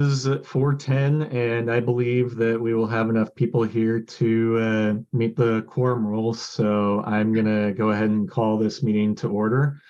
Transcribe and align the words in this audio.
is 0.00 0.26
at 0.26 0.44
4:10, 0.44 1.32
and 1.32 1.70
I 1.70 1.78
believe 1.78 2.34
that 2.36 2.60
we 2.60 2.74
will 2.74 2.86
have 2.86 3.08
enough 3.08 3.34
people 3.34 3.62
here 3.62 4.00
to 4.00 4.58
uh, 4.58 4.94
meet 5.12 5.36
the 5.36 5.62
quorum 5.62 6.06
rules. 6.06 6.40
So 6.40 7.02
I'm 7.06 7.32
going 7.32 7.46
to 7.46 7.72
go 7.72 7.90
ahead 7.90 8.10
and 8.10 8.28
call 8.28 8.58
this 8.58 8.82
meeting 8.82 9.14
to 9.16 9.28
order. 9.28 9.80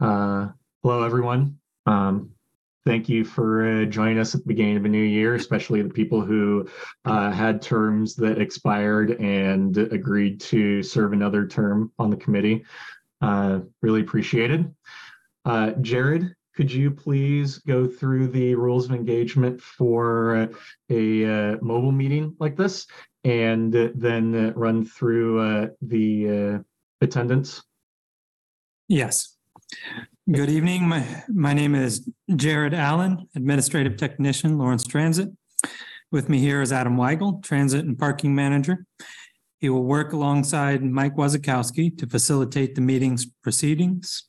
Uh, 0.00 0.48
Hello, 0.82 1.02
everyone. 1.02 1.58
Um, 1.86 2.30
Thank 2.86 3.08
you 3.08 3.24
for 3.24 3.66
uh, 3.66 3.84
joining 3.86 4.18
us 4.18 4.34
at 4.34 4.42
the 4.42 4.46
beginning 4.46 4.76
of 4.76 4.84
a 4.84 4.90
new 4.90 5.02
year, 5.02 5.36
especially 5.36 5.80
the 5.80 5.88
people 5.88 6.20
who 6.20 6.68
uh, 7.06 7.30
had 7.30 7.62
terms 7.62 8.14
that 8.16 8.38
expired 8.38 9.12
and 9.12 9.74
agreed 9.78 10.38
to 10.42 10.82
serve 10.82 11.14
another 11.14 11.46
term 11.46 11.90
on 11.98 12.10
the 12.10 12.16
committee. 12.16 12.62
Uh, 13.22 13.60
Really 13.80 14.02
appreciated. 14.02 14.74
Uh, 15.46 15.70
Jared, 15.80 16.34
could 16.54 16.72
you 16.72 16.90
please 16.90 17.58
go 17.58 17.86
through 17.86 18.28
the 18.28 18.54
rules 18.54 18.86
of 18.86 18.92
engagement 18.92 19.60
for 19.60 20.48
a 20.88 21.24
uh, 21.24 21.56
mobile 21.60 21.92
meeting 21.92 22.36
like 22.38 22.56
this? 22.56 22.86
And 23.24 23.72
then 23.72 24.34
uh, 24.34 24.52
run 24.54 24.84
through 24.84 25.40
uh, 25.40 25.68
the 25.82 26.28
uh, 26.30 26.58
attendance? 27.00 27.62
Yes. 28.88 29.36
Good 30.30 30.50
evening. 30.50 30.88
My, 30.88 31.24
my 31.28 31.54
name 31.54 31.74
is 31.74 32.08
Jared 32.36 32.74
Allen, 32.74 33.28
Administrative 33.34 33.96
Technician, 33.96 34.58
Lawrence 34.58 34.86
Transit. 34.86 35.30
With 36.12 36.28
me 36.28 36.38
here 36.38 36.62
is 36.62 36.72
Adam 36.72 36.96
Weigel, 36.96 37.42
Transit 37.42 37.84
and 37.84 37.98
Parking 37.98 38.34
Manager. 38.34 38.86
He 39.58 39.68
will 39.70 39.84
work 39.84 40.12
alongside 40.12 40.84
Mike 40.84 41.16
Wasikowski 41.16 41.96
to 41.98 42.06
facilitate 42.06 42.74
the 42.74 42.80
meeting's 42.80 43.26
proceedings. 43.26 44.24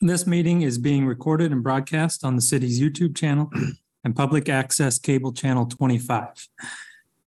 This 0.00 0.26
meeting 0.26 0.62
is 0.62 0.78
being 0.78 1.06
recorded 1.06 1.52
and 1.52 1.62
broadcast 1.62 2.24
on 2.24 2.36
the 2.36 2.42
city's 2.42 2.80
YouTube 2.80 3.16
channel 3.16 3.50
and 4.04 4.14
public 4.14 4.48
access 4.48 4.98
cable 4.98 5.32
channel 5.32 5.66
25. 5.66 6.48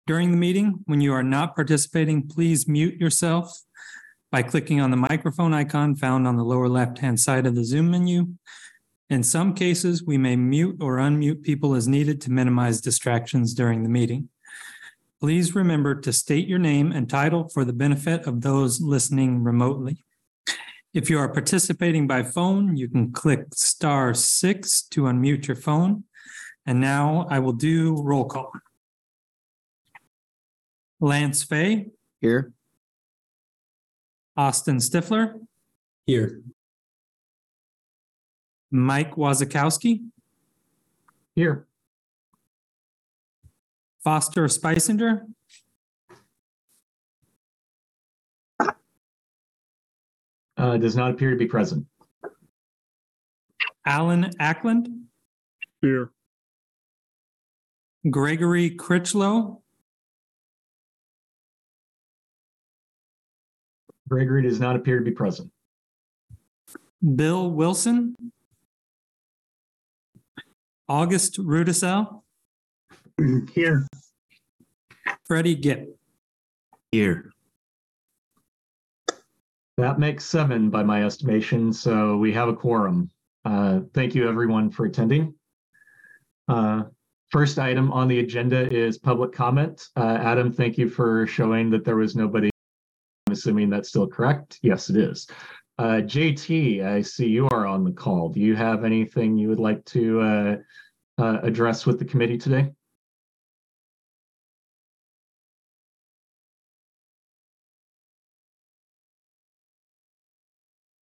During 0.05 0.31
the 0.31 0.37
meeting, 0.37 0.79
when 0.85 1.01
you 1.01 1.13
are 1.13 1.23
not 1.23 1.55
participating, 1.55 2.27
please 2.27 2.67
mute 2.67 2.99
yourself 2.99 3.63
by 4.31 4.43
clicking 4.43 4.81
on 4.81 4.91
the 4.91 4.97
microphone 4.97 5.53
icon 5.53 5.95
found 5.95 6.27
on 6.27 6.35
the 6.35 6.43
lower 6.43 6.67
left-hand 6.67 7.19
side 7.19 7.45
of 7.45 7.55
the 7.55 7.63
Zoom 7.63 7.91
menu. 7.91 8.29
In 9.09 9.23
some 9.23 9.53
cases, 9.53 10.03
we 10.03 10.17
may 10.17 10.35
mute 10.35 10.77
or 10.81 10.97
unmute 10.97 11.43
people 11.43 11.75
as 11.75 11.87
needed 11.87 12.19
to 12.21 12.31
minimize 12.31 12.81
distractions 12.81 13.53
during 13.53 13.83
the 13.83 13.89
meeting. 13.89 14.29
Please 15.19 15.55
remember 15.55 15.95
to 15.95 16.11
state 16.11 16.47
your 16.47 16.59
name 16.59 16.91
and 16.91 17.09
title 17.09 17.47
for 17.47 17.63
the 17.63 17.73
benefit 17.73 18.25
of 18.25 18.41
those 18.41 18.81
listening 18.81 19.43
remotely. 19.43 20.03
If 20.93 21.09
you 21.09 21.17
are 21.17 21.27
participating 21.27 22.05
by 22.05 22.21
phone, 22.21 22.77
you 22.77 22.87
can 22.87 23.11
click 23.11 23.47
star 23.55 24.13
six 24.13 24.83
to 24.91 25.03
unmute 25.03 25.47
your 25.47 25.55
phone. 25.55 26.03
And 26.67 26.79
now 26.79 27.25
I 27.31 27.39
will 27.39 27.53
do 27.53 27.99
roll 27.99 28.25
call. 28.25 28.51
Lance 30.99 31.43
Fay, 31.43 31.89
Here. 32.21 32.53
Austin 34.37 34.77
Stifler, 34.77 35.39
Here. 36.05 36.41
Mike 38.69 39.15
Wasikowski, 39.15 40.05
Here. 41.35 41.67
Foster 44.03 44.47
Spicinger, 44.47 45.25
Uh, 50.63 50.77
Does 50.77 50.95
not 50.95 51.11
appear 51.11 51.29
to 51.29 51.35
be 51.35 51.45
present. 51.45 51.85
Alan 53.85 54.31
Ackland, 54.39 54.87
Here. 55.81 56.09
Gregory 58.09 58.69
Critchlow, 58.69 59.61
Gregory 64.07 64.43
does 64.43 64.61
not 64.61 64.77
appear 64.77 64.99
to 64.99 65.03
be 65.03 65.11
present. 65.11 65.51
Bill 67.15 67.51
Wilson, 67.51 68.15
August 70.87 71.39
Rudisell, 71.39 72.21
Here. 73.53 73.85
Freddie 75.25 75.55
Gipp. 75.55 75.99
Here. 76.93 77.33
That 79.77 79.99
makes 79.99 80.25
seven 80.25 80.69
by 80.69 80.83
my 80.83 81.03
estimation, 81.03 81.73
so 81.73 82.17
we 82.17 82.31
have 82.33 82.47
a 82.47 82.55
quorum. 82.55 83.09
Uh, 83.43 83.81
Thank 83.93 84.15
you, 84.15 84.29
everyone, 84.29 84.69
for 84.69 84.85
attending. 84.85 85.33
Uh, 86.47 86.83
First 87.33 87.57
item 87.57 87.91
on 87.91 88.07
the 88.07 88.19
agenda 88.19 88.71
is 88.71 88.99
public 88.99 89.31
comment. 89.31 89.89
Uh, 89.95 90.19
Adam, 90.21 90.53
thank 90.53 90.77
you 90.77 90.87
for 90.87 91.25
showing 91.25 91.71
that 91.71 91.83
there 91.83 91.95
was 91.95 92.15
nobody. 92.15 92.51
I'm 93.25 93.33
assuming 93.33 93.71
that's 93.71 93.89
still 93.89 94.05
correct. 94.07 94.59
Yes, 94.61 94.91
it 94.91 94.97
is. 94.97 95.27
Uh, 95.79 96.01
JT, 96.05 96.85
I 96.85 97.01
see 97.01 97.27
you 97.27 97.47
are 97.49 97.65
on 97.65 97.83
the 97.83 97.91
call. 97.91 98.29
Do 98.29 98.39
you 98.39 98.55
have 98.55 98.83
anything 98.83 99.35
you 99.35 99.49
would 99.49 99.59
like 99.59 99.83
to 99.85 100.21
uh, 100.21 100.57
uh, 101.17 101.39
address 101.41 101.87
with 101.87 101.97
the 101.97 102.05
committee 102.05 102.37
today? 102.37 102.69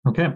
Okay, 0.06 0.32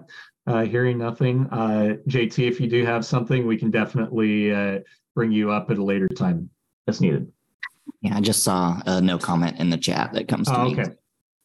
uh, 0.46 0.64
hearing 0.64 0.98
nothing. 0.98 1.46
Uh, 1.50 1.96
JT, 2.08 2.48
if 2.48 2.60
you 2.60 2.68
do 2.68 2.84
have 2.84 3.04
something, 3.04 3.46
we 3.46 3.56
can 3.56 3.70
definitely 3.70 4.52
uh, 4.52 4.80
bring 5.14 5.30
you 5.30 5.52
up 5.52 5.70
at 5.70 5.78
a 5.78 5.84
later 5.84 6.08
time 6.08 6.50
as 6.88 7.00
needed. 7.00 7.30
Yeah, 8.00 8.16
I 8.16 8.20
just 8.20 8.42
saw 8.42 8.80
a 8.86 9.00
no 9.00 9.18
comment 9.18 9.58
in 9.58 9.70
the 9.70 9.76
chat 9.76 10.12
that 10.14 10.28
comes 10.28 10.48
to 10.48 10.58
Oh, 10.58 10.64
me 10.64 10.72
okay, 10.72 10.90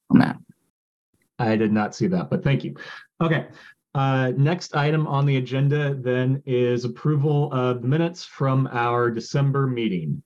on 0.09 0.19
that. 0.19 0.37
I 1.37 1.55
did 1.55 1.71
not 1.71 1.93
see 1.93 2.07
that, 2.07 2.29
but 2.29 2.43
thank 2.43 2.63
you. 2.63 2.75
Okay, 3.21 3.47
uh, 3.93 4.31
next 4.35 4.75
item 4.75 5.05
on 5.05 5.25
the 5.25 5.37
agenda 5.37 5.93
then 5.93 6.41
is 6.45 6.83
approval 6.83 7.51
of 7.53 7.83
minutes 7.83 8.25
from 8.25 8.67
our 8.71 9.11
December 9.11 9.67
meeting. 9.67 10.23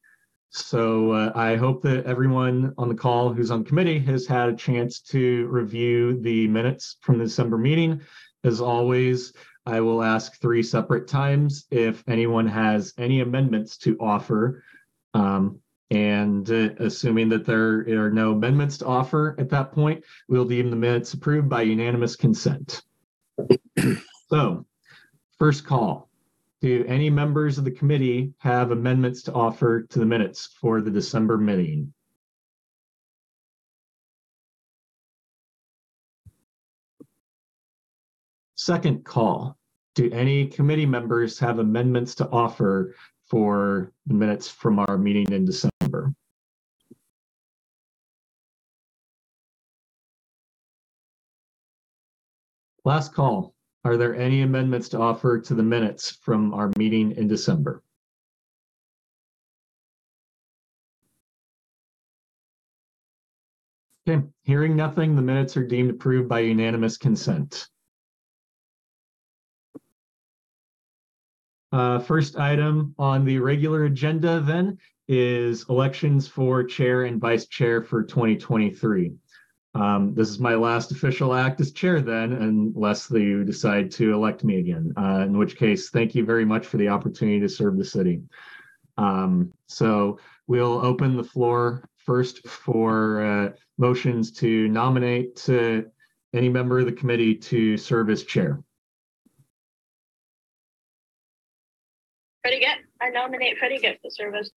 So 0.52 1.12
uh, 1.12 1.32
I 1.36 1.56
hope 1.56 1.84
that 1.84 2.06
everyone 2.06 2.74
on 2.78 2.90
the 2.90 2.96
call 2.96 3.32
who's 3.32 3.52
on 3.52 3.64
committee 3.64 4.00
has 4.00 4.26
had 4.26 4.50
a 4.50 4.56
chance 4.56 5.00
to 5.02 5.48
review 5.48 6.20
the 6.22 6.48
minutes 6.48 6.98
from 7.02 7.20
the 7.20 7.26
December 7.26 7.58
meeting. 7.58 8.02
As 8.44 8.60
always, 8.60 9.34
I 9.66 9.82
will 9.82 10.02
ask 10.02 10.40
three 10.40 10.64
separate 10.64 11.08
times 11.08 11.66
if 11.70 12.04
anyone 12.08 12.48
has 12.48 12.94
any 12.98 13.22
amendments 13.22 13.78
to 13.80 13.98
offer. 14.00 14.64
Um, 15.14 15.60
and 15.92 16.50
uh, 16.50 16.70
assuming 16.80 17.30
that 17.30 17.46
there 17.46 17.86
are 18.04 18.12
no 18.12 18.32
amendments 18.32 18.78
to 18.80 18.86
offer 18.86 19.36
at 19.40 19.50
that 19.50 19.72
point, 19.72 20.04
we'll 20.28 20.46
deem 20.46 20.70
the 20.70 20.76
minutes 20.76 21.14
approved 21.14 21.50
by 21.50 21.64
unanimous 21.64 22.16
consent. 22.16 22.82
So, 24.30 24.68
first 25.40 25.66
call. 25.66 26.09
Do 26.62 26.84
any 26.88 27.10
members 27.10 27.58
of 27.58 27.64
the 27.64 27.72
committee 27.72 28.34
have 28.40 28.72
amendments 28.72 29.24
to 29.24 29.34
offer 29.34 29.84
to 29.84 30.00
the 30.00 30.06
minutes 30.06 30.46
for 30.60 30.82
the 30.82 30.92
December 30.92 31.38
meeting? 31.38 31.94
Second 38.56 39.06
call. 39.06 39.58
Do 39.96 40.12
any 40.12 40.48
committee 40.48 40.86
members 40.86 41.40
have 41.40 41.60
amendments 41.60 42.14
to 42.16 42.30
offer 42.30 42.94
for 43.30 43.94
the 44.06 44.14
minutes 44.14 44.50
from 44.50 44.80
our 44.80 44.98
meeting 44.98 45.32
in 45.32 45.46
December? 45.46 46.14
Last 52.84 53.14
call. 53.14 53.54
Are 53.86 53.96
there 53.96 54.16
any 54.16 54.42
amendments 54.42 54.90
to 54.90 55.00
offer 55.00 55.40
to 55.40 55.54
the 55.54 55.64
minutes 55.64 56.12
from 56.22 56.54
our 56.54 56.72
meeting 56.78 57.12
in 57.12 57.28
December? 57.28 57.82
Okay, 64.08 64.26
hearing 64.44 64.76
nothing, 64.76 65.16
the 65.16 65.22
minutes 65.22 65.56
are 65.56 65.66
deemed 65.66 65.92
approved 65.92 66.28
by 66.28 66.40
unanimous 66.40 66.98
consent. 66.98 67.68
Uh, 71.72 72.00
first 72.00 72.36
item 72.36 72.96
on 72.98 73.24
the 73.24 73.38
regular 73.38 73.86
agenda 73.86 74.42
then 74.42 74.78
is 75.08 75.66
elections 75.70 76.28
for 76.28 76.64
chair 76.64 77.04
and 77.04 77.22
vice 77.22 77.46
chair 77.48 77.82
for 77.82 78.04
2023. 78.04 79.14
Um, 79.76 80.16
this 80.16 80.30
is 80.30 80.40
my 80.40 80.56
last 80.56 80.92
official 80.92 81.34
act 81.34 81.62
as 81.62 81.72
chair 81.72 82.02
then, 82.02 82.34
unless 82.34 83.10
you 83.12 83.44
decide 83.44 83.92
to 83.92 84.14
elect 84.14 84.44
me 84.44 84.60
again, 84.60 84.94
uh, 84.98 85.24
in 85.26 85.38
which 85.38 85.58
case, 85.58 85.90
thank 85.90 86.16
you 86.16 86.26
very 86.26 86.46
much 86.46 86.66
for 86.66 86.78
the 86.78 86.90
opportunity 86.90 87.40
to 87.40 87.50
serve 87.50 87.78
the 87.78 87.86
city. 87.86 88.22
Um, 88.98 89.54
so 89.68 90.20
we'll 90.48 90.84
open 90.86 91.16
the 91.16 91.24
floor 91.24 91.88
first 91.98 92.48
for 92.48 93.24
uh, 93.24 93.50
motions 93.78 94.32
to 94.32 94.68
nominate 94.70 95.48
any 96.34 96.50
member 96.50 96.80
of 96.80 96.86
the 96.86 96.92
committee 96.92 97.36
to 97.36 97.78
serve 97.78 98.10
as 98.10 98.24
chair. 98.24 98.62
Freddie 102.42 102.60
Gitt. 102.60 102.78
I 103.02 103.10
nominate 103.10 103.58
Freddie 103.58 103.80
Gitt 103.80 104.02
to 104.02 104.10
serve 104.10 104.34
as. 104.36 104.52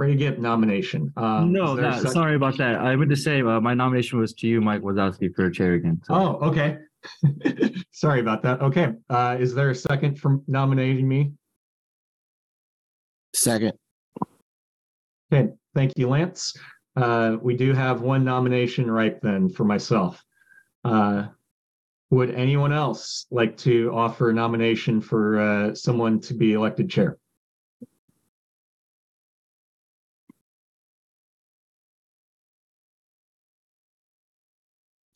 Ready 0.00 0.14
to 0.14 0.18
get 0.18 0.40
nomination. 0.40 1.12
Um, 1.18 1.52
No, 1.52 1.72
is 1.72 1.76
there 1.76 1.88
a 1.90 1.92
that, 1.92 2.02
sec- 2.04 2.12
sorry 2.12 2.34
about 2.34 2.56
that. 2.56 2.76
I 2.80 2.96
meant 2.96 3.10
to 3.10 3.16
say, 3.16 3.42
uh, 3.42 3.60
my 3.60 3.74
nomination 3.74 4.18
was 4.18 4.32
to 4.32 4.46
you, 4.46 4.62
Mike 4.62 4.80
Wazowski, 4.80 5.28
for 5.34 5.50
chair 5.50 5.74
again. 5.74 6.00
So- 6.04 6.14
Oh, 6.14 6.48
okay. 6.48 6.78
Sorry 7.92 8.20
about 8.20 8.42
that. 8.42 8.62
Okay, 8.62 8.92
uh, 9.10 9.36
is 9.38 9.54
there 9.54 9.68
a 9.70 9.74
second 9.74 10.18
for 10.18 10.38
nominating 10.46 11.06
me? 11.06 11.32
Second. 13.34 13.72
Okay, 15.32 15.50
thank 15.74 15.92
you, 15.98 16.08
Lance. 16.08 16.56
Uh, 16.96 17.36
we 17.42 17.54
do 17.54 17.74
have 17.74 18.00
one 18.00 18.24
nomination 18.24 18.90
right 18.90 19.20
then 19.20 19.50
for 19.50 19.64
myself. 19.64 20.22
Uh, 20.84 21.26
would 22.10 22.30
anyone 22.34 22.72
else 22.72 23.26
like 23.30 23.54
to 23.58 23.90
offer 23.94 24.30
a 24.30 24.34
nomination 24.34 25.00
for 25.02 25.38
uh, 25.40 25.74
someone 25.74 26.20
to 26.20 26.32
be 26.34 26.54
elected 26.54 26.88
chair? 26.90 27.18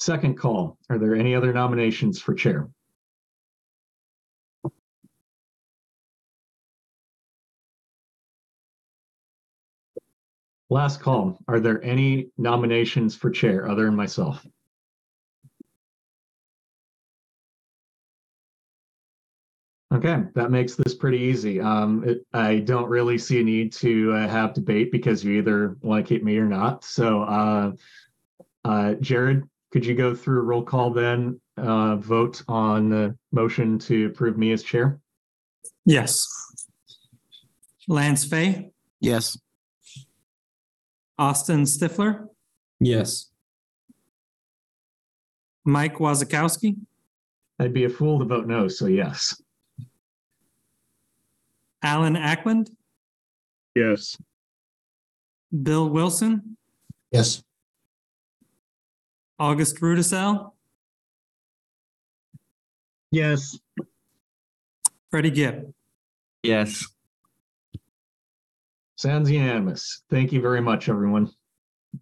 Second 0.05 0.37
call. 0.37 0.77
Are 0.91 0.99
there 0.99 1.15
any 1.15 1.35
other 1.35 1.51
nominations 1.55 2.21
for 2.21 2.35
chair? 2.35 2.69
Last 10.69 11.01
call. 11.01 11.39
Are 11.49 11.59
there 11.59 11.83
any 11.83 12.29
nominations 12.37 13.17
for 13.17 13.31
chair 13.31 13.67
other 13.67 13.87
than 13.87 13.97
myself? 13.97 14.47
Okay, 19.91 20.25
that 20.35 20.51
makes 20.51 20.75
this 20.75 20.95
pretty 20.95 21.17
easy. 21.21 21.63
Um, 21.63 22.05
it- 22.07 22.27
I 22.35 22.59
don't 22.59 22.91
really 22.91 23.17
see 23.17 23.41
a 23.41 23.43
need 23.43 23.73
to 23.75 24.13
uh, 24.13 24.29
have 24.29 24.53
debate 24.53 24.93
because 24.93 25.25
you 25.25 25.39
either 25.39 25.79
want 25.81 26.05
to 26.05 26.07
keep 26.07 26.23
me 26.23 26.37
or 26.37 26.47
not. 26.47 26.85
So, 26.85 27.23
uh, 27.23 27.73
uh, 28.67 28.95
Jared, 28.97 29.49
could 29.75 29.85
you 29.85 29.93
go 29.97 30.15
through 30.15 30.39
a 30.39 30.43
roll 30.43 30.63
call 30.63 30.93
then, 30.93 31.41
uh, 31.57 31.97
vote 31.97 32.41
on 32.47 32.89
the 32.91 33.19
motion 33.33 33.77
to 33.77 34.07
approve 34.07 34.39
me 34.39 34.53
as 34.53 34.63
chair? 34.63 35.01
Yes. 35.85 36.29
Lance 37.89 38.25
Fay, 38.25 38.71
Yes. 39.01 39.37
Austin 41.19 41.63
Stifler, 41.65 42.29
Yes. 42.79 43.33
Mike 45.65 45.97
Wasikowski, 45.97 46.77
I'd 47.59 47.75
be 47.75 47.83
a 47.83 47.91
fool 47.91 48.21
to 48.21 48.25
vote 48.27 48.47
no, 48.47 48.69
so 48.69 48.87
yes. 48.87 49.43
Alan 51.83 52.15
Ackland, 52.15 52.71
Yes. 53.75 54.17
Bill 55.65 55.91
Wilson, 55.91 56.57
Yes. 57.11 57.43
August 59.45 59.83
Rudisell, 59.83 60.53
Yes. 63.11 63.59
Freddie 65.11 65.31
Gibb. 65.31 65.75
Yes. 66.43 66.83
Sounds 68.97 69.31
unanimous. 69.31 70.03
Thank 70.09 70.33
you 70.33 70.41
very 70.41 70.63
much, 70.63 70.89
everyone. 70.89 71.31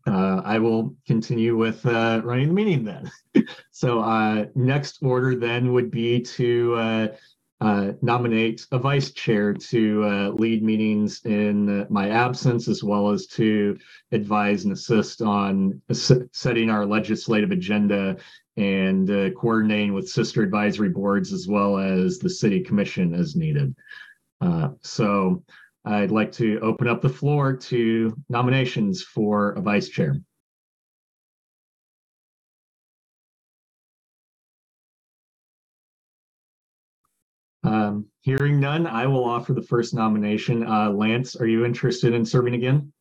Uh, 0.07 0.41
I 0.45 0.61
will 0.61 0.95
continue 1.05 1.57
with 1.57 1.85
uh, 1.85 2.21
running 2.25 2.47
the 2.47 2.55
meeting 2.55 2.85
then. 2.85 3.11
so 3.73 3.99
uh, 3.99 4.47
next 4.55 5.03
order 5.03 5.35
then 5.35 5.73
would 5.73 5.91
be 5.91 6.21
to 6.21 7.11
uh, 7.63 7.93
nominate 8.03 8.67
a 8.73 8.79
vice 8.79 9.13
chair 9.13 9.55
to 9.55 10.05
uh, 10.05 10.29
lead 10.31 10.65
meetings 10.65 11.21
in 11.25 11.83
uh, 11.83 11.87
my 11.89 12.09
absence, 12.09 12.67
as 12.67 12.83
well 12.83 13.11
as 13.11 13.27
to 13.29 13.79
advise 14.11 14.65
and 14.65 14.73
assist 14.73 15.23
on 15.23 15.81
setting 16.33 16.71
our 16.71 16.85
legislative 16.85 17.53
agenda 17.53 18.17
and 18.57 19.09
uh, 19.11 19.31
coordinating 19.31 19.95
with 19.95 20.09
sister 20.09 20.43
advisory 20.43 20.89
boards 20.89 21.33
as 21.33 21.47
well 21.47 21.79
as 21.79 22.19
the 22.19 22.29
city 22.29 22.61
commission 22.61 23.15
as 23.15 23.37
needed. 23.37 23.73
Uh, 24.41 24.71
so 24.81 25.45
I'd 25.85 26.11
like 26.11 26.33
to 26.33 26.59
open 26.63 26.89
up 26.89 27.01
the 27.01 27.09
floor 27.09 27.57
to 27.57 28.17
nominations 28.29 29.03
for 29.03 29.53
a 29.53 29.61
vice 29.61 29.89
chair. 29.89 30.17
Um, 37.73 38.05
hearing 38.21 38.61
none, 38.61 38.87
I 38.87 39.07
will 39.07 39.25
offer 39.25 39.55
the 39.55 39.63
first 39.63 39.95
nomination. 39.95 40.67
Uh, 40.67 40.91
Lance, 40.91 41.37
are 41.37 41.47
you 41.47 41.65
interested 41.65 42.13
in 42.13 42.27
serving 42.27 42.55
again? 42.55 42.93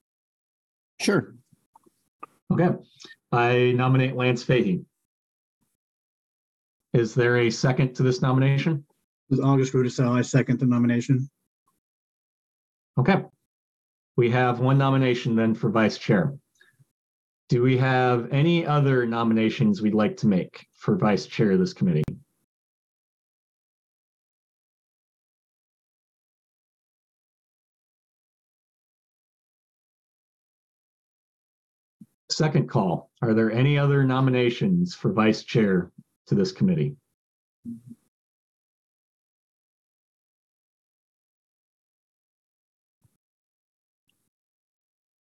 Sure. 1.02 1.36
Okay, 2.54 2.70
I 3.34 3.74
nominate 3.76 4.16
Lance 4.16 4.44
Fahey. 4.44 4.86
Is 6.94 7.14
there 7.14 7.40
a 7.40 7.50
second 7.50 7.96
to 7.96 8.04
this 8.04 8.22
nomination? 8.22 8.86
This 9.30 9.40
is 9.40 9.46
August 9.46 9.74
Rudisell. 9.74 10.18
I 10.18 10.22
second 10.22 10.60
the 10.60 10.68
nomination. 10.68 11.30
Okay. 12.98 13.24
We 14.16 14.30
have 14.30 14.60
one 14.60 14.78
nomination 14.78 15.36
then 15.36 15.54
for 15.54 15.70
vice 15.70 15.98
chair. 15.98 16.34
Do 17.50 17.62
we 17.62 17.78
have 17.78 18.30
any 18.32 18.66
other 18.66 19.06
nominations 19.06 19.82
we'd 19.82 19.94
like 19.94 20.16
to 20.18 20.28
make 20.28 20.66
for 20.78 20.96
vice 20.96 21.26
chair 21.26 21.52
of 21.52 21.60
this 21.60 21.74
committee? 21.74 22.04
Second 32.32 32.70
call. 32.70 33.12
Are 33.22 33.34
there 33.34 33.52
any 33.52 33.78
other 33.78 34.06
nominations 34.06 34.96
for 34.96 35.12
vice 35.12 35.44
chair 35.44 35.92
to 36.28 36.36
this 36.36 36.54
committee? 36.54 36.96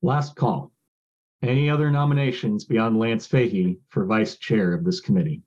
Last 0.03 0.36
call. 0.36 0.71
Any 1.42 1.71
other 1.71 1.89
nominations 1.89 2.65
beyond 2.65 3.00
Lance 3.00 3.25
Fahey 3.25 3.80
for 3.89 4.06
vice 4.06 4.38
chair 4.38 4.74
of 4.74 4.83
this 4.83 5.00
committee? 5.00 5.42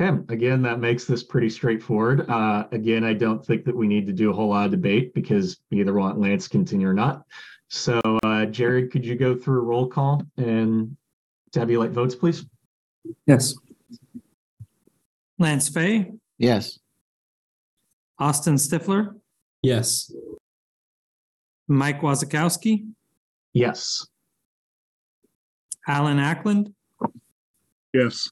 Okay, 0.00 0.16
again, 0.30 0.62
that 0.62 0.80
makes 0.80 1.04
this 1.04 1.22
pretty 1.22 1.50
straightforward. 1.50 2.28
Uh, 2.30 2.66
again, 2.72 3.04
I 3.04 3.12
don't 3.12 3.44
think 3.44 3.64
that 3.66 3.76
we 3.76 3.86
need 3.86 4.06
to 4.06 4.12
do 4.14 4.30
a 4.30 4.32
whole 4.32 4.48
lot 4.48 4.64
of 4.64 4.70
debate 4.70 5.12
because 5.12 5.60
we 5.70 5.80
either 5.80 5.92
want 5.92 6.18
Lance 6.18 6.44
to 6.44 6.50
continue 6.50 6.88
or 6.88 6.94
not. 6.94 7.26
So, 7.68 8.00
uh, 8.24 8.46
Jared, 8.46 8.90
could 8.90 9.04
you 9.04 9.14
go 9.14 9.34
through 9.36 9.58
a 9.60 9.64
roll 9.64 9.86
call 9.86 10.22
and 10.38 10.96
tabulate 11.52 11.90
votes, 11.90 12.14
please? 12.14 12.46
Yes. 13.26 13.54
Lance 15.38 15.68
Fay, 15.68 16.12
Yes. 16.38 16.78
Austin 18.18 18.54
Stifler, 18.54 19.18
Yes. 19.62 20.14
Mike 21.68 22.00
Wasikowski, 22.00 22.86
Yes. 23.52 24.06
Alan 25.86 26.18
Ackland, 26.18 26.72
Yes. 27.92 28.30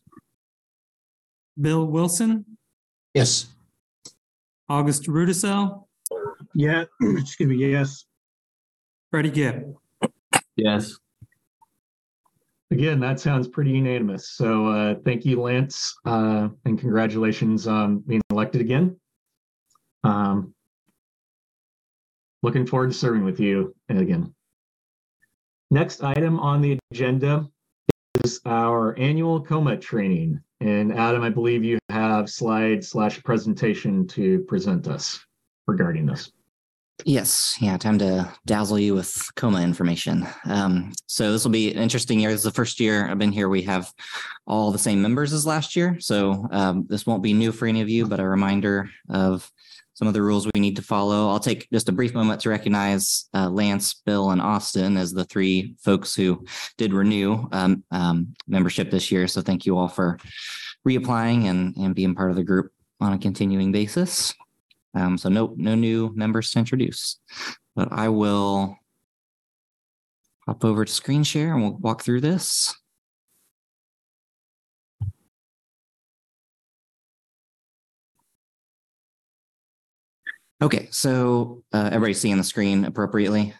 Bill 1.60 1.86
Wilson, 1.86 2.44
Yes. 3.14 3.46
August 4.68 5.04
Rudisell, 5.06 5.84
Yeah, 6.54 6.84
excuse 7.02 7.48
me, 7.48 7.56
yes. 7.56 8.04
Freddie 9.10 9.30
Gibb. 9.30 9.74
Yes. 10.56 10.98
Again, 12.70 13.00
that 13.00 13.18
sounds 13.18 13.48
pretty 13.48 13.70
unanimous. 13.70 14.28
So 14.30 14.66
uh, 14.66 14.94
thank 15.04 15.24
you, 15.24 15.40
Lance, 15.40 15.96
uh, 16.04 16.48
and 16.66 16.78
congratulations 16.78 17.66
on 17.66 18.00
being 18.00 18.20
elected 18.30 18.60
again. 18.60 19.00
Um, 20.04 20.54
looking 22.42 22.66
forward 22.66 22.88
to 22.92 22.96
serving 22.96 23.24
with 23.24 23.40
you 23.40 23.74
again. 23.88 24.34
Next 25.70 26.02
item 26.02 26.38
on 26.40 26.60
the 26.60 26.78
agenda 26.92 27.48
is 28.24 28.40
our 28.44 28.96
annual 28.98 29.42
KOMA 29.42 29.78
training. 29.78 30.40
And 30.60 30.92
Adam, 30.92 31.22
I 31.22 31.30
believe 31.30 31.62
you 31.64 31.78
have 31.88 32.28
slide 32.28 32.84
slash 32.84 33.22
presentation 33.22 34.06
to 34.08 34.40
present 34.40 34.88
us 34.88 35.24
regarding 35.66 36.06
this. 36.06 36.32
Yes, 37.04 37.56
yeah, 37.60 37.76
time 37.76 37.96
to 37.98 38.28
dazzle 38.44 38.78
you 38.78 38.92
with 38.92 39.30
KOMA 39.36 39.62
information. 39.62 40.26
Um, 40.46 40.92
so 41.06 41.30
this 41.30 41.44
will 41.44 41.52
be 41.52 41.70
an 41.72 41.78
interesting 41.78 42.18
year. 42.18 42.30
This 42.30 42.40
is 42.40 42.44
the 42.44 42.50
first 42.50 42.80
year 42.80 43.08
I've 43.08 43.18
been 43.18 43.30
here. 43.30 43.48
We 43.48 43.62
have 43.62 43.92
all 44.48 44.72
the 44.72 44.80
same 44.80 45.00
members 45.00 45.32
as 45.32 45.46
last 45.46 45.76
year. 45.76 46.00
So 46.00 46.48
um, 46.50 46.86
this 46.88 47.06
won't 47.06 47.22
be 47.22 47.32
new 47.32 47.52
for 47.52 47.66
any 47.68 47.82
of 47.82 47.88
you, 47.88 48.06
but 48.06 48.18
a 48.18 48.28
reminder 48.28 48.90
of 49.08 49.48
some 49.98 50.06
of 50.06 50.14
the 50.14 50.22
rules 50.22 50.46
we 50.54 50.60
need 50.60 50.76
to 50.76 50.82
follow. 50.82 51.28
I'll 51.28 51.40
take 51.40 51.68
just 51.72 51.88
a 51.88 51.92
brief 51.92 52.14
moment 52.14 52.40
to 52.42 52.50
recognize 52.50 53.28
uh, 53.34 53.50
Lance, 53.50 53.94
Bill, 53.94 54.30
and 54.30 54.40
Austin 54.40 54.96
as 54.96 55.12
the 55.12 55.24
three 55.24 55.74
folks 55.80 56.14
who 56.14 56.46
did 56.76 56.92
renew 56.92 57.48
um, 57.50 57.82
um, 57.90 58.32
membership 58.46 58.92
this 58.92 59.10
year. 59.10 59.26
So 59.26 59.40
thank 59.40 59.66
you 59.66 59.76
all 59.76 59.88
for 59.88 60.20
reapplying 60.86 61.46
and, 61.46 61.76
and 61.76 61.96
being 61.96 62.14
part 62.14 62.30
of 62.30 62.36
the 62.36 62.44
group 62.44 62.70
on 63.00 63.12
a 63.12 63.18
continuing 63.18 63.72
basis. 63.72 64.32
Um, 64.94 65.18
so 65.18 65.28
no 65.28 65.52
no 65.56 65.74
new 65.74 66.12
members 66.14 66.52
to 66.52 66.60
introduce, 66.60 67.18
but 67.74 67.88
I 67.90 68.08
will 68.08 68.76
hop 70.46 70.64
over 70.64 70.84
to 70.84 70.92
screen 70.92 71.24
share 71.24 71.54
and 71.54 71.62
we'll 71.62 71.76
walk 71.78 72.02
through 72.02 72.20
this. 72.20 72.72
Okay, 80.60 80.88
so 80.90 81.62
uh, 81.72 81.86
everybody's 81.92 82.20
seeing 82.20 82.36
the 82.36 82.44
screen 82.44 82.84
appropriately. 82.84 83.54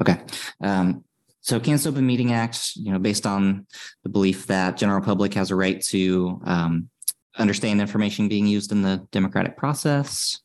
Okay, 0.00 0.20
um, 0.60 1.04
so 1.40 1.58
Kansas 1.58 1.86
Open 1.86 2.06
Meeting 2.06 2.32
Act, 2.32 2.76
you 2.76 2.92
know, 2.92 2.98
based 2.98 3.26
on 3.26 3.66
the 4.04 4.10
belief 4.10 4.46
that 4.46 4.76
general 4.76 5.00
public 5.00 5.34
has 5.34 5.50
a 5.50 5.56
right 5.56 5.80
to 5.86 6.40
um, 6.44 6.88
understand 7.36 7.80
information 7.80 8.28
being 8.28 8.46
used 8.46 8.70
in 8.70 8.82
the 8.82 9.06
democratic 9.10 9.56
process. 9.56 10.40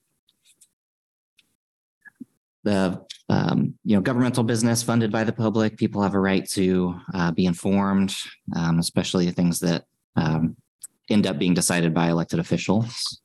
The 2.64 3.06
um, 3.30 3.76
you 3.84 3.96
know 3.96 4.02
governmental 4.02 4.44
business 4.44 4.82
funded 4.82 5.12
by 5.12 5.24
the 5.24 5.34
public, 5.34 5.78
people 5.78 6.02
have 6.02 6.16
a 6.16 6.20
right 6.20 6.48
to 6.50 7.00
uh, 7.14 7.32
be 7.32 7.46
informed, 7.46 8.16
um, 8.56 8.80
especially 8.80 9.30
things 9.30 9.60
that 9.60 9.86
um, 10.16 10.56
end 11.12 11.28
up 11.28 11.38
being 11.38 11.54
decided 11.54 11.94
by 11.94 12.10
elected 12.10 12.40
officials. 12.40 13.22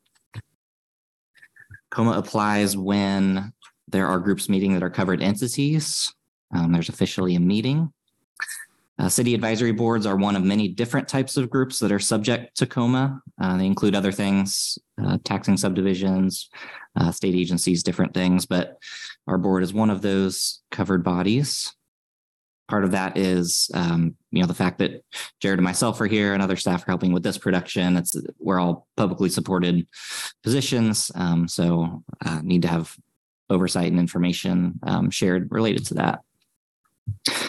KOMA 1.90 2.12
applies 2.12 2.76
when 2.76 3.52
there 3.88 4.06
are 4.06 4.18
groups 4.18 4.48
meeting 4.48 4.74
that 4.74 4.82
are 4.82 4.90
covered 4.90 5.22
entities. 5.22 6.12
Um, 6.54 6.72
there's 6.72 6.88
officially 6.88 7.34
a 7.34 7.40
meeting. 7.40 7.92
Uh, 8.98 9.08
city 9.08 9.34
advisory 9.34 9.72
boards 9.72 10.04
are 10.04 10.16
one 10.16 10.36
of 10.36 10.44
many 10.44 10.68
different 10.68 11.08
types 11.08 11.38
of 11.38 11.48
groups 11.48 11.78
that 11.78 11.90
are 11.90 11.98
subject 11.98 12.54
to 12.58 12.66
KOMA. 12.66 13.22
Uh, 13.40 13.56
they 13.56 13.64
include 13.64 13.94
other 13.94 14.12
things, 14.12 14.78
uh, 15.02 15.16
taxing 15.24 15.56
subdivisions, 15.56 16.50
uh, 16.96 17.10
state 17.10 17.34
agencies, 17.34 17.82
different 17.82 18.12
things, 18.12 18.44
but 18.44 18.78
our 19.26 19.38
board 19.38 19.62
is 19.62 19.72
one 19.72 19.88
of 19.88 20.02
those 20.02 20.60
covered 20.70 21.02
bodies. 21.02 21.74
Part 22.70 22.84
of 22.84 22.92
that 22.92 23.18
is, 23.18 23.68
um, 23.74 24.14
you 24.30 24.40
know, 24.40 24.46
the 24.46 24.54
fact 24.54 24.78
that 24.78 25.04
Jared 25.40 25.58
and 25.58 25.64
myself 25.64 26.00
are 26.00 26.06
here 26.06 26.34
and 26.34 26.42
other 26.42 26.54
staff 26.54 26.82
are 26.82 26.90
helping 26.92 27.12
with 27.12 27.24
this 27.24 27.36
production. 27.36 27.96
It's 27.96 28.14
we're 28.38 28.60
all 28.60 28.86
publicly 28.96 29.28
supported 29.28 29.88
positions, 30.44 31.10
um, 31.16 31.48
so 31.48 32.04
uh, 32.24 32.40
need 32.44 32.62
to 32.62 32.68
have 32.68 32.96
oversight 33.50 33.90
and 33.90 33.98
information 33.98 34.78
um, 34.84 35.10
shared 35.10 35.50
related 35.50 35.84
to 35.86 35.94
that. 35.94 36.20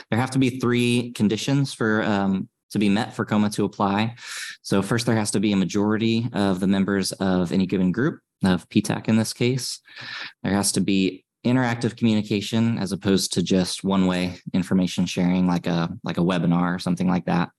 There 0.10 0.20
have 0.20 0.32
to 0.32 0.40
be 0.40 0.60
three 0.60 1.12
conditions 1.12 1.72
for 1.72 2.02
um, 2.02 2.50
to 2.72 2.80
be 2.80 2.90
met 2.90 3.14
for 3.14 3.24
KOMA 3.24 3.52
to 3.52 3.66
apply. 3.66 4.16
So 4.64 4.82
first, 4.82 5.06
there 5.06 5.16
has 5.16 5.30
to 5.32 5.40
be 5.40 5.52
a 5.52 5.58
majority 5.58 6.28
of 6.34 6.60
the 6.60 6.68
members 6.68 7.12
of 7.12 7.52
any 7.52 7.68
given 7.68 7.92
group 7.92 8.22
of 8.44 8.68
PTAC 8.70 9.08
in 9.08 9.18
this 9.18 9.34
case. 9.34 9.82
There 10.42 10.54
has 10.54 10.72
to 10.72 10.82
be 10.82 11.26
interactive 11.46 11.98
communication 11.98 12.78
as 12.78 12.92
opposed 12.92 13.34
to 13.34 13.42
just 13.42 13.84
one-way 13.84 14.38
information 14.54 15.06
sharing 15.06 15.48
like 15.48 15.68
a 15.68 15.90
like 16.04 16.18
a 16.18 16.22
webinar 16.22 16.76
or 16.76 16.80
something 16.80 17.08
like 17.08 17.26
that. 17.26 17.50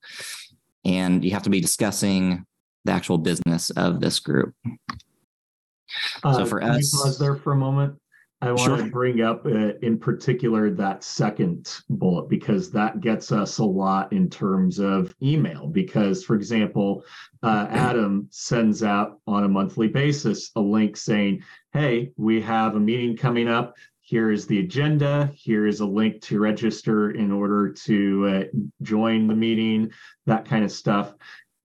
And 0.84 1.24
you 1.24 1.32
have 1.32 1.42
to 1.44 1.50
be 1.50 1.60
discussing 1.60 2.44
the 2.84 2.92
actual 2.92 3.18
business 3.18 3.70
of 3.70 4.00
this 4.00 4.18
group. 4.20 4.54
Uh, 6.24 6.34
So 6.34 6.46
for 6.46 6.62
us- 6.62 6.90
Pause 6.90 7.18
there 7.18 7.36
for 7.36 7.52
a 7.52 7.56
moment. 7.56 7.96
I 8.42 8.50
want 8.50 8.76
to 8.84 8.90
bring 8.90 9.22
up 9.22 9.46
uh, 9.46 9.74
in 9.82 9.98
particular 9.98 10.68
that 10.70 11.04
second 11.04 11.72
bullet 11.88 12.28
because 12.28 12.72
that 12.72 13.00
gets 13.00 13.30
us 13.30 13.58
a 13.58 13.64
lot 13.64 14.12
in 14.12 14.28
terms 14.28 14.80
of 14.80 15.14
email. 15.22 15.68
Because, 15.68 16.24
for 16.24 16.34
example, 16.34 17.04
uh, 17.44 17.68
Adam 17.70 18.26
sends 18.30 18.82
out 18.82 19.20
on 19.28 19.44
a 19.44 19.48
monthly 19.48 19.86
basis 19.86 20.50
a 20.56 20.60
link 20.60 20.96
saying, 20.96 21.44
Hey, 21.72 22.10
we 22.16 22.40
have 22.40 22.74
a 22.74 22.80
meeting 22.80 23.16
coming 23.16 23.46
up. 23.46 23.76
Here 24.00 24.32
is 24.32 24.48
the 24.48 24.58
agenda. 24.58 25.30
Here 25.32 25.68
is 25.68 25.78
a 25.78 25.86
link 25.86 26.20
to 26.22 26.40
register 26.40 27.12
in 27.12 27.30
order 27.30 27.72
to 27.84 28.26
uh, 28.26 28.58
join 28.82 29.28
the 29.28 29.36
meeting, 29.36 29.92
that 30.26 30.46
kind 30.46 30.64
of 30.64 30.72
stuff. 30.72 31.14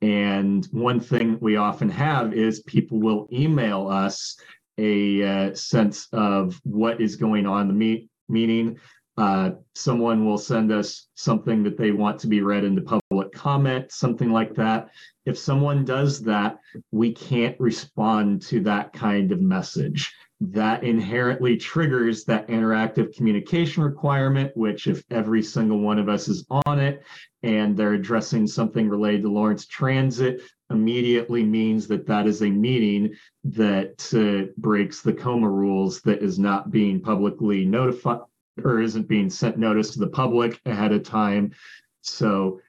And 0.01 0.67
one 0.73 1.01
thing 1.01 1.39
we 1.41 1.57
often 1.57 1.91
have 1.91 2.33
is 2.33 2.61
people 2.61 2.99
will 2.99 3.29
email 3.31 3.89
us 3.89 4.37
a 4.79 5.23
uh, 5.23 5.55
sense 5.55 6.09
of 6.13 6.61
what 6.65 7.01
is 7.01 7.17
going 7.17 7.47
on 7.47 7.69
the 7.69 7.75
meet, 7.75 8.09
meeting. 8.29 8.79
Uh, 9.19 9.51
someone 9.75 10.25
will 10.25 10.39
send 10.39 10.73
us 10.73 11.09
something 11.15 11.63
that 11.63 11.77
they 11.77 11.91
want 11.91 12.19
to 12.19 12.27
be 12.27 12.41
read 12.41 12.65
into 12.65 12.81
public 12.81 13.31
comment, 13.33 13.93
something 13.93 14.33
like 14.33 14.55
that. 14.55 14.89
If 15.27 15.39
someone 15.39 15.85
does 15.85 16.23
that, 16.23 16.59
we 16.91 17.13
can't 17.13 17.59
respond 17.61 18.43
to 18.43 18.61
that 18.61 18.93
kind 18.93 19.31
of 19.31 19.41
message. 19.41 20.13
That 20.51 20.83
inherently 20.83 21.57
triggers 21.57 22.25
that 22.25 22.49
interactive 22.49 23.15
communication 23.15 23.85
requirement, 23.85 24.51
which, 24.57 24.89
if 24.89 25.05
every 25.09 25.41
single 25.41 25.79
one 25.79 26.01
of 26.01 26.09
us 26.09 26.27
is 26.27 26.45
on 26.67 26.81
it 26.81 27.05
and 27.45 27.77
they're 27.77 27.93
addressing 27.93 28.49
something 28.49 28.89
related 28.89 29.23
to 29.23 29.31
Lawrence 29.31 29.67
Transit, 29.67 30.43
immediately 30.69 31.45
means 31.45 31.87
that 31.87 32.07
that 32.09 32.27
is 32.27 32.43
a 32.43 32.51
meeting 32.51 33.15
that 33.45 34.03
uh, 34.15 34.53
breaks 34.57 35.01
the 35.01 35.13
KOMA 35.13 35.49
rules 35.49 36.01
that 36.01 36.23
is 36.23 36.41
not 36.41 36.73
being 36.73 37.01
publicly 37.01 37.65
notified 37.65 38.23
or 38.65 38.81
isn't 38.81 39.07
being 39.07 39.31
sent 39.31 39.59
notice 39.59 39.93
to 39.93 40.01
the 40.01 40.09
public 40.09 40.61
ahead 40.67 40.93
of 40.93 41.05
time. 41.05 41.53
So 42.01 42.61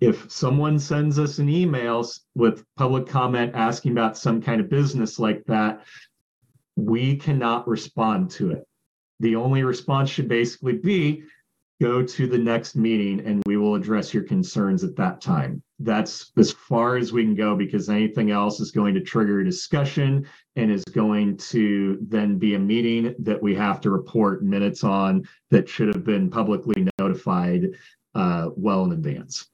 if 0.00 0.32
someone 0.32 0.80
sends 0.80 1.16
us 1.18 1.38
an 1.38 1.48
email 1.48 2.04
with 2.34 2.64
public 2.76 3.06
comment 3.06 3.54
asking 3.54 3.92
about 3.92 4.18
some 4.18 4.42
kind 4.42 4.60
of 4.60 4.68
business 4.68 5.20
like 5.20 5.44
that, 5.44 5.84
we 6.86 7.16
cannot 7.16 7.68
respond 7.68 8.30
to 8.32 8.52
it. 8.52 8.66
The 9.20 9.36
only 9.36 9.62
response 9.62 10.10
should 10.10 10.28
basically 10.28 10.78
be 10.78 11.22
go 11.80 12.02
to 12.02 12.26
the 12.26 12.38
next 12.38 12.76
meeting 12.76 13.20
and 13.26 13.42
we 13.46 13.56
will 13.56 13.74
address 13.74 14.12
your 14.12 14.22
concerns 14.22 14.84
at 14.84 14.96
that 14.96 15.20
time. 15.20 15.62
That's 15.78 16.30
as 16.36 16.52
far 16.52 16.96
as 16.96 17.10
we 17.10 17.24
can 17.24 17.34
go 17.34 17.56
because 17.56 17.88
anything 17.88 18.30
else 18.30 18.60
is 18.60 18.70
going 18.70 18.94
to 18.94 19.00
trigger 19.00 19.40
a 19.40 19.44
discussion 19.44 20.26
and 20.56 20.70
is 20.70 20.84
going 20.84 21.38
to 21.38 21.98
then 22.02 22.38
be 22.38 22.54
a 22.54 22.58
meeting 22.58 23.14
that 23.20 23.42
we 23.42 23.54
have 23.54 23.80
to 23.82 23.90
report 23.90 24.44
minutes 24.44 24.84
on 24.84 25.26
that 25.50 25.68
should 25.68 25.88
have 25.94 26.04
been 26.04 26.28
publicly 26.28 26.86
notified 26.98 27.68
uh, 28.14 28.50
well 28.56 28.84
in 28.84 28.92
advance. 28.92 29.48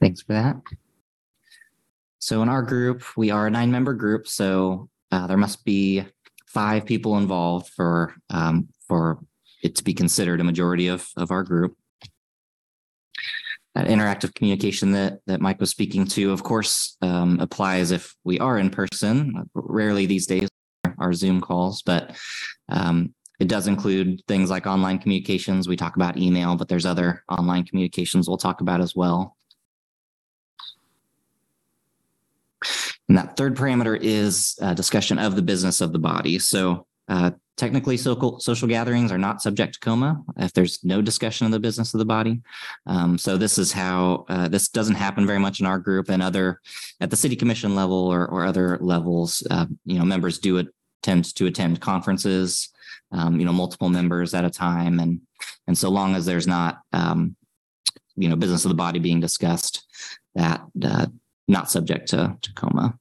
Thanks 0.00 0.22
for 0.22 0.32
that. 0.32 0.56
So 2.22 2.40
in 2.40 2.48
our 2.48 2.62
group, 2.62 3.02
we 3.16 3.32
are 3.32 3.48
a 3.48 3.50
nine-member 3.50 3.94
group, 3.94 4.28
so 4.28 4.88
uh, 5.10 5.26
there 5.26 5.36
must 5.36 5.64
be 5.64 6.04
five 6.46 6.86
people 6.86 7.18
involved 7.18 7.72
for 7.74 8.14
um, 8.30 8.68
for 8.86 9.18
it 9.64 9.74
to 9.74 9.82
be 9.82 9.92
considered 9.92 10.40
a 10.40 10.44
majority 10.44 10.86
of 10.86 11.04
of 11.16 11.32
our 11.32 11.42
group. 11.42 11.76
That 13.74 13.88
interactive 13.88 14.36
communication 14.36 14.92
that 14.92 15.18
that 15.26 15.40
Mike 15.40 15.58
was 15.58 15.70
speaking 15.70 16.06
to, 16.14 16.30
of 16.30 16.44
course, 16.44 16.96
um, 17.02 17.40
applies 17.40 17.90
if 17.90 18.14
we 18.22 18.38
are 18.38 18.56
in 18.56 18.70
person. 18.70 19.50
Rarely 19.54 20.06
these 20.06 20.28
days 20.28 20.48
are 20.98 21.12
Zoom 21.14 21.40
calls, 21.40 21.82
but 21.82 22.16
um, 22.68 23.12
it 23.40 23.48
does 23.48 23.66
include 23.66 24.22
things 24.28 24.48
like 24.48 24.68
online 24.68 25.00
communications. 25.00 25.66
We 25.66 25.76
talk 25.76 25.96
about 25.96 26.18
email, 26.18 26.54
but 26.54 26.68
there's 26.68 26.86
other 26.86 27.24
online 27.28 27.64
communications 27.64 28.28
we'll 28.28 28.36
talk 28.36 28.60
about 28.60 28.80
as 28.80 28.94
well. 28.94 29.36
And 33.08 33.18
that 33.18 33.36
third 33.36 33.56
parameter 33.56 33.98
is 34.00 34.56
uh, 34.62 34.74
discussion 34.74 35.18
of 35.18 35.36
the 35.36 35.42
business 35.42 35.80
of 35.80 35.92
the 35.92 35.98
body. 35.98 36.38
So 36.38 36.86
uh, 37.08 37.32
technically, 37.56 37.96
social 37.96 38.40
social 38.40 38.68
gatherings 38.68 39.12
are 39.12 39.18
not 39.18 39.42
subject 39.42 39.74
to 39.74 39.80
KOMA 39.80 40.22
if 40.38 40.52
there's 40.52 40.82
no 40.84 41.02
discussion 41.02 41.46
of 41.46 41.52
the 41.52 41.60
business 41.60 41.92
of 41.94 41.98
the 41.98 42.04
body. 42.04 42.40
Um, 42.86 43.18
so 43.18 43.36
this 43.36 43.58
is 43.58 43.72
how 43.72 44.24
uh, 44.28 44.48
this 44.48 44.68
doesn't 44.68 44.94
happen 44.94 45.26
very 45.26 45.38
much 45.38 45.60
in 45.60 45.66
our 45.66 45.78
group 45.78 46.08
and 46.08 46.22
other 46.22 46.60
at 47.00 47.10
the 47.10 47.16
city 47.16 47.36
commission 47.36 47.74
level 47.74 47.96
or, 47.96 48.26
or 48.28 48.44
other 48.44 48.78
levels. 48.80 49.46
Uh, 49.50 49.66
you 49.84 49.98
know, 49.98 50.04
members 50.04 50.38
do 50.38 50.66
tend 51.02 51.34
to 51.34 51.46
attend 51.46 51.80
conferences. 51.80 52.68
Um, 53.10 53.38
you 53.38 53.44
know, 53.44 53.52
multiple 53.52 53.90
members 53.90 54.32
at 54.32 54.46
a 54.46 54.50
time, 54.50 54.98
and 54.98 55.20
and 55.66 55.76
so 55.76 55.90
long 55.90 56.14
as 56.14 56.24
there's 56.24 56.46
not 56.46 56.78
um, 56.94 57.36
you 58.16 58.28
know 58.28 58.36
business 58.36 58.64
of 58.64 58.70
the 58.70 58.74
body 58.74 59.00
being 59.00 59.20
discussed, 59.20 59.86
that 60.34 60.62
uh, 60.82 61.06
not 61.48 61.70
subject 61.70 62.08
to, 62.08 62.36
to 62.40 62.52
KOMA. 62.54 62.98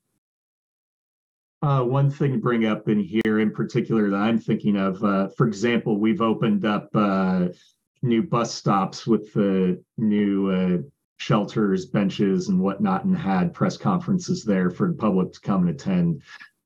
Uh, 1.64 1.84
one 1.84 2.10
thing 2.10 2.32
to 2.32 2.40
bring 2.40 2.66
up 2.66 2.90
in 2.90 3.00
here 3.00 3.40
in 3.40 3.52
particular 3.52 4.10
that 4.10 4.18
I'm 4.18 4.40
thinking 4.40 4.76
of, 4.76 5.04
uh, 5.04 5.28
for 5.38 5.48
example, 5.48 6.00
we've 6.00 6.22
opened 6.22 6.66
up 6.66 6.90
uh, 6.96 7.50
new 8.02 8.24
bus 8.24 8.54
stops 8.54 9.06
with 9.06 9.32
the 9.34 9.82
new 9.98 10.50
uh, 10.50 10.78
shelters, 11.18 11.86
benches, 11.86 12.50
and 12.50 12.60
whatnot, 12.60 13.06
and 13.06 13.16
had 13.16 13.54
press 13.54 13.78
conferences 13.78 14.44
there 14.44 14.72
for 14.72 14.88
the 14.88 14.96
public 14.96 15.34
to 15.34 15.40
come 15.42 15.68
and 15.68 15.70
attend. 15.70 16.24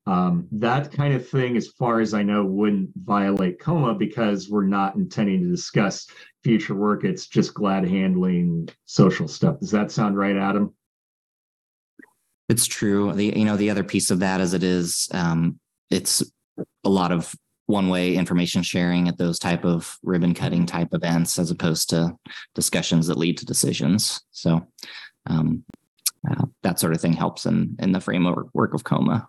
Um, 0.08 0.48
that 0.51 0.94
kind 0.94 1.13
of 1.13 1.27
thing, 1.27 1.58
as 1.58 1.67
far 1.67 2.00
as 2.00 2.13
I 2.13 2.24
know, 2.24 2.46
wouldn't 2.46 2.91
violate 2.96 3.60
KOMA 3.60 3.96
because 3.96 4.50
we're 4.50 4.65
not 4.65 4.96
intending 4.96 5.41
to 5.41 5.50
discuss 5.50 6.08
future 6.41 6.75
work. 6.75 7.03
It's 7.03 7.27
just 7.27 7.53
glad 7.53 7.86
handling 7.86 8.70
social 8.86 9.27
stuff. 9.27 9.60
Does 9.60 9.72
that 9.72 9.91
sound 9.91 10.15
right, 10.15 10.38
Adam? 10.38 10.74
It's 12.48 12.68
true. 12.68 13.12
The 13.14 13.34
you 13.36 13.46
know 13.46 13.58
the 13.58 13.70
other 13.70 13.84
piece 13.84 14.12
of 14.12 14.20
that 14.20 14.42
is 14.42 14.54
it 14.54 14.64
is 14.64 15.10
um, 15.12 15.60
it's 15.90 16.24
a 16.84 16.90
lot 16.90 17.12
of 17.12 17.34
one 17.68 17.90
way 17.90 18.16
information 18.16 18.62
sharing 18.62 19.08
at 19.08 19.18
those 19.18 19.40
type 19.40 19.66
of 19.66 19.98
ribbon 20.04 20.36
cutting 20.36 20.68
type 20.68 20.90
events 20.92 21.40
as 21.40 21.50
opposed 21.50 21.90
to 21.90 22.16
discussions 22.54 23.08
that 23.08 23.18
lead 23.18 23.38
to 23.40 23.46
decisions. 23.46 24.22
So 24.30 24.68
um, 25.25 25.64
uh, 26.30 26.46
that 26.62 26.80
sort 26.80 26.94
of 26.94 27.02
thing 27.02 27.14
helps 27.14 27.46
in 27.46 27.75
in 27.80 27.92
the 27.92 28.02
framework 28.02 28.48
work 28.54 28.74
of 28.74 28.84
KOMA. 28.84 29.28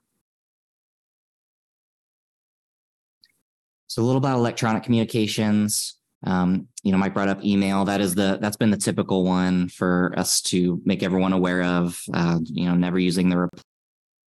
So 3.86 4.02
a 4.02 4.04
little 4.04 4.18
about 4.18 4.36
electronic 4.36 4.82
communications. 4.82 5.96
Um, 6.26 6.68
you 6.82 6.92
know, 6.92 6.98
Mike 6.98 7.14
brought 7.14 7.28
up 7.28 7.44
email. 7.44 7.84
That 7.84 8.00
is 8.00 8.14
the 8.14 8.38
that's 8.40 8.56
been 8.56 8.70
the 8.70 8.76
typical 8.76 9.24
one 9.24 9.68
for 9.68 10.12
us 10.16 10.40
to 10.42 10.80
make 10.84 11.02
everyone 11.02 11.32
aware 11.32 11.62
of. 11.62 12.00
Uh, 12.12 12.38
you 12.44 12.66
know, 12.66 12.74
never 12.74 12.98
using 12.98 13.28
the 13.28 13.48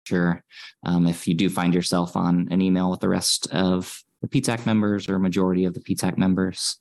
sure. 0.05 0.43
Um, 0.85 1.07
if 1.07 1.28
you 1.28 1.35
do 1.35 1.50
find 1.50 1.75
yourself 1.75 2.17
on 2.17 2.49
an 2.50 2.62
email 2.62 2.90
with 2.90 3.00
the 3.00 3.09
rest 3.09 3.52
of 3.52 4.02
the 4.23 4.28
PTAC 4.28 4.64
members 4.64 5.09
or 5.09 5.19
majority 5.19 5.64
of 5.64 5.75
the 5.75 5.81
PTAC 5.81 6.17
members. 6.17 6.78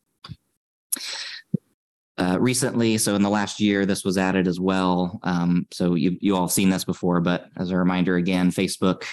Uh, 2.19 2.37
recently, 2.39 2.97
so 2.97 3.13
in 3.13 3.21
the 3.21 3.29
last 3.29 3.59
year, 3.59 3.85
this 3.85 4.03
was 4.03 4.17
added 4.17 4.47
as 4.47 4.59
well. 4.59 5.19
Um, 5.21 5.67
so 5.71 5.93
you 5.93 6.17
you 6.19 6.35
all 6.35 6.43
have 6.43 6.51
seen 6.51 6.69
this 6.69 6.83
before, 6.83 7.21
but 7.21 7.49
as 7.57 7.69
a 7.69 7.77
reminder 7.77 8.15
again, 8.15 8.49
Facebook 8.49 9.03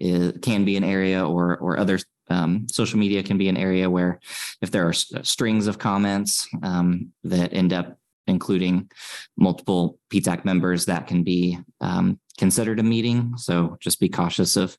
is, 0.00 0.32
can 0.40 0.64
be 0.64 0.76
an 0.76 0.84
area 0.84 1.26
or 1.26 1.58
or 1.58 1.78
other 1.78 1.98
um, 2.30 2.66
social 2.70 2.98
media 2.98 3.22
can 3.22 3.38
be 3.38 3.48
an 3.48 3.56
area 3.56 3.88
where 3.88 4.20
if 4.60 4.70
there 4.70 4.86
are 4.86 4.92
strings 4.92 5.66
of 5.66 5.78
comments 5.78 6.48
um, 6.62 7.12
that 7.24 7.52
end 7.52 7.72
up 7.72 7.98
including 8.28 8.90
multiple 9.36 9.98
PTAC 10.12 10.44
members, 10.44 10.84
that 10.84 11.06
can 11.06 11.22
be 11.22 11.58
um, 11.80 12.20
considered 12.36 12.78
a 12.78 12.82
meeting. 12.82 13.32
So 13.36 13.76
just 13.80 13.98
be 14.00 14.08
cautious 14.08 14.56
of 14.56 14.76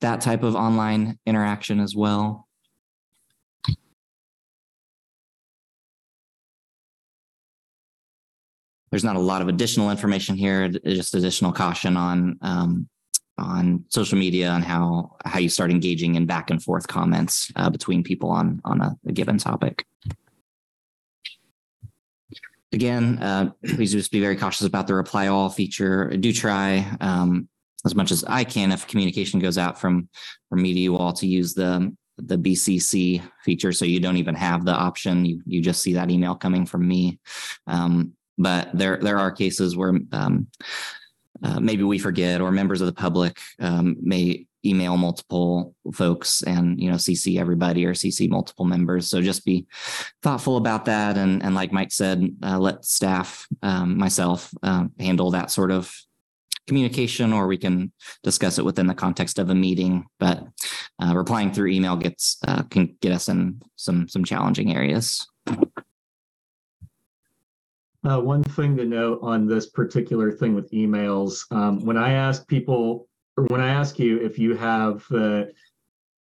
that 0.00 0.20
type 0.20 0.42
of 0.42 0.54
online 0.54 1.18
interaction 1.26 1.80
as 1.80 1.96
well. 1.96 2.46
There's 8.90 9.04
not 9.04 9.16
a 9.16 9.20
lot 9.20 9.40
of 9.40 9.48
additional 9.48 9.90
information 9.90 10.36
here, 10.36 10.68
just 10.68 11.14
additional 11.14 11.52
caution 11.52 11.96
on 11.96 12.38
um, 12.42 12.88
on 13.40 13.84
social 13.88 14.18
media 14.18 14.50
and 14.52 14.64
how 14.64 15.16
how 15.24 15.38
you 15.38 15.48
start 15.48 15.70
engaging 15.70 16.14
in 16.14 16.26
back 16.26 16.50
and 16.50 16.62
forth 16.62 16.86
comments 16.86 17.50
uh, 17.56 17.70
between 17.70 18.02
people 18.02 18.30
on 18.30 18.60
on 18.64 18.80
a, 18.80 18.96
a 19.06 19.12
given 19.12 19.38
topic. 19.38 19.86
Again, 22.72 23.18
uh, 23.18 23.50
please 23.74 23.92
just 23.92 24.12
be 24.12 24.20
very 24.20 24.36
cautious 24.36 24.66
about 24.66 24.86
the 24.86 24.94
reply 24.94 25.28
all 25.28 25.48
feature. 25.48 26.08
Do 26.16 26.32
try 26.32 26.86
um, 27.00 27.48
as 27.84 27.94
much 27.94 28.10
as 28.10 28.24
I 28.24 28.44
can 28.44 28.72
if 28.72 28.86
communication 28.86 29.40
goes 29.40 29.58
out 29.58 29.80
from 29.80 30.08
from 30.48 30.62
me 30.62 30.74
to 30.74 30.80
you 30.80 30.96
all 30.96 31.12
to 31.14 31.26
use 31.26 31.54
the 31.54 31.94
the 32.18 32.36
BCC 32.36 33.22
feature, 33.44 33.72
so 33.72 33.84
you 33.84 33.98
don't 33.98 34.18
even 34.18 34.34
have 34.34 34.64
the 34.64 34.74
option. 34.74 35.24
You 35.24 35.42
you 35.46 35.60
just 35.60 35.82
see 35.82 35.94
that 35.94 36.10
email 36.10 36.34
coming 36.34 36.66
from 36.66 36.86
me. 36.86 37.18
Um, 37.66 38.12
but 38.38 38.70
there 38.72 38.98
there 38.98 39.18
are 39.18 39.32
cases 39.32 39.76
where 39.76 39.98
um, 40.12 40.46
uh, 41.42 41.60
maybe 41.60 41.82
we 41.82 41.98
forget 41.98 42.40
or 42.40 42.50
members 42.50 42.80
of 42.80 42.86
the 42.86 42.92
public 42.92 43.38
um, 43.60 43.96
may 44.00 44.46
email 44.64 44.96
multiple 44.96 45.74
folks 45.94 46.42
and 46.42 46.78
you 46.78 46.90
know 46.90 46.96
cc 46.96 47.38
everybody 47.38 47.86
or 47.86 47.94
cc 47.94 48.28
multiple 48.28 48.64
members. 48.64 49.08
So 49.08 49.22
just 49.22 49.44
be 49.44 49.66
thoughtful 50.22 50.56
about 50.56 50.84
that. 50.84 51.16
And 51.16 51.42
and 51.42 51.54
like 51.54 51.72
mike 51.72 51.92
said 51.92 52.36
uh, 52.42 52.58
let 52.58 52.84
staff 52.84 53.46
um, 53.62 53.96
myself 53.96 54.52
uh, 54.62 54.86
handle 54.98 55.30
that 55.30 55.50
sort 55.50 55.70
of 55.70 55.94
communication 56.66 57.32
or 57.32 57.46
we 57.46 57.56
can 57.56 57.90
discuss 58.22 58.58
it 58.58 58.64
within 58.64 58.86
the 58.86 58.94
context 58.94 59.38
of 59.38 59.50
a 59.50 59.54
meeting. 59.54 60.06
But 60.18 60.46
uh, 61.02 61.16
replying 61.16 61.52
through 61.52 61.70
email 61.70 61.96
gets 61.96 62.38
uh, 62.46 62.62
can 62.64 62.96
get 63.00 63.12
us 63.12 63.28
in 63.28 63.62
some 63.76 64.08
some 64.08 64.24
challenging 64.24 64.74
areas 64.74 65.26
uh, 68.04 68.20
one 68.20 68.42
thing 68.42 68.76
to 68.76 68.84
note 68.84 69.18
on 69.22 69.46
this 69.46 69.68
particular 69.68 70.32
thing 70.32 70.54
with 70.54 70.70
emails, 70.70 71.44
um, 71.52 71.84
when 71.84 71.96
I 71.96 72.12
ask 72.12 72.46
people, 72.48 73.08
or 73.36 73.44
when 73.48 73.60
I 73.60 73.68
ask 73.68 73.98
you 73.98 74.18
if 74.18 74.38
you 74.38 74.54
have 74.56 75.04
the 75.10 75.52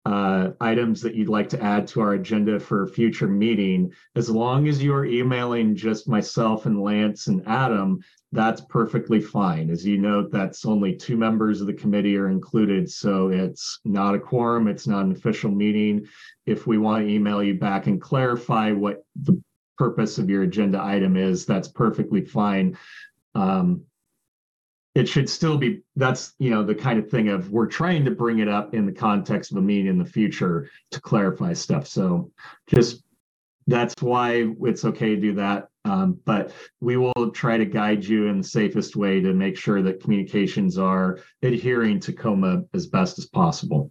uh, 0.06 0.50
items 0.60 1.00
that 1.00 1.14
you'd 1.14 1.28
like 1.28 1.48
to 1.48 1.62
add 1.62 1.86
to 1.88 2.00
our 2.00 2.12
agenda 2.12 2.60
for 2.60 2.82
a 2.82 2.88
future 2.88 3.26
meeting, 3.26 3.90
as 4.14 4.28
long 4.28 4.68
as 4.68 4.82
you're 4.82 5.06
emailing 5.06 5.74
just 5.74 6.08
myself 6.08 6.66
and 6.66 6.82
Lance 6.82 7.26
and 7.26 7.42
Adam, 7.46 8.00
that's 8.30 8.60
perfectly 8.62 9.20
fine. 9.20 9.70
As 9.70 9.84
you 9.84 9.96
note, 9.96 10.30
that's 10.30 10.66
only 10.66 10.94
two 10.94 11.16
members 11.16 11.60
of 11.60 11.66
the 11.66 11.72
committee 11.72 12.16
are 12.16 12.28
included, 12.28 12.90
so 12.90 13.28
it's 13.28 13.80
not 13.84 14.14
a 14.14 14.18
quorum, 14.18 14.68
it's 14.68 14.86
not 14.86 15.06
an 15.06 15.12
official 15.12 15.50
meeting. 15.50 16.06
If 16.44 16.66
we 16.66 16.78
want 16.78 17.04
to 17.04 17.10
email 17.10 17.42
you 17.42 17.54
back 17.54 17.86
and 17.86 18.00
clarify 18.00 18.72
what 18.72 19.04
the 19.16 19.42
purpose 19.76 20.18
of 20.18 20.30
your 20.30 20.42
agenda 20.42 20.82
item 20.82 21.16
is, 21.16 21.46
that's 21.46 21.68
perfectly 21.68 22.24
fine. 22.24 22.76
Um, 23.34 23.82
it 24.94 25.08
should 25.08 25.28
still 25.28 25.56
be, 25.58 25.82
that's, 25.96 26.34
you 26.38 26.50
know, 26.50 26.62
the 26.62 26.74
kind 26.74 26.98
of 26.98 27.10
thing 27.10 27.28
of 27.28 27.50
we're 27.50 27.66
trying 27.66 28.04
to 28.04 28.12
bring 28.12 28.38
it 28.38 28.48
up 28.48 28.74
in 28.74 28.86
the 28.86 28.92
context 28.92 29.50
of 29.50 29.58
a 29.58 29.60
meeting 29.60 29.88
in 29.88 29.98
the 29.98 30.04
future 30.04 30.70
to 30.92 31.00
clarify 31.00 31.52
stuff. 31.52 31.86
So 31.88 32.30
just, 32.68 33.02
that's 33.66 33.94
why 34.00 34.52
it's 34.62 34.84
okay 34.84 35.14
to 35.14 35.20
do 35.20 35.34
that. 35.34 35.68
Um, 35.84 36.18
but 36.24 36.52
we 36.80 36.96
will 36.96 37.30
try 37.32 37.58
to 37.58 37.64
guide 37.64 38.04
you 38.04 38.28
in 38.28 38.38
the 38.38 38.44
safest 38.44 38.94
way 38.94 39.20
to 39.20 39.34
make 39.34 39.56
sure 39.58 39.82
that 39.82 40.00
communications 40.00 40.78
are 40.78 41.18
adhering 41.42 41.98
to 42.00 42.12
KOMA 42.12 42.64
as 42.72 42.86
best 42.86 43.18
as 43.18 43.26
possible. 43.26 43.90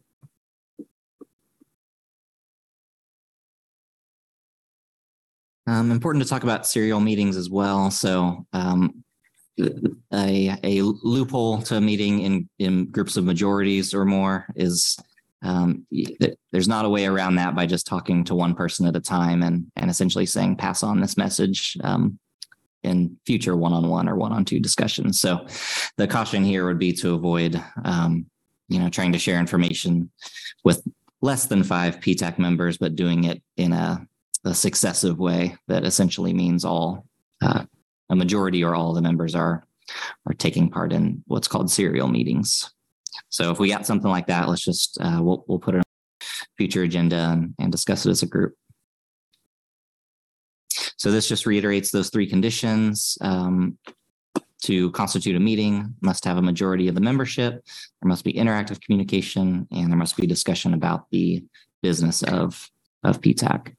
Um, 5.74 5.90
important 5.90 6.24
to 6.24 6.30
talk 6.30 6.44
about 6.44 6.68
serial 6.68 7.00
meetings 7.00 7.36
as 7.36 7.50
well. 7.50 7.90
So 7.90 8.46
um, 8.54 9.04
a, 10.14 10.56
a 10.64 10.82
loophole 10.84 11.64
to 11.64 11.78
a 11.78 11.82
meeting 11.82 12.22
in, 12.22 12.48
in 12.60 12.92
groups 12.92 13.18
of 13.18 13.24
majorities 13.24 13.92
or 13.92 14.06
more 14.06 14.46
is 14.56 15.00
um, 15.42 15.88
there's 16.52 16.68
not 16.68 16.86
a 16.86 16.90
way 16.90 17.08
around 17.08 17.36
that 17.36 17.56
by 17.56 17.66
just 17.66 17.88
talking 17.88 18.24
to 18.26 18.36
one 18.36 18.54
person 18.54 18.86
at 18.86 18.96
a 18.96 19.00
time 19.00 19.42
and, 19.42 19.66
and 19.76 19.90
essentially 19.90 20.28
saying 20.28 20.58
pass 20.58 20.84
on 20.84 21.02
this 21.02 21.18
message 21.18 21.76
um, 21.84 22.20
in 22.84 23.18
future 23.26 23.56
one-on-one 23.56 24.08
or 24.08 24.16
one-on-two 24.16 24.60
discussions. 24.60 25.20
So 25.20 25.48
the 25.98 26.08
caution 26.08 26.44
here 26.44 26.68
would 26.68 26.80
be 26.80 26.94
to 26.94 27.16
avoid, 27.16 27.60
um, 27.84 28.28
you 28.70 28.78
know, 28.78 28.90
trying 28.90 29.14
to 29.14 29.20
share 29.20 29.40
information 29.40 30.12
with 30.64 30.84
less 31.22 31.48
than 31.48 31.64
five 31.64 32.00
PTAC 32.00 32.38
members, 32.38 32.78
but 32.78 32.96
doing 32.96 33.24
it 33.24 33.42
in 33.58 33.74
a 33.74 34.08
a 34.46 34.54
successive 34.54 35.20
way 35.20 35.56
that 35.68 35.86
essentially 35.86 36.34
means 36.34 36.66
all 36.66 37.06
uh, 37.42 37.66
a 38.10 38.16
majority 38.16 38.64
or 38.64 38.76
all 38.76 38.94
the 38.94 39.02
members 39.02 39.36
are 39.36 39.64
are 40.26 40.34
taking 40.34 40.70
part 40.70 40.94
in 40.94 41.24
what's 41.28 41.48
called 41.48 41.70
serial 41.70 42.08
meetings. 42.08 42.72
So 43.30 43.52
if 43.52 43.60
we 43.60 43.70
got 43.70 43.86
something 43.86 44.10
like 44.10 44.28
that, 44.28 44.48
let's 44.48 44.64
just 44.64 44.98
uh, 45.02 45.20
we'll 45.22 45.44
we'll 45.48 45.60
put 45.60 45.76
it 45.76 45.80
on 45.80 45.84
future 46.58 46.84
agenda 46.84 47.18
and, 47.18 47.54
and 47.60 47.72
discuss 47.72 48.06
it 48.06 48.12
as 48.12 48.24
a 48.24 48.28
group. 48.28 48.54
So 50.98 51.12
this 51.12 51.28
just 51.28 51.46
reiterates 51.46 51.92
those 51.92 52.10
three 52.10 52.28
conditions. 52.28 53.18
Um, 53.22 53.78
to 54.64 54.92
constitute 54.92 55.36
a 55.36 55.40
meeting, 55.40 55.94
must 56.02 56.24
have 56.24 56.38
a 56.38 56.42
majority 56.42 56.88
of 56.88 56.96
the 56.96 57.02
membership, 57.02 57.66
there 58.02 58.08
must 58.08 58.24
be 58.24 58.34
interactive 58.34 58.82
communication, 58.82 59.68
and 59.72 59.92
there 59.92 59.98
must 59.98 60.16
be 60.16 60.26
discussion 60.26 60.74
about 60.74 61.10
the 61.12 61.44
business 61.82 62.24
of, 62.24 62.70
of 63.04 63.20
PTAC. 63.20 63.76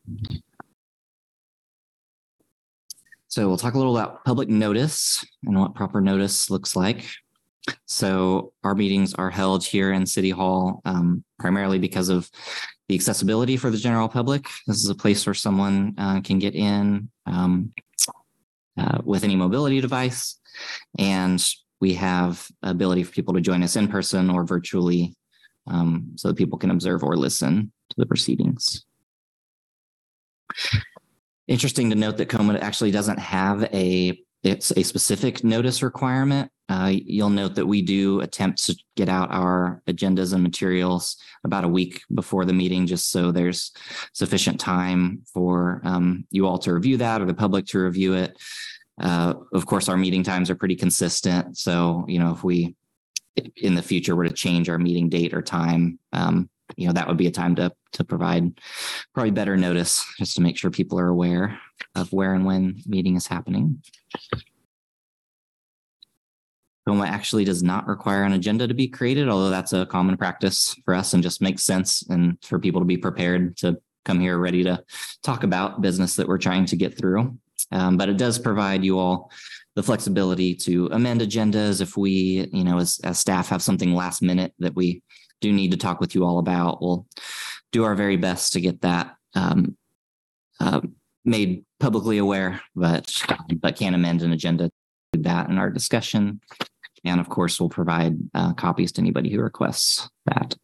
So 3.35 3.49
we'll 3.49 3.57
talk 3.57 3.75
a 3.75 3.79
little 3.79 3.99
about 3.99 4.25
public 4.25 4.49
notice 4.49 5.27
and 5.43 5.59
what 5.59 5.75
proper 5.75 6.01
notice 6.01 6.51
looks 6.51 6.77
like. 6.77 7.05
So 7.87 8.53
our 8.63 8.77
meetings 8.77 9.13
are 9.15 9.29
held 9.29 9.65
here 9.65 9.93
in 9.93 10.07
City 10.07 10.31
Hall 10.31 10.81
um, 10.85 11.25
primarily 11.41 11.81
because 11.81 12.11
of 12.11 12.31
the 12.89 12.95
accessibility 12.95 13.57
for 13.57 13.71
the 13.71 13.77
general 13.77 14.09
public. 14.09 14.47
This 14.69 14.77
is 14.77 14.89
a 14.89 14.95
place 14.95 15.27
where 15.27 15.35
someone 15.35 15.95
uh, 15.99 16.21
can 16.21 16.39
get 16.39 16.55
in 16.55 17.11
um, 17.27 17.73
uh, 18.79 18.99
with 19.03 19.25
any 19.25 19.35
mobility 19.35 19.81
device, 19.81 20.39
and 20.97 21.45
we 21.81 21.95
have 21.95 22.49
ability 22.63 23.03
for 23.03 23.11
people 23.11 23.35
to 23.35 23.41
join 23.41 23.65
us 23.65 23.75
in 23.75 23.89
person 23.89 24.31
or 24.31 24.45
virtually, 24.45 25.13
um, 25.67 26.13
so 26.15 26.29
that 26.29 26.37
people 26.37 26.57
can 26.57 26.71
observe 26.71 27.03
or 27.03 27.17
listen 27.17 27.73
to 27.91 27.97
the 27.99 28.07
proceedings. 28.07 28.85
Interesting 31.47 31.91
to 31.91 31.97
note 31.97 32.17
that 32.17 32.29
KOMA 32.29 32.59
actually 32.61 32.91
doesn't 32.91 33.19
have 33.19 33.65
a 33.65 34.19
it's 34.43 34.71
a 34.73 34.83
specific 34.83 35.43
notice 35.43 35.83
requirement. 35.83 36.51
Uh, 36.69 36.93
you'll 36.93 37.31
note 37.31 37.55
that 37.55 37.67
we 37.67 37.81
do 37.81 38.21
attempt 38.21 38.65
to 38.67 38.77
get 38.95 39.09
out 39.09 39.31
our 39.31 39.83
agendas 39.87 40.35
and 40.35 40.43
materials 40.43 41.17
about 41.45 41.65
a 41.65 41.69
week 41.69 42.03
before 42.15 42.45
the 42.45 42.53
meeting, 42.53 42.87
just 42.87 43.11
so 43.11 43.33
there's 43.33 43.73
sufficient 44.13 44.61
time 44.61 45.23
for 45.33 45.81
um, 45.85 46.27
you 46.31 46.47
all 46.47 46.59
to 46.59 46.75
review 46.75 46.99
that 46.99 47.23
or 47.23 47.25
the 47.25 47.35
public 47.35 47.67
to 47.67 47.79
review 47.79 48.15
it. 48.15 48.37
Uh, 49.01 49.35
of 49.53 49.67
course, 49.67 49.89
our 49.89 49.97
meeting 49.97 50.23
times 50.23 50.51
are 50.51 50.55
pretty 50.55 50.77
consistent. 50.77 51.57
So, 51.57 52.05
you 52.07 52.19
know, 52.19 52.33
if 52.33 52.45
we 52.45 52.77
in 53.57 53.75
the 53.75 53.83
future 53.83 54.15
were 54.15 54.29
to 54.29 54.35
change 54.35 54.69
our 54.69 54.79
meeting 54.79 55.09
date 55.09 55.35
or 55.35 55.43
time, 55.43 55.99
um, 56.13 56.49
you 56.77 56.87
know, 56.87 56.93
that 56.93 57.09
would 57.09 57.17
be 57.17 57.27
a 57.27 57.33
time 57.33 57.55
to 57.57 57.73
to 57.93 58.05
provide 58.05 58.61
probably 59.13 59.31
better 59.31 59.57
notice 59.57 60.05
just 60.19 60.37
to 60.37 60.43
make 60.43 60.59
sure 60.59 60.71
people 60.71 60.99
are 60.99 61.09
aware 61.09 61.59
of 61.95 62.13
where 62.13 62.35
and 62.35 62.45
when 62.45 62.83
meeting 62.87 63.17
is 63.17 63.27
happening. 63.27 63.83
KOMA 66.87 67.07
actually 67.07 67.45
does 67.45 67.63
not 67.63 67.87
require 67.87 68.25
an 68.25 68.33
agenda 68.33 68.69
to 68.69 68.75
be 68.75 68.89
created, 68.89 69.29
although 69.29 69.49
that's 69.49 69.73
a 69.73 69.87
common 69.87 70.17
practice 70.17 70.77
for 70.85 70.95
us 70.95 71.15
and 71.15 71.23
just 71.23 71.41
makes 71.41 71.63
sense 71.63 72.03
and 72.11 72.37
for 72.43 72.59
people 72.59 72.81
to 72.81 72.87
be 72.87 72.99
prepared 72.99 73.57
to 73.59 73.79
come 74.05 74.21
here 74.21 74.37
ready 74.39 74.63
to 74.65 74.83
talk 75.23 75.45
about 75.45 75.81
business 75.81 76.17
that 76.17 76.29
we're 76.29 76.37
trying 76.37 76.67
to 76.67 76.77
get 76.77 76.97
through. 76.99 77.39
Um, 77.73 77.97
but 77.97 78.11
it 78.11 78.19
does 78.19 78.39
provide 78.39 78.85
you 78.85 78.99
all 78.99 79.31
the 79.75 79.83
flexibility 79.83 80.55
to 80.55 80.89
amend 80.93 81.23
agendas 81.23 81.81
if 81.81 81.97
we, 81.97 82.49
you 82.53 82.65
know, 82.65 82.79
as, 82.79 83.01
as 83.03 83.19
staff 83.19 83.49
have 83.49 83.63
something 83.63 83.95
last 83.95 84.21
minute 84.21 84.53
that 84.59 84.75
we 84.75 85.03
do 85.41 85.53
need 85.53 85.71
to 85.73 85.77
talk 85.77 86.01
with 86.01 86.15
you 86.15 86.25
all 86.25 86.39
about. 86.39 86.81
We'll 86.81 87.07
do 87.73 87.85
our 87.85 87.95
very 87.95 88.17
best 88.17 88.53
to 88.53 88.61
get 88.61 88.81
that 88.83 89.17
um, 89.35 89.77
uh, 90.61 90.81
made 91.25 91.65
publicly 91.81 92.19
aware, 92.19 92.61
but 92.75 93.13
but 93.61 93.77
can 93.77 93.95
amend 93.95 94.23
an 94.23 94.33
agenda 94.33 94.71
to 95.13 95.21
that 95.23 95.49
in 95.49 95.59
our 95.59 95.71
discussion. 95.71 96.41
And 97.05 97.21
of 97.21 97.29
course, 97.29 97.61
we'll 97.61 97.69
provide 97.69 98.17
uh, 98.35 98.55
copies 98.55 98.93
to 98.93 99.01
anybody 99.01 99.31
who 99.31 99.41
requests 99.43 100.09
that. 100.27 100.55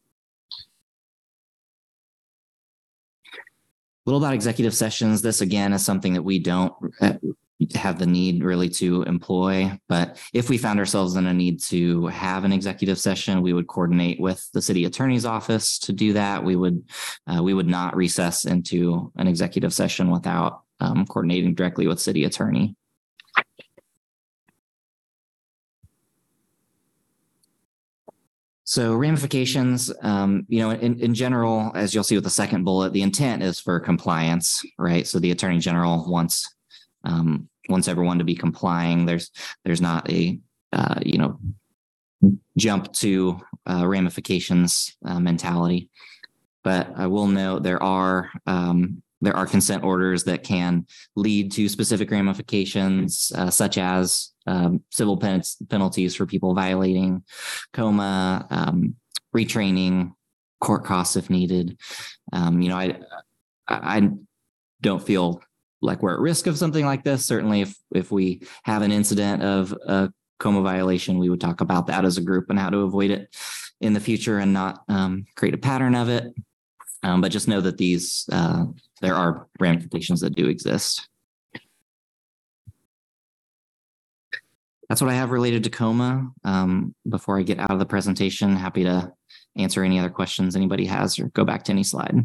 A 4.06 4.10
little 4.10 4.24
about 4.24 4.34
executive 4.34 4.74
sessions. 4.74 5.20
This 5.20 5.42
again 5.42 5.72
is 5.74 5.84
something 5.84 6.14
that 6.14 6.22
we 6.22 6.38
don't 6.38 6.72
uh, 7.00 7.14
have 7.74 7.98
the 7.98 8.06
need 8.06 8.44
really 8.44 8.68
to 8.68 9.02
employ. 9.02 9.78
But 9.88 10.18
if 10.32 10.48
we 10.48 10.58
found 10.58 10.78
ourselves 10.78 11.16
in 11.16 11.26
a 11.26 11.34
need 11.34 11.60
to 11.64 12.06
have 12.08 12.44
an 12.44 12.52
executive 12.52 12.98
session, 12.98 13.42
we 13.42 13.52
would 13.52 13.66
coordinate 13.66 14.20
with 14.20 14.48
the 14.52 14.62
city 14.62 14.84
attorney's 14.84 15.24
office 15.24 15.78
to 15.80 15.92
do 15.92 16.12
that. 16.14 16.44
We 16.44 16.56
would 16.56 16.84
uh, 17.26 17.42
we 17.42 17.54
would 17.54 17.68
not 17.68 17.96
recess 17.96 18.44
into 18.44 19.12
an 19.16 19.26
executive 19.28 19.72
session 19.72 20.10
without 20.10 20.62
um, 20.80 21.06
coordinating 21.06 21.54
directly 21.54 21.86
with 21.86 22.00
city 22.00 22.24
attorney. 22.24 22.76
So 28.70 28.94
ramifications, 28.94 29.92
um, 30.00 30.46
you 30.46 30.60
know, 30.60 30.70
in, 30.70 31.00
in 31.00 31.12
general, 31.12 31.72
as 31.74 31.92
you'll 31.92 32.04
see 32.04 32.14
with 32.14 32.22
the 32.22 32.30
second 32.30 32.62
bullet, 32.62 32.92
the 32.92 33.02
intent 33.02 33.42
is 33.42 33.58
for 33.58 33.80
compliance, 33.80 34.62
right? 34.78 35.04
So 35.04 35.18
the 35.18 35.32
attorney 35.32 35.58
general 35.58 36.08
wants 36.08 36.54
um, 37.02 37.48
wants 37.70 37.88
everyone 37.88 38.18
to 38.18 38.24
be 38.24 38.34
complying. 38.34 39.06
There's 39.06 39.30
there's 39.64 39.80
not 39.80 40.10
a 40.10 40.38
uh, 40.72 41.00
you 41.02 41.18
know 41.18 41.38
jump 42.56 42.92
to 42.92 43.40
uh, 43.66 43.86
ramifications 43.86 44.96
uh, 45.04 45.20
mentality, 45.20 45.88
but 46.62 46.92
I 46.96 47.06
will 47.06 47.26
note 47.26 47.62
there 47.62 47.82
are 47.82 48.30
um, 48.46 49.02
there 49.22 49.36
are 49.36 49.46
consent 49.46 49.84
orders 49.84 50.24
that 50.24 50.42
can 50.42 50.86
lead 51.14 51.52
to 51.52 51.68
specific 51.68 52.10
ramifications, 52.10 53.32
uh, 53.34 53.50
such 53.50 53.76
as 53.78 54.32
um, 54.46 54.82
civil 54.90 55.16
pen- 55.16 55.42
penalties 55.68 56.14
for 56.14 56.26
people 56.26 56.54
violating 56.54 57.22
KOMA, 57.74 58.46
um, 58.50 58.96
retraining, 59.36 60.12
court 60.60 60.84
costs 60.84 61.16
if 61.16 61.30
needed. 61.30 61.78
Um, 62.32 62.60
you 62.62 62.68
know, 62.68 62.76
I 62.76 62.98
I 63.68 64.10
don't 64.80 65.02
feel 65.02 65.42
like 65.82 66.02
we're 66.02 66.14
at 66.14 66.20
risk 66.20 66.46
of 66.46 66.58
something 66.58 66.84
like 66.84 67.04
this. 67.04 67.24
Certainly, 67.26 67.62
if 67.62 67.74
if 67.94 68.10
we 68.10 68.42
have 68.64 68.82
an 68.82 68.92
incident 68.92 69.42
of 69.42 69.72
a 69.86 70.12
KOMA 70.38 70.62
violation, 70.62 71.18
we 71.18 71.28
would 71.28 71.40
talk 71.40 71.60
about 71.60 71.86
that 71.88 72.04
as 72.04 72.18
a 72.18 72.22
group 72.22 72.50
and 72.50 72.58
how 72.58 72.70
to 72.70 72.78
avoid 72.78 73.10
it 73.10 73.34
in 73.80 73.92
the 73.92 74.00
future 74.00 74.38
and 74.38 74.52
not 74.52 74.82
um, 74.88 75.24
create 75.36 75.54
a 75.54 75.58
pattern 75.58 75.94
of 75.94 76.08
it. 76.08 76.34
Um, 77.02 77.20
but 77.20 77.32
just 77.32 77.48
know 77.48 77.62
that 77.62 77.78
these 77.78 78.28
uh, 78.30 78.64
there 79.00 79.14
are 79.14 79.46
ramifications 79.58 80.20
that 80.20 80.34
do 80.34 80.48
exist. 80.48 81.08
That's 84.88 85.00
what 85.00 85.10
I 85.10 85.14
have 85.14 85.30
related 85.30 85.64
to 85.64 85.70
KOMA. 85.70 86.30
Um, 86.44 86.94
before 87.08 87.38
I 87.38 87.42
get 87.42 87.60
out 87.60 87.70
of 87.70 87.78
the 87.78 87.86
presentation, 87.86 88.56
happy 88.56 88.82
to 88.84 89.12
answer 89.56 89.84
any 89.84 89.98
other 89.98 90.10
questions 90.10 90.56
anybody 90.56 90.84
has 90.86 91.18
or 91.18 91.28
go 91.28 91.44
back 91.44 91.62
to 91.64 91.72
any 91.72 91.84
slide. 91.84 92.16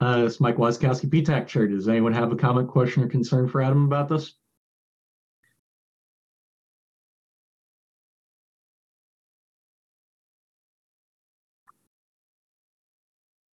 Uh, 0.00 0.22
it's 0.26 0.38
Mike 0.38 0.56
Wasikowski, 0.56 1.08
PTAC 1.10 1.48
Chair. 1.48 1.66
Does 1.66 1.88
anyone 1.88 2.12
have 2.12 2.30
a 2.30 2.36
comment, 2.36 2.68
question, 2.68 3.02
or 3.02 3.08
concern 3.08 3.48
for 3.48 3.60
Adam 3.60 3.84
about 3.84 4.08
this? 4.08 4.34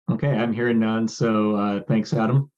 Okay, 0.10 0.30
I'm 0.30 0.52
hearing 0.52 0.80
none. 0.80 1.08
So 1.08 1.56
uh, 1.56 1.82
thanks, 1.88 2.14
Adam. 2.14 2.50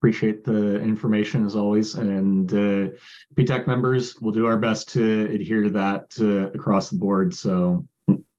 Appreciate 0.00 0.44
the 0.44 0.80
information 0.80 1.44
as 1.44 1.54
always. 1.54 1.94
And 1.94 2.50
uh, 2.52 2.96
PTAC 3.34 3.66
members, 3.66 4.16
we'll 4.20 4.32
do 4.32 4.46
our 4.46 4.58
best 4.58 4.88
to 4.90 5.26
adhere 5.30 5.62
to 5.62 5.70
that 5.70 6.14
uh, 6.20 6.50
across 6.52 6.90
the 6.90 6.96
board. 6.96 7.34
So 7.34 7.86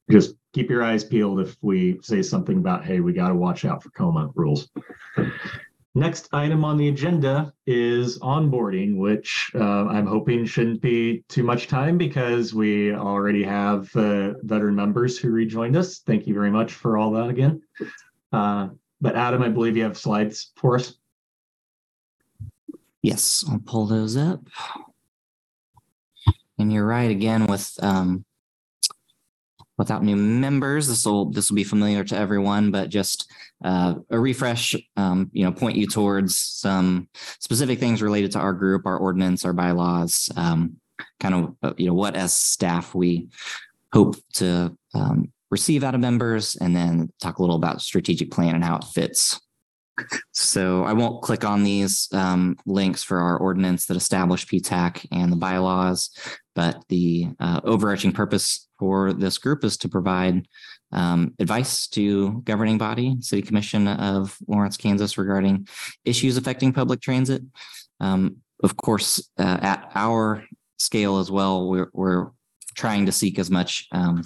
just 0.09 0.35
keep 0.53 0.69
your 0.69 0.83
eyes 0.83 1.03
peeled 1.03 1.39
if 1.39 1.55
we 1.61 1.99
say 2.01 2.21
something 2.21 2.57
about, 2.57 2.85
hey, 2.85 2.99
we 2.99 3.13
got 3.13 3.29
to 3.29 3.35
watch 3.35 3.65
out 3.65 3.83
for 3.83 3.89
KOMA 3.91 4.31
rules. 4.35 4.69
Next 5.95 6.29
item 6.31 6.63
on 6.63 6.77
the 6.77 6.89
agenda 6.89 7.51
is 7.65 8.19
onboarding, 8.19 8.97
which 8.97 9.49
uh, 9.55 9.87
I'm 9.87 10.05
hoping 10.05 10.45
shouldn't 10.45 10.79
be 10.79 11.23
too 11.27 11.41
much 11.41 11.67
time 11.67 11.97
because 11.97 12.53
we 12.53 12.93
already 12.93 13.43
have 13.43 13.93
uh, 13.95 14.33
veteran 14.43 14.75
members 14.75 15.17
who 15.17 15.31
rejoined 15.31 15.75
us. 15.75 15.99
Thank 15.99 16.27
you 16.27 16.35
very 16.35 16.51
much 16.51 16.73
for 16.73 16.97
all 16.97 17.11
that 17.13 17.29
again. 17.29 17.63
Uh, 18.31 18.69
but 19.01 19.15
Adam, 19.15 19.41
I 19.41 19.49
believe 19.49 19.75
you 19.75 19.83
have 19.83 19.97
slides 19.97 20.51
for 20.55 20.75
us. 20.75 20.93
Yes, 23.01 23.43
I'll 23.49 23.59
pull 23.65 23.87
those 23.87 24.15
up. 24.17 24.41
And 26.59 26.71
you're 26.71 26.85
right 26.85 27.09
again 27.09 27.47
with 27.47 27.73
um, 27.81 28.23
without 29.77 30.03
new 30.03 30.15
members. 30.15 30.87
This 30.87 31.05
will 31.05 31.31
this 31.31 31.49
will 31.49 31.55
be 31.55 31.63
familiar 31.63 32.03
to 32.03 32.17
everyone, 32.17 32.71
but 32.71 32.89
just 32.89 33.31
uh, 33.63 33.95
a 34.09 34.19
refresh. 34.19 34.75
Um, 34.95 35.29
you 35.31 35.43
know, 35.43 35.51
point 35.51 35.77
you 35.77 35.87
towards 35.87 36.37
some 36.37 37.09
specific 37.39 37.79
things 37.79 38.01
related 38.01 38.31
to 38.33 38.39
our 38.39 38.53
group, 38.53 38.85
our 38.85 38.97
ordinance, 38.97 39.45
our 39.45 39.53
bylaws. 39.53 40.29
Um, 40.35 40.77
kind 41.19 41.35
of 41.35 41.55
uh, 41.61 41.73
you 41.77 41.87
know 41.87 41.93
what 41.93 42.15
as 42.15 42.33
staff 42.33 42.95
we 42.95 43.27
hope 43.93 44.15
to 44.33 44.75
um, 44.93 45.31
receive 45.49 45.83
out 45.83 45.95
of 45.95 46.01
members, 46.01 46.55
and 46.55 46.75
then 46.75 47.11
talk 47.21 47.37
a 47.37 47.41
little 47.41 47.55
about 47.55 47.81
strategic 47.81 48.31
plan 48.31 48.55
and 48.55 48.63
how 48.63 48.77
it 48.77 48.83
fits. 48.83 49.39
So 50.31 50.83
I 50.83 50.93
won't 50.93 51.21
click 51.21 51.43
on 51.43 51.63
these 51.63 52.07
um, 52.13 52.57
links 52.65 53.03
for 53.03 53.19
our 53.19 53.37
ordinance 53.37 53.85
that 53.87 53.97
establish 53.97 54.45
PTAC 54.45 55.07
and 55.11 55.31
the 55.31 55.37
bylaws, 55.37 56.11
but 56.55 56.83
the 56.89 57.29
uh, 57.39 57.61
overarching 57.63 58.11
purpose 58.11 58.67
for 58.79 59.13
this 59.13 59.37
group 59.37 59.63
is 59.63 59.77
to 59.77 59.89
provide 59.89 60.47
um, 60.91 61.33
advice 61.39 61.87
to 61.87 62.41
governing 62.43 62.77
body, 62.77 63.15
City 63.19 63.41
Commission 63.41 63.87
of 63.87 64.37
Lawrence, 64.47 64.77
Kansas, 64.77 65.17
regarding 65.17 65.67
issues 66.05 66.37
affecting 66.37 66.73
public 66.73 67.01
transit. 67.01 67.41
Um, 67.99 68.37
of 68.63 68.77
course, 68.77 69.29
uh, 69.37 69.57
at 69.61 69.91
our 69.95 70.45
scale 70.77 71.17
as 71.17 71.31
well, 71.31 71.67
we're, 71.67 71.89
we're 71.93 72.31
trying 72.75 73.07
to 73.07 73.11
seek 73.11 73.39
as 73.39 73.49
much 73.49 73.87
um, 73.91 74.23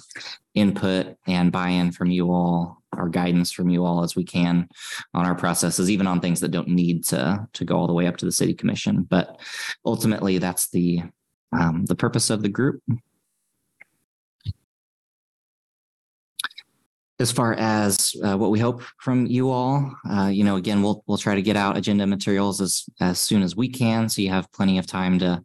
input 0.53 1.15
and 1.25 1.51
buy-in 1.51 1.91
from 1.91 2.11
you 2.11 2.31
all 2.31 2.80
or 2.97 3.09
guidance 3.09 3.51
from 3.51 3.69
you 3.69 3.85
all 3.85 4.03
as 4.03 4.15
we 4.15 4.23
can 4.23 4.67
on 5.13 5.25
our 5.25 5.35
processes 5.35 5.89
even 5.89 6.07
on 6.07 6.19
things 6.19 6.39
that 6.39 6.51
don't 6.51 6.67
need 6.67 7.03
to 7.03 7.47
to 7.53 7.65
go 7.65 7.77
all 7.77 7.87
the 7.87 7.93
way 7.93 8.07
up 8.07 8.17
to 8.17 8.25
the 8.25 8.31
city 8.31 8.53
commission 8.53 9.03
but 9.03 9.39
ultimately 9.85 10.37
that's 10.37 10.69
the 10.69 11.01
um, 11.53 11.85
the 11.85 11.95
purpose 11.95 12.29
of 12.29 12.41
the 12.41 12.49
group 12.49 12.81
as 17.19 17.31
far 17.31 17.53
as 17.53 18.15
uh, 18.23 18.35
what 18.35 18.49
we 18.49 18.59
hope 18.59 18.81
from 18.99 19.27
you 19.27 19.51
all 19.51 19.93
uh, 20.09 20.27
you 20.27 20.43
know 20.43 20.55
again 20.55 20.81
we'll 20.81 21.03
we'll 21.07 21.17
try 21.17 21.35
to 21.35 21.41
get 21.41 21.55
out 21.55 21.77
agenda 21.77 22.05
materials 22.07 22.61
as 22.61 22.85
as 22.99 23.19
soon 23.19 23.41
as 23.41 23.55
we 23.55 23.69
can 23.69 24.09
so 24.09 24.21
you 24.21 24.29
have 24.29 24.51
plenty 24.51 24.77
of 24.77 24.87
time 24.87 25.19
to 25.19 25.43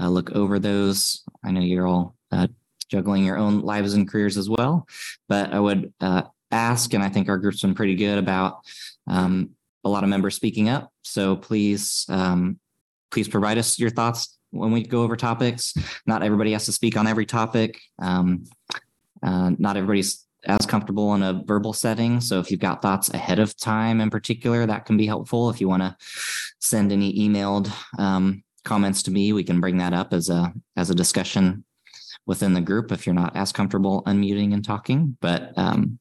uh, 0.00 0.08
look 0.08 0.32
over 0.32 0.58
those 0.58 1.24
i 1.44 1.50
know 1.50 1.60
you're 1.60 1.86
all 1.86 2.14
uh, 2.32 2.46
juggling 2.88 3.24
your 3.24 3.38
own 3.38 3.60
lives 3.60 3.94
and 3.94 4.08
careers 4.08 4.36
as 4.36 4.48
well. 4.48 4.86
But 5.28 5.52
I 5.52 5.60
would 5.60 5.92
uh, 6.00 6.22
ask, 6.54 6.94
and 6.94 7.02
I 7.02 7.08
think 7.08 7.28
our 7.28 7.38
group's 7.38 7.62
been 7.62 7.74
pretty 7.74 7.96
good 7.96 8.18
about 8.18 8.60
um, 9.06 9.50
a 9.84 9.88
lot 9.88 10.02
of 10.02 10.08
members 10.08 10.34
speaking 10.34 10.68
up. 10.68 10.90
So 11.02 11.36
please, 11.36 12.06
um, 12.08 12.58
please 13.10 13.28
provide 13.28 13.58
us 13.58 13.78
your 13.78 13.90
thoughts 13.90 14.38
when 14.50 14.70
we 14.72 14.84
go 14.84 15.02
over 15.02 15.16
topics. 15.16 15.74
Not 16.06 16.22
everybody 16.22 16.52
has 16.52 16.64
to 16.66 16.72
speak 16.72 16.96
on 16.96 17.06
every 17.06 17.26
topic. 17.26 17.80
Um, 17.98 18.44
uh, 19.22 19.52
not 19.58 19.76
everybody's 19.76 20.24
as 20.46 20.66
comfortable 20.66 21.14
in 21.14 21.22
a 21.22 21.42
verbal 21.44 21.72
setting. 21.72 22.20
So 22.20 22.38
if 22.38 22.50
you've 22.50 22.60
got 22.60 22.82
thoughts 22.82 23.08
ahead 23.10 23.38
of 23.38 23.56
time 23.56 24.00
in 24.00 24.10
particular, 24.10 24.66
that 24.66 24.84
can 24.84 24.96
be 24.96 25.06
helpful. 25.06 25.50
If 25.50 25.60
you 25.60 25.68
want 25.68 25.82
to 25.82 25.96
send 26.60 26.92
any 26.92 27.18
emailed 27.18 27.70
um, 27.98 28.42
comments 28.64 29.02
to 29.04 29.10
me, 29.10 29.32
we 29.32 29.44
can 29.44 29.60
bring 29.60 29.78
that 29.78 29.94
up 29.94 30.12
as 30.12 30.28
a 30.28 30.52
as 30.76 30.90
a 30.90 30.94
discussion 30.94 31.64
within 32.26 32.54
the 32.54 32.60
group 32.60 32.92
if 32.92 33.06
you're 33.06 33.14
not 33.14 33.36
as 33.36 33.52
comfortable 33.52 34.02
unmuting 34.04 34.54
and 34.54 34.64
talking. 34.64 35.16
But 35.20 35.52
um, 35.56 35.98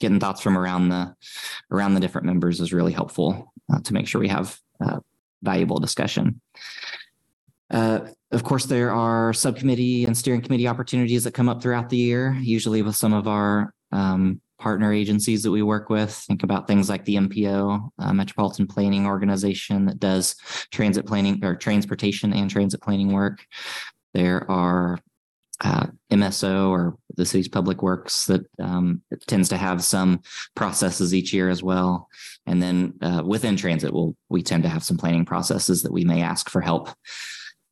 getting 0.00 0.20
thoughts 0.20 0.40
from 0.40 0.56
around 0.56 0.88
the 0.88 1.14
around 1.70 1.94
the 1.94 2.00
different 2.00 2.26
members 2.26 2.60
is 2.60 2.72
really 2.72 2.92
helpful 2.92 3.52
uh, 3.72 3.80
to 3.80 3.92
make 3.92 4.06
sure 4.06 4.20
we 4.20 4.28
have 4.28 4.58
uh, 4.84 5.00
valuable 5.42 5.78
discussion. 5.78 6.40
Uh, 7.70 8.00
of 8.30 8.44
course, 8.44 8.66
there 8.66 8.92
are 8.92 9.32
subcommittee 9.32 10.04
and 10.04 10.16
steering 10.16 10.40
committee 10.40 10.68
opportunities 10.68 11.24
that 11.24 11.34
come 11.34 11.48
up 11.48 11.62
throughout 11.62 11.88
the 11.88 11.96
year, 11.96 12.36
usually 12.40 12.82
with 12.82 12.96
some 12.96 13.12
of 13.12 13.26
our 13.26 13.72
um, 13.92 14.40
partner 14.58 14.92
agencies 14.92 15.42
that 15.42 15.50
we 15.50 15.62
work 15.62 15.88
with. 15.88 16.12
Think 16.12 16.42
about 16.42 16.66
things 16.66 16.88
like 16.88 17.04
the 17.04 17.16
MPO, 17.16 17.90
uh, 17.98 18.12
Metropolitan 18.12 18.66
Planning 18.66 19.06
Organization, 19.06 19.86
that 19.86 19.98
does 19.98 20.36
transit 20.70 21.06
planning 21.06 21.44
or 21.44 21.54
transportation 21.54 22.32
and 22.32 22.50
transit 22.50 22.80
planning 22.80 23.12
work. 23.12 23.44
There 24.14 24.48
are 24.50 24.98
uh, 25.60 25.86
MSO 26.10 26.68
or 26.68 26.96
the 27.16 27.24
city's 27.24 27.48
public 27.48 27.82
works 27.82 28.26
that 28.26 28.44
um, 28.58 29.02
tends 29.26 29.48
to 29.50 29.56
have 29.56 29.84
some 29.84 30.20
processes 30.54 31.14
each 31.14 31.32
year 31.32 31.48
as 31.48 31.62
well. 31.62 32.08
And 32.46 32.62
then 32.62 32.94
uh, 33.00 33.22
within 33.24 33.56
transit, 33.56 33.92
we'll, 33.92 34.16
we 34.28 34.42
tend 34.42 34.62
to 34.64 34.68
have 34.68 34.84
some 34.84 34.96
planning 34.96 35.24
processes 35.24 35.82
that 35.82 35.92
we 35.92 36.04
may 36.04 36.22
ask 36.22 36.50
for 36.50 36.60
help 36.60 36.90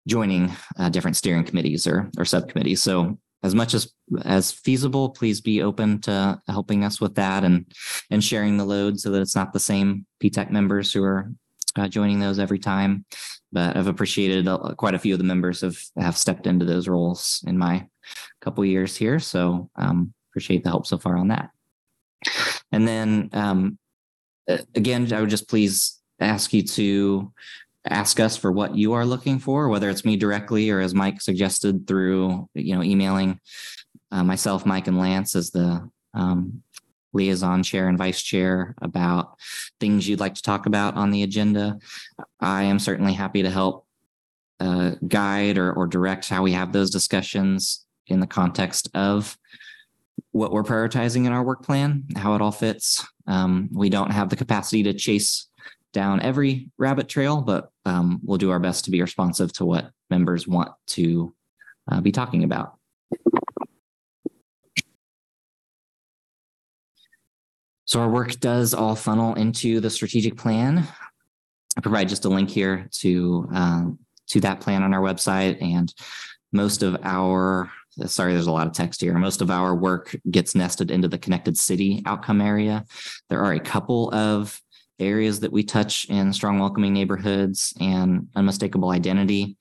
joining 0.07 0.53
uh, 0.79 0.89
different 0.89 1.17
steering 1.17 1.45
committees 1.45 1.87
or, 1.87 2.11
or 2.19 2.25
subcommittees. 2.25 2.83
So 2.83 3.19
as 3.43 3.55
much 3.55 3.75
as 3.75 3.93
as 4.25 4.53
feasible, 4.53 5.11
please 5.11 5.41
be 5.41 5.63
open 5.63 6.01
to 6.03 6.41
helping 6.49 6.85
us 6.85 7.01
with 7.01 7.17
that 7.17 7.45
and 7.45 7.67
and 8.11 8.23
sharing 8.23 8.57
the 8.57 8.65
load 8.65 9.01
so 9.01 9.11
that 9.11 9.21
it's 9.21 9.35
not 9.35 9.53
the 9.53 9.61
same 9.61 10.07
PTAC 10.23 10.51
members 10.51 10.93
who 10.93 11.03
are 11.03 11.33
uh, 11.77 11.89
joining 11.89 12.21
those 12.21 12.39
every 12.39 12.59
time. 12.59 13.05
But 13.53 13.77
I've 13.77 13.87
appreciated 13.87 14.49
uh, 14.49 14.75
quite 14.77 14.95
a 14.95 14.99
few 14.99 15.15
of 15.15 15.19
the 15.19 15.25
members 15.25 15.61
have 15.61 15.79
have 15.99 16.17
stepped 16.17 16.47
into 16.47 16.65
those 16.65 16.89
roles 16.89 17.45
in 17.47 17.59
my 17.59 17.87
couple 18.41 18.65
years 18.65 18.97
here. 18.97 19.19
So 19.19 19.71
um, 19.77 20.13
appreciate 20.31 20.65
the 20.65 20.71
help 20.71 20.87
so 20.87 20.99
far 20.99 21.17
on 21.17 21.29
that. 21.29 21.51
And 22.73 22.89
then 22.89 23.31
um, 23.33 23.79
again, 24.75 25.13
I 25.13 25.21
would 25.21 25.31
just 25.31 25.49
please 25.49 26.01
ask 26.21 26.53
you 26.53 26.63
to 26.63 27.33
ask 27.85 28.21
us 28.21 28.37
for 28.37 28.53
what 28.53 28.77
you 28.77 28.93
are 28.93 29.05
looking 29.05 29.39
for, 29.39 29.69
whether 29.69 29.91
it's 29.91 30.05
me 30.05 30.17
directly 30.17 30.71
or 30.71 30.81
as 30.81 30.95
Mike 30.95 31.21
suggested 31.21 31.87
through, 31.87 32.49
you 32.55 32.77
know, 32.77 32.83
emailing 32.83 33.41
uh, 34.11 34.23
myself, 34.23 34.65
Mike 34.65 34.87
and 34.87 34.99
Lance 34.99 35.35
as 35.35 35.51
the 35.51 35.89
um, 36.15 36.63
liaison 37.13 37.63
chair 37.63 37.89
and 37.89 37.99
vice 37.99 38.23
chair 38.23 38.75
about 38.81 39.39
things 39.81 40.09
you'd 40.09 40.21
like 40.21 40.35
to 40.35 40.43
talk 40.43 40.67
about 40.67 40.95
on 40.95 41.11
the 41.11 41.23
agenda. 41.23 41.79
I 42.41 42.65
am 42.65 42.79
certainly 42.79 43.13
happy 43.13 43.43
to 43.43 43.51
help 43.51 43.87
uh, 44.61 44.93
guide 45.07 45.59
or, 45.59 45.73
or 45.73 45.87
direct 45.87 46.29
how 46.29 46.43
we 46.43 46.53
have 46.53 46.73
those 46.73 46.91
discussions 46.91 47.85
in 48.07 48.21
the 48.21 48.27
context 48.27 48.89
of 48.95 49.37
what 50.31 50.53
we're 50.53 50.63
prioritizing 50.63 51.27
in 51.27 51.33
our 51.33 51.43
work 51.43 51.65
plan, 51.65 52.05
how 52.17 52.35
it 52.35 52.43
all 52.43 52.53
fits. 52.53 53.05
Um, 53.27 53.69
we 53.73 53.91
don't 53.91 54.11
have 54.11 54.29
the 54.29 54.37
capacity 54.37 54.83
to 54.85 54.95
chase 54.95 55.49
down 55.93 56.21
every 56.23 56.71
rabbit 56.79 57.09
trail, 57.09 57.43
but 57.43 57.71
um, 57.85 58.21
we'll 58.23 58.39
do 58.39 58.51
our 58.51 58.59
best 58.59 58.87
to 58.87 58.91
be 58.91 59.03
responsive 59.03 59.53
to 59.55 59.65
what 59.65 59.91
members 60.11 60.49
want 60.49 60.71
to 60.87 61.35
uh, 61.91 62.01
be 62.01 62.13
talking 62.13 62.45
about. 62.45 62.79
So 67.93 68.01
our 68.01 68.09
work 68.09 68.41
does 68.41 68.73
all 68.73 68.97
funnel 68.97 69.35
into 69.35 69.79
the 69.79 69.91
strategic 69.91 70.39
plan. 70.39 70.89
I 71.77 71.81
provide 71.83 72.09
just 72.09 72.25
a 72.25 72.31
link 72.31 72.49
here 72.49 72.89
to 73.01 73.47
um, 73.53 73.99
to 74.29 74.41
that 74.41 74.61
plan 74.61 74.83
on 74.83 74.95
our 74.95 75.03
website, 75.03 75.61
and 75.61 75.93
most 76.53 76.83
of 76.83 76.97
our 77.03 77.71
sorry, 78.07 78.33
there's 78.33 78.47
a 78.47 78.51
lot 78.51 78.67
of 78.67 78.73
text 78.73 79.03
here. 79.03 79.13
Most 79.19 79.43
of 79.43 79.51
our 79.51 79.75
work 79.75 80.17
gets 80.31 80.55
nested 80.55 80.91
into 80.91 81.07
the 81.07 81.19
connected 81.19 81.59
city 81.59 82.03
outcome 82.07 82.41
area. 82.41 82.87
There 83.29 83.45
are 83.45 83.53
a 83.53 83.61
couple 83.61 84.11
of 84.15 84.59
areas 84.99 85.41
that 85.41 85.53
we 85.53 85.63
touch 85.63 86.07
in 86.07 86.33
strong 86.33 86.59
welcoming 86.59 86.95
neighborhoods 86.95 87.75
and 87.79 88.27
unmistakable 88.35 88.89
identity. 88.89 89.59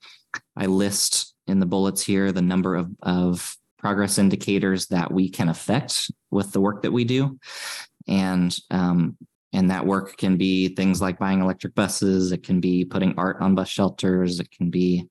I 0.56 0.64
list 0.64 1.34
in 1.48 1.60
the 1.60 1.66
bullets 1.66 2.00
here 2.00 2.32
the 2.32 2.40
number 2.40 2.76
of, 2.76 2.90
of 3.02 3.58
progress 3.76 4.16
indicators 4.16 4.86
that 4.86 5.12
we 5.12 5.28
can 5.28 5.50
affect 5.50 6.10
with 6.30 6.52
the 6.52 6.60
work 6.60 6.80
that 6.80 6.92
we 6.92 7.04
do. 7.04 7.38
And 8.08 8.56
um, 8.70 9.16
and 9.52 9.70
that 9.70 9.84
work 9.86 10.16
can 10.16 10.36
be 10.36 10.68
things 10.68 11.02
like 11.02 11.18
buying 11.18 11.40
electric 11.40 11.74
buses. 11.74 12.32
It 12.32 12.42
can 12.42 12.60
be 12.60 12.84
putting 12.84 13.14
art 13.18 13.36
on 13.40 13.54
bus 13.54 13.68
shelters. 13.68 14.40
It 14.40 14.50
can 14.50 14.70
be 14.70 15.08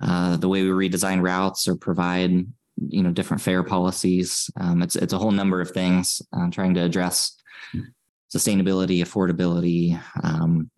uh, 0.00 0.36
the 0.36 0.48
way 0.48 0.62
we 0.62 0.88
redesign 0.88 1.22
routes 1.22 1.66
or 1.66 1.76
provide 1.76 2.46
you 2.88 3.02
know 3.02 3.10
different 3.10 3.42
fare 3.42 3.62
policies. 3.62 4.50
Um, 4.58 4.82
it's 4.82 4.96
it's 4.96 5.12
a 5.12 5.18
whole 5.18 5.32
number 5.32 5.60
of 5.60 5.70
things 5.70 6.22
uh, 6.32 6.50
trying 6.50 6.74
to 6.74 6.82
address 6.82 7.36
sustainability, 8.34 9.00
affordability, 9.00 10.00
um, 10.22 10.70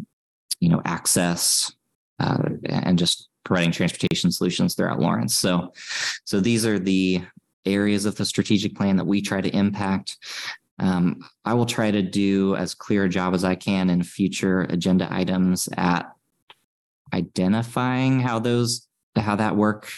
you 0.61 0.69
know, 0.69 0.83
access, 0.85 1.73
uh, 2.21 2.39
and 2.69 2.99
just 2.99 3.29
providing 3.45 3.73
transportation 3.73 4.31
solutions 4.31 4.75
throughout 4.75 5.01
Lawrence. 5.01 5.37
So, 5.37 5.73
so 6.25 6.41
these 6.41 6.67
are 6.67 6.79
the 6.79 7.23
areas 7.65 8.05
of 8.05 8.17
the 8.17 8.25
strategic 8.25 8.75
plan 8.75 8.97
that 8.97 9.07
we 9.07 9.23
try 9.23 9.41
to 9.41 9.57
impact. 9.57 10.17
Um, 10.79 11.21
I 11.45 11.55
will 11.55 11.67
try 11.67 11.91
to 11.91 12.03
do 12.03 12.55
as 12.57 12.75
clear 12.75 13.05
a 13.05 13.09
job 13.09 13.35
as 13.35 13.45
I 13.45 13.55
can 13.55 13.89
in 13.89 14.03
future 14.03 14.63
agenda 14.63 15.09
items 15.11 15.69
at 15.77 16.13
identifying 17.13 18.21
how 18.21 18.39
those 18.39 18.87
how 19.17 19.37
that 19.37 19.57
work 19.57 19.89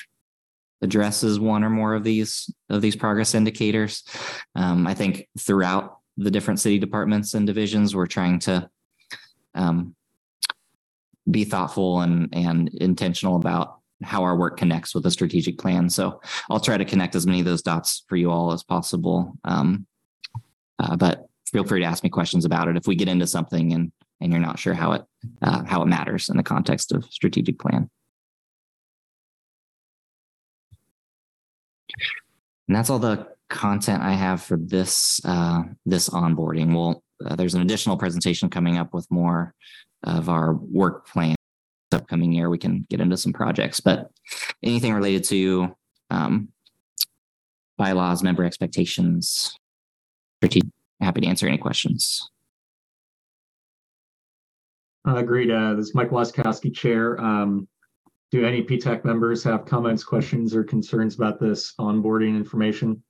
addresses 0.83 1.41
one 1.41 1.64
or 1.64 1.71
more 1.71 1.95
of 1.95 2.05
these 2.05 2.53
of 2.71 2.81
these 2.81 2.95
progress 2.95 3.35
indicators. 3.35 4.05
Um, 4.55 4.87
I 4.87 4.95
think 4.95 5.27
throughout 5.38 5.99
the 6.19 6.31
different 6.31 6.61
city 6.61 6.79
departments 6.79 7.33
and 7.35 7.47
divisions. 7.47 7.95
We're 7.95 8.07
trying 8.07 8.41
to 8.41 8.69
um, 9.55 9.95
be 11.31 11.45
thoughtful 11.45 12.01
and 12.01 12.29
and 12.33 12.69
intentional 12.75 13.37
about 13.37 13.77
how 14.03 14.23
our 14.23 14.37
work 14.37 14.57
connects 14.57 14.95
with 14.95 15.05
the 15.05 15.11
strategic 15.11 15.59
plan. 15.59 15.88
So 15.88 16.21
I'll 16.51 16.61
try 16.61 16.77
to 16.77 16.85
connect 16.85 17.14
as 17.14 17.27
many 17.27 17.41
of 17.41 17.47
those 17.47 17.62
dots 17.62 18.05
for 18.09 18.17
you 18.17 18.31
all 18.31 18.53
as 18.53 18.62
possible. 18.62 19.33
Um, 19.45 19.87
uh, 20.79 20.97
but 20.97 21.27
feel 21.47 21.64
free 21.64 21.81
to 21.81 21.87
ask 21.87 22.03
me 22.03 22.11
questions 22.11 22.45
about 22.45 22.69
it 22.69 22.77
if 22.77 22.87
we 22.87 22.95
get 22.95 23.09
into 23.09 23.27
something 23.27 23.73
and 23.73 23.93
and 24.21 24.33
you're 24.33 24.41
not 24.41 24.59
sure 24.59 24.75
how 24.75 24.93
it 24.93 25.05
uh, 25.43 25.64
how 25.64 25.83
it 25.83 25.87
matters 25.87 26.29
in 26.29 26.37
the 26.37 26.43
context 26.43 26.93
of 26.93 27.05
strategic 27.05 27.59
plan. 27.59 27.88
And 32.67 32.77
that's 32.77 32.91
all 32.91 32.99
the 32.99 33.29
content 33.49 34.03
I 34.03 34.12
have 34.12 34.43
for 34.43 34.59
this 34.59 35.21
uh, 35.25 35.62
this 35.87 36.09
onboarding. 36.09 36.75
Well, 36.75 37.03
uh, 37.25 37.37
there's 37.37 37.55
an 37.55 37.62
additional 37.62 37.97
presentation 37.97 38.51
coming 38.51 38.77
up 38.77 38.93
with 38.93 39.11
more 39.11 39.55
of 40.05 40.29
our 40.29 40.53
work 40.55 41.09
plan 41.09 41.35
upcoming 41.93 42.33
year. 42.33 42.51
We 42.51 42.59
can 42.59 42.87
get 42.91 43.01
into 43.01 43.17
some 43.17 43.33
projects, 43.33 43.81
but 43.81 44.11
anything 44.62 44.93
related 44.93 45.25
to 45.25 45.75
um, 46.11 46.49
bylaws, 47.79 48.23
member 48.23 48.45
expectations, 48.45 49.57
pretty 50.40 50.62
happy 51.01 51.20
to 51.20 51.27
answer 51.27 51.46
any 51.46 51.59
questions. 51.59 52.31
Uh, 55.07 55.16
agreed. 55.16 55.51
Uh, 55.51 55.74
this 55.74 55.87
is 55.87 55.94
Mike 55.94 56.11
Wasikowski, 56.11 56.74
Chair. 56.74 57.20
Um, 57.20 57.66
do 58.31 58.44
any 58.44 58.62
PTAC 58.62 59.05
members 59.05 59.42
have 59.44 59.64
comments, 59.64 60.05
questions, 60.05 60.55
or 60.55 60.62
concerns 60.64 61.14
about 61.14 61.40
this 61.40 61.74
onboarding 61.81 62.37
information? 62.37 63.03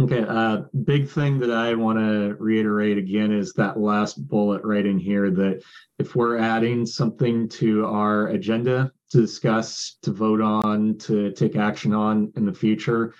Okay, 0.00 0.24
uh, 0.28 0.62
big 0.84 1.08
thing 1.08 1.38
that 1.38 1.52
I 1.52 1.74
want 1.74 1.98
to 1.98 2.34
reiterate 2.40 2.98
again 2.98 3.32
is 3.32 3.52
that 3.52 3.78
last 3.78 4.26
bullet 4.28 4.62
right 4.64 4.84
in 4.84 4.98
here 4.98 5.30
that 5.30 5.62
if 5.98 6.16
we're 6.16 6.38
adding 6.38 6.84
something 6.84 7.48
to 7.50 7.86
our 7.86 8.28
agenda 8.28 8.90
to 9.12 9.20
discuss, 9.20 9.98
to 10.02 10.10
vote 10.10 10.40
on, 10.40 10.96
to 10.98 11.32
take 11.32 11.54
action 11.54 11.92
on 11.92 12.32
in 12.36 12.46
the 12.46 12.52
future, 12.52 13.14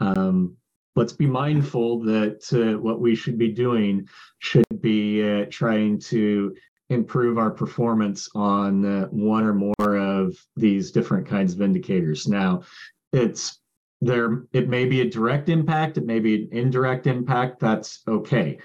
um, 0.00 0.56
let's 0.96 1.12
be 1.12 1.26
mindful 1.26 2.00
that 2.00 2.42
uh, 2.52 2.78
what 2.80 3.00
we 3.00 3.14
should 3.14 3.38
be 3.38 3.52
doing 3.52 4.08
should 4.38 4.64
be 4.80 5.22
uh, 5.22 5.46
trying 5.50 5.98
to 6.00 6.54
improve 6.88 7.38
our 7.38 7.50
performance 7.50 8.28
on 8.34 8.84
uh, 8.84 9.06
one 9.06 9.44
or 9.44 9.54
more 9.54 9.96
of 9.96 10.36
these 10.56 10.90
different 10.90 11.26
kinds 11.26 11.54
of 11.54 11.62
indicators. 11.62 12.26
Now, 12.26 12.62
it's 13.12 13.60
there, 14.00 14.44
it 14.52 14.68
may 14.68 14.84
be 14.84 15.00
a 15.00 15.10
direct 15.10 15.48
impact, 15.48 15.96
it 15.96 16.04
may 16.04 16.18
be 16.18 16.34
an 16.34 16.48
indirect 16.52 17.06
impact, 17.06 17.60
that's 17.60 18.02
okay. 18.06 18.58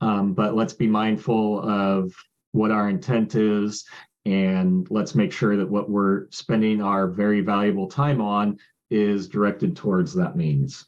Um, 0.00 0.34
but 0.34 0.54
let's 0.54 0.74
be 0.74 0.86
mindful 0.86 1.68
of 1.68 2.12
what 2.52 2.70
our 2.70 2.88
intent 2.88 3.34
is 3.34 3.84
and 4.26 4.86
let's 4.90 5.14
make 5.14 5.32
sure 5.32 5.56
that 5.56 5.68
what 5.68 5.90
we're 5.90 6.26
spending 6.30 6.80
our 6.80 7.06
very 7.08 7.40
valuable 7.40 7.88
time 7.88 8.20
on 8.20 8.58
is 8.90 9.28
directed 9.28 9.76
towards 9.76 10.14
that 10.14 10.36
means, 10.36 10.86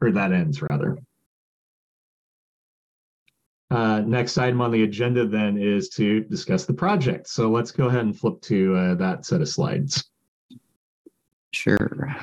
or 0.00 0.10
that 0.10 0.32
ends 0.32 0.62
rather. 0.62 0.98
Uh, 3.70 4.00
next 4.00 4.38
item 4.38 4.60
on 4.60 4.70
the 4.70 4.84
agenda 4.84 5.26
then 5.26 5.58
is 5.58 5.88
to 5.88 6.20
discuss 6.24 6.66
the 6.66 6.72
project. 6.72 7.28
So 7.28 7.50
let's 7.50 7.72
go 7.72 7.86
ahead 7.86 8.02
and 8.02 8.16
flip 8.16 8.40
to 8.42 8.76
uh, 8.76 8.94
that 8.96 9.26
set 9.26 9.40
of 9.40 9.48
slides. 9.48 10.04
Sure. 11.52 12.16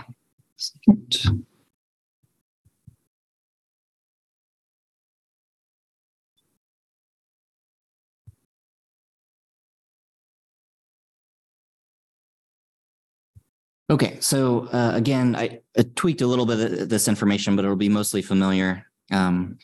Okay, 13.94 14.18
so 14.22 14.66
uh, 14.70 14.94
again, 14.96 15.36
I, 15.36 15.60
I 15.78 15.84
tweaked 15.94 16.22
a 16.22 16.28
little 16.28 16.48
bit 16.48 16.82
of 16.82 16.90
this 16.90 17.08
information, 17.08 17.56
but 17.56 17.64
it'll 17.64 17.78
be 17.78 17.90
mostly 17.90 18.24
familiar 18.24 18.88
um, 19.12 19.60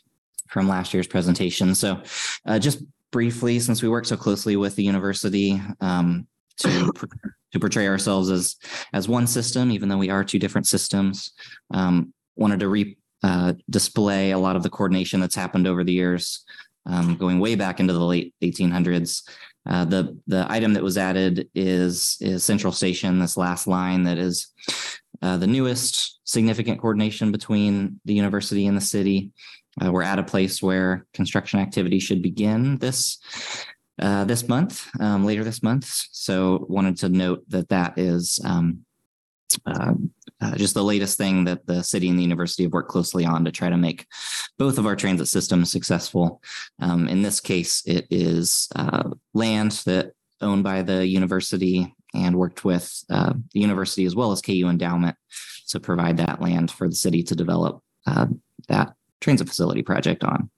from 0.46 0.68
last 0.68 0.94
year's 0.94 1.08
presentation. 1.08 1.74
So 1.74 2.00
uh, 2.46 2.60
just 2.60 2.80
briefly, 3.10 3.58
since 3.58 3.82
we 3.82 3.88
work 3.88 4.04
so 4.06 4.16
closely 4.16 4.54
with 4.54 4.76
the 4.76 4.84
university 4.84 5.60
um, 5.80 6.28
to 6.58 6.92
to 7.52 7.58
portray 7.58 7.88
ourselves 7.88 8.30
as 8.30 8.54
as 8.92 9.08
one 9.08 9.26
system, 9.26 9.72
even 9.72 9.88
though 9.88 9.98
we 9.98 10.10
are 10.10 10.22
two 10.22 10.38
different 10.38 10.68
systems, 10.68 11.32
um, 11.72 12.14
wanted 12.36 12.60
to 12.60 12.68
re 12.68 12.96
uh, 13.24 13.54
display 13.68 14.30
a 14.30 14.38
lot 14.38 14.54
of 14.54 14.62
the 14.62 14.70
coordination 14.70 15.18
that's 15.18 15.34
happened 15.34 15.66
over 15.66 15.82
the 15.82 15.92
years, 15.92 16.44
um, 16.86 17.16
going 17.16 17.40
way 17.40 17.56
back 17.56 17.80
into 17.80 17.94
the 17.94 17.98
late 17.98 18.32
1800s. 18.42 19.22
Uh, 19.66 19.84
the 19.84 20.18
the 20.26 20.46
item 20.48 20.72
that 20.74 20.82
was 20.82 20.96
added 20.96 21.48
is 21.54 22.16
is 22.20 22.44
Central 22.44 22.72
Station. 22.72 23.18
This 23.18 23.36
last 23.36 23.66
line 23.66 24.04
that 24.04 24.18
is 24.18 24.48
uh, 25.22 25.36
the 25.36 25.46
newest 25.46 26.20
significant 26.24 26.80
coordination 26.80 27.30
between 27.30 28.00
the 28.04 28.14
university 28.14 28.66
and 28.66 28.76
the 28.76 28.80
city. 28.80 29.32
Uh, 29.82 29.92
we're 29.92 30.02
at 30.02 30.18
a 30.18 30.24
place 30.24 30.62
where 30.62 31.06
construction 31.12 31.60
activity 31.60 31.98
should 31.98 32.22
begin 32.22 32.78
this 32.78 33.18
uh, 34.00 34.24
this 34.24 34.48
month, 34.48 34.88
um, 34.98 35.24
later 35.24 35.44
this 35.44 35.62
month. 35.62 35.84
So 36.10 36.64
wanted 36.68 36.96
to 36.98 37.08
note 37.10 37.44
that 37.48 37.68
that 37.68 37.98
is 37.98 38.40
um, 38.44 38.84
uh, 40.40 40.56
just 40.56 40.74
the 40.74 40.84
latest 40.84 41.18
thing 41.18 41.44
that 41.44 41.66
the 41.66 41.82
city 41.82 42.08
and 42.08 42.18
the 42.18 42.22
university 42.22 42.62
have 42.64 42.72
worked 42.72 42.90
closely 42.90 43.24
on 43.24 43.44
to 43.44 43.52
try 43.52 43.68
to 43.68 43.76
make 43.76 44.06
both 44.58 44.78
of 44.78 44.86
our 44.86 44.96
transit 44.96 45.28
systems 45.28 45.70
successful. 45.70 46.42
Um, 46.80 47.08
in 47.08 47.22
this 47.22 47.40
case, 47.40 47.82
it 47.86 48.06
is 48.10 48.68
uh, 48.76 49.10
land 49.34 49.72
that 49.86 50.12
owned 50.40 50.64
by 50.64 50.82
the 50.82 51.06
university 51.06 51.94
and 52.14 52.36
worked 52.36 52.64
with 52.64 53.04
uh, 53.10 53.34
the 53.52 53.60
university 53.60 54.04
as 54.04 54.16
well 54.16 54.32
as 54.32 54.42
KU 54.42 54.68
endowment 54.68 55.16
to 55.68 55.80
provide 55.80 56.16
that 56.16 56.40
land 56.40 56.70
for 56.70 56.88
the 56.88 56.94
city 56.94 57.22
to 57.22 57.36
develop 57.36 57.82
uh, 58.06 58.26
that 58.68 58.94
transit 59.20 59.48
facility 59.48 59.82
project 59.82 60.24
on. 60.24 60.50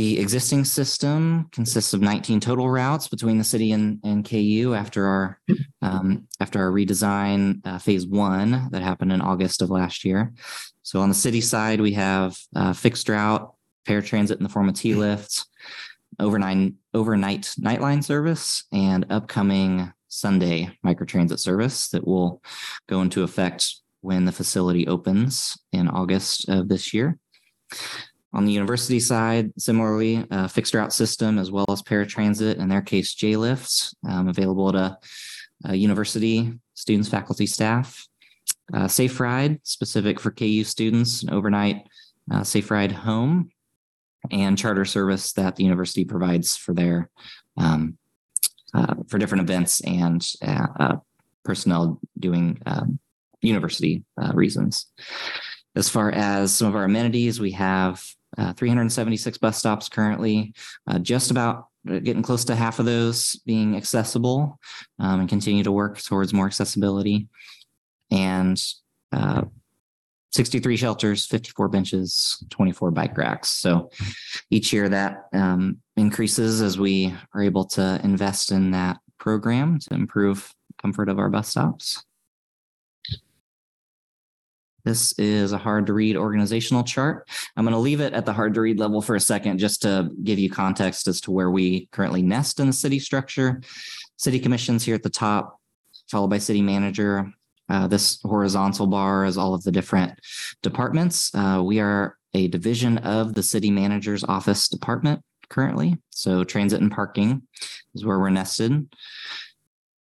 The 0.00 0.18
existing 0.18 0.64
system 0.64 1.50
consists 1.52 1.92
of 1.92 2.00
19 2.00 2.40
total 2.40 2.70
routes 2.70 3.06
between 3.06 3.36
the 3.36 3.44
city 3.44 3.72
and, 3.72 4.00
and 4.02 4.26
KU 4.26 4.72
after 4.74 5.04
our 5.04 5.38
um, 5.82 6.26
after 6.40 6.58
our 6.58 6.70
redesign 6.70 7.60
uh, 7.66 7.76
phase 7.76 8.06
one 8.06 8.70
that 8.70 8.80
happened 8.80 9.12
in 9.12 9.20
August 9.20 9.60
of 9.60 9.68
last 9.68 10.02
year. 10.02 10.32
So 10.84 11.00
on 11.00 11.10
the 11.10 11.14
city 11.14 11.42
side, 11.42 11.82
we 11.82 11.92
have 11.92 12.34
uh, 12.56 12.72
fixed 12.72 13.10
route, 13.10 13.54
paratransit 13.86 14.38
in 14.38 14.42
the 14.42 14.48
form 14.48 14.70
of 14.70 14.74
T 14.74 14.94
lifts, 14.94 15.44
overnight 16.18 16.72
overnight 16.94 17.54
nightline 17.60 18.02
service, 18.02 18.64
and 18.72 19.04
upcoming 19.10 19.92
Sunday 20.08 20.70
microtransit 20.82 21.40
service 21.40 21.90
that 21.90 22.06
will 22.06 22.40
go 22.88 23.02
into 23.02 23.22
effect 23.22 23.74
when 24.00 24.24
the 24.24 24.32
facility 24.32 24.86
opens 24.86 25.58
in 25.74 25.88
August 25.88 26.48
of 26.48 26.70
this 26.70 26.94
year. 26.94 27.18
On 28.32 28.44
the 28.44 28.52
university 28.52 29.00
side, 29.00 29.50
similarly, 29.58 30.24
a 30.30 30.48
fixed 30.48 30.74
route 30.74 30.92
system 30.92 31.38
as 31.38 31.50
well 31.50 31.66
as 31.68 31.82
paratransit, 31.82 32.56
in 32.58 32.68
their 32.68 32.82
case, 32.82 33.14
J 33.14 33.36
lifts, 33.36 33.94
um, 34.08 34.28
available 34.28 34.72
to 34.72 34.96
uh, 35.68 35.72
university 35.72 36.52
students, 36.74 37.08
faculty, 37.08 37.46
staff. 37.46 38.06
Uh, 38.72 38.86
safe 38.86 39.18
ride, 39.18 39.58
specific 39.64 40.20
for 40.20 40.30
KU 40.30 40.62
students, 40.62 41.24
an 41.24 41.30
overnight 41.30 41.88
uh, 42.30 42.44
safe 42.44 42.70
ride 42.70 42.92
home, 42.92 43.50
and 44.30 44.56
charter 44.56 44.84
service 44.84 45.32
that 45.32 45.56
the 45.56 45.64
university 45.64 46.04
provides 46.04 46.56
for 46.56 46.72
their 46.72 47.10
um, 47.56 47.98
uh, 48.72 48.94
for 49.08 49.18
different 49.18 49.42
events 49.42 49.80
and 49.80 50.24
uh, 50.46 50.66
uh, 50.78 50.96
personnel 51.44 51.98
doing 52.18 52.60
um, 52.66 53.00
university 53.40 54.04
reasons. 54.34 54.86
As 55.74 55.88
far 55.88 56.12
as 56.12 56.54
some 56.54 56.68
of 56.68 56.76
our 56.76 56.84
amenities, 56.84 57.40
we 57.40 57.52
have 57.52 58.04
uh, 58.38 58.52
376 58.52 59.38
bus 59.38 59.58
stops 59.58 59.88
currently, 59.88 60.54
uh, 60.86 60.98
just 60.98 61.30
about 61.30 61.66
getting 61.86 62.22
close 62.22 62.44
to 62.44 62.54
half 62.54 62.78
of 62.78 62.84
those 62.84 63.36
being 63.46 63.76
accessible 63.76 64.58
um, 64.98 65.20
and 65.20 65.28
continue 65.28 65.64
to 65.64 65.72
work 65.72 66.00
towards 66.00 66.32
more 66.32 66.46
accessibility. 66.46 67.28
And 68.10 68.62
uh, 69.12 69.42
63 70.32 70.76
shelters, 70.76 71.26
54 71.26 71.68
benches, 71.68 72.44
24 72.50 72.92
bike 72.92 73.16
racks. 73.16 73.48
So 73.48 73.90
each 74.50 74.72
year 74.72 74.88
that 74.88 75.24
um, 75.32 75.78
increases 75.96 76.62
as 76.62 76.78
we 76.78 77.14
are 77.34 77.42
able 77.42 77.64
to 77.64 78.00
invest 78.04 78.52
in 78.52 78.70
that 78.70 78.98
program 79.18 79.78
to 79.80 79.94
improve 79.94 80.52
comfort 80.80 81.08
of 81.08 81.18
our 81.18 81.28
bus 81.28 81.48
stops. 81.48 82.04
This 84.84 85.12
is 85.18 85.52
a 85.52 85.58
hard 85.58 85.86
to 85.86 85.92
read 85.92 86.16
organizational 86.16 86.84
chart. 86.84 87.28
I'm 87.56 87.64
going 87.64 87.72
to 87.72 87.78
leave 87.78 88.00
it 88.00 88.12
at 88.12 88.26
the 88.26 88.32
hard 88.32 88.54
to 88.54 88.60
read 88.60 88.78
level 88.78 89.02
for 89.02 89.14
a 89.14 89.20
second 89.20 89.58
just 89.58 89.82
to 89.82 90.10
give 90.22 90.38
you 90.38 90.50
context 90.50 91.08
as 91.08 91.20
to 91.22 91.30
where 91.30 91.50
we 91.50 91.86
currently 91.92 92.22
nest 92.22 92.60
in 92.60 92.66
the 92.68 92.72
city 92.72 92.98
structure. 92.98 93.60
City 94.16 94.38
commissions 94.38 94.84
here 94.84 94.94
at 94.94 95.02
the 95.02 95.10
top, 95.10 95.58
followed 96.10 96.30
by 96.30 96.38
city 96.38 96.62
manager. 96.62 97.30
Uh, 97.68 97.86
this 97.86 98.20
horizontal 98.22 98.86
bar 98.86 99.24
is 99.24 99.38
all 99.38 99.54
of 99.54 99.62
the 99.62 99.72
different 99.72 100.18
departments. 100.62 101.32
Uh, 101.34 101.62
we 101.64 101.78
are 101.78 102.16
a 102.34 102.48
division 102.48 102.98
of 102.98 103.34
the 103.34 103.42
city 103.42 103.70
manager's 103.70 104.24
office 104.24 104.68
department 104.68 105.22
currently. 105.48 105.98
So 106.10 106.44
transit 106.44 106.80
and 106.80 106.90
parking 106.90 107.42
is 107.94 108.04
where 108.04 108.18
we're 108.18 108.30
nested. 108.30 108.88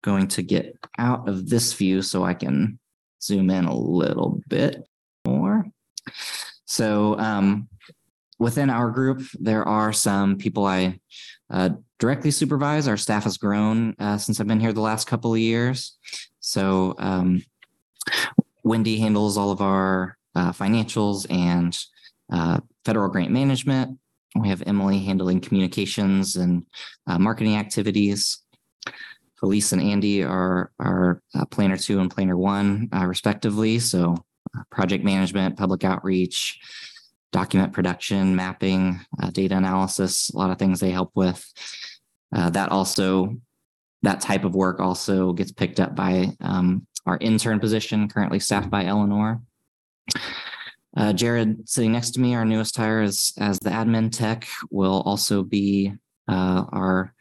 Going 0.01 0.27
to 0.29 0.43
get 0.43 0.77
out 0.97 1.27
of 1.27 1.49
this 1.49 1.73
view 1.73 2.01
so 2.01 2.23
I 2.23 2.33
can 2.33 2.79
zoom 3.21 3.49
in 3.49 3.65
a 3.65 3.75
little 3.75 4.41
bit 4.47 4.87
more. 5.25 5.65
So 6.65 7.17
um, 7.17 7.69
within 8.39 8.69
our 8.69 8.91
group, 8.91 9.21
there 9.39 9.67
are 9.67 9.93
some 9.93 10.37
people 10.37 10.65
I 10.65 10.99
uh, 11.49 11.69
directly 11.99 12.31
supervise. 12.31 12.87
Our 12.87 12.97
staff 12.97 13.23
has 13.23 13.37
grown 13.37 13.95
uh, 13.99 14.17
since 14.17 14.39
I've 14.39 14.47
been 14.47 14.59
here 14.59 14.73
the 14.73 14.81
last 14.81 15.07
couple 15.07 15.33
of 15.33 15.39
years. 15.39 15.97
So 16.39 16.95
um, 16.99 17.43
Wendy 18.63 18.99
handles 18.99 19.37
all 19.37 19.51
of 19.51 19.61
our 19.61 20.17
uh, 20.35 20.51
financials 20.51 21.25
and 21.29 21.77
uh, 22.31 22.59
federal 22.85 23.09
grant 23.09 23.31
management. 23.31 23.97
We 24.35 24.49
have 24.49 24.61
Emily 24.65 24.99
handling 24.99 25.39
communications 25.39 26.35
and 26.35 26.63
uh, 27.07 27.17
marketing 27.17 27.55
activities. 27.55 28.43
Felice 29.39 29.71
and 29.71 29.81
Andy 29.81 30.23
are 30.23 30.71
are 30.79 31.21
uh, 31.35 31.45
planner 31.45 31.77
two 31.77 31.99
and 31.99 32.09
planner 32.09 32.37
one 32.37 32.89
uh, 32.93 33.05
respectively. 33.05 33.79
So 33.79 34.15
uh, 34.57 34.63
project 34.71 35.03
management, 35.03 35.57
public 35.57 35.83
outreach, 35.83 36.59
document 37.31 37.73
production, 37.73 38.35
mapping, 38.35 38.99
uh, 39.21 39.29
data 39.29 39.55
analysis, 39.55 40.29
a 40.29 40.37
lot 40.37 40.49
of 40.49 40.57
things 40.57 40.79
they 40.79 40.91
help 40.91 41.11
with. 41.15 41.45
Uh, 42.35 42.49
that 42.49 42.71
also 42.71 43.35
that 44.01 44.21
type 44.21 44.43
of 44.43 44.55
work 44.55 44.79
also 44.79 45.33
gets 45.33 45.51
picked 45.51 45.79
up 45.79 45.95
by 45.95 46.27
um, 46.41 46.85
our 47.05 47.17
intern 47.21 47.59
position, 47.59 48.09
currently 48.09 48.39
staffed 48.39 48.69
by 48.69 48.85
Eleanor. 48.85 49.41
Uh, 50.95 51.13
Jared, 51.13 51.69
sitting 51.69 51.91
next 51.91 52.11
to 52.11 52.19
me, 52.19 52.33
our 52.33 52.45
newest 52.45 52.75
hire 52.75 53.01
as 53.01 53.33
as 53.37 53.59
the 53.59 53.69
admin 53.69 54.11
tech, 54.11 54.47
will 54.71 55.01
also 55.05 55.43
be 55.43 55.93
our 56.27 57.13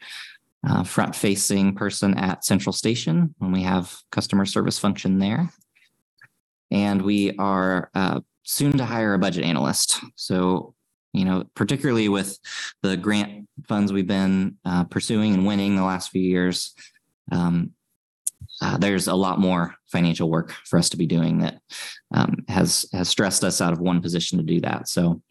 uh, 0.67 0.83
front 0.83 1.15
facing 1.15 1.75
person 1.75 2.17
at 2.17 2.45
Central 2.45 2.73
Station 2.73 3.33
when 3.37 3.51
we 3.51 3.63
have 3.63 3.95
customer 4.11 4.45
service 4.45 4.79
function 4.79 5.19
there. 5.19 5.49
And 6.71 7.01
we 7.01 7.35
are 7.37 7.89
uh, 7.93 8.21
soon 8.43 8.77
to 8.77 8.85
hire 8.85 9.13
a 9.13 9.19
budget 9.19 9.43
analyst. 9.43 9.99
So, 10.15 10.73
you 11.13 11.25
know, 11.25 11.45
particularly 11.55 12.09
with 12.09 12.37
the 12.81 12.97
grant 12.97 13.47
funds 13.67 13.93
we've 13.93 14.07
been 14.07 14.57
uh, 14.65 14.83
pursuing 14.85 15.33
and 15.33 15.45
winning 15.45 15.75
the 15.75 15.83
last 15.83 16.11
few 16.11 16.21
years, 16.21 16.73
um, 17.31 17.71
uh, 18.61 18.77
there's 18.77 19.07
a 19.07 19.15
lot 19.15 19.39
more 19.39 19.75
financial 19.85 20.29
work 20.29 20.51
for 20.65 20.79
us 20.79 20.89
to 20.89 20.97
be 20.97 21.05
doing 21.05 21.39
that 21.39 21.61
um, 22.11 22.37
has 22.47 22.85
has 22.91 23.07
stressed 23.07 23.43
us 23.43 23.61
out 23.61 23.73
of 23.73 23.79
one 23.79 24.01
position 24.01 24.37
to 24.37 24.43
do 24.43 24.59
that. 24.61 24.87
So 24.87 25.21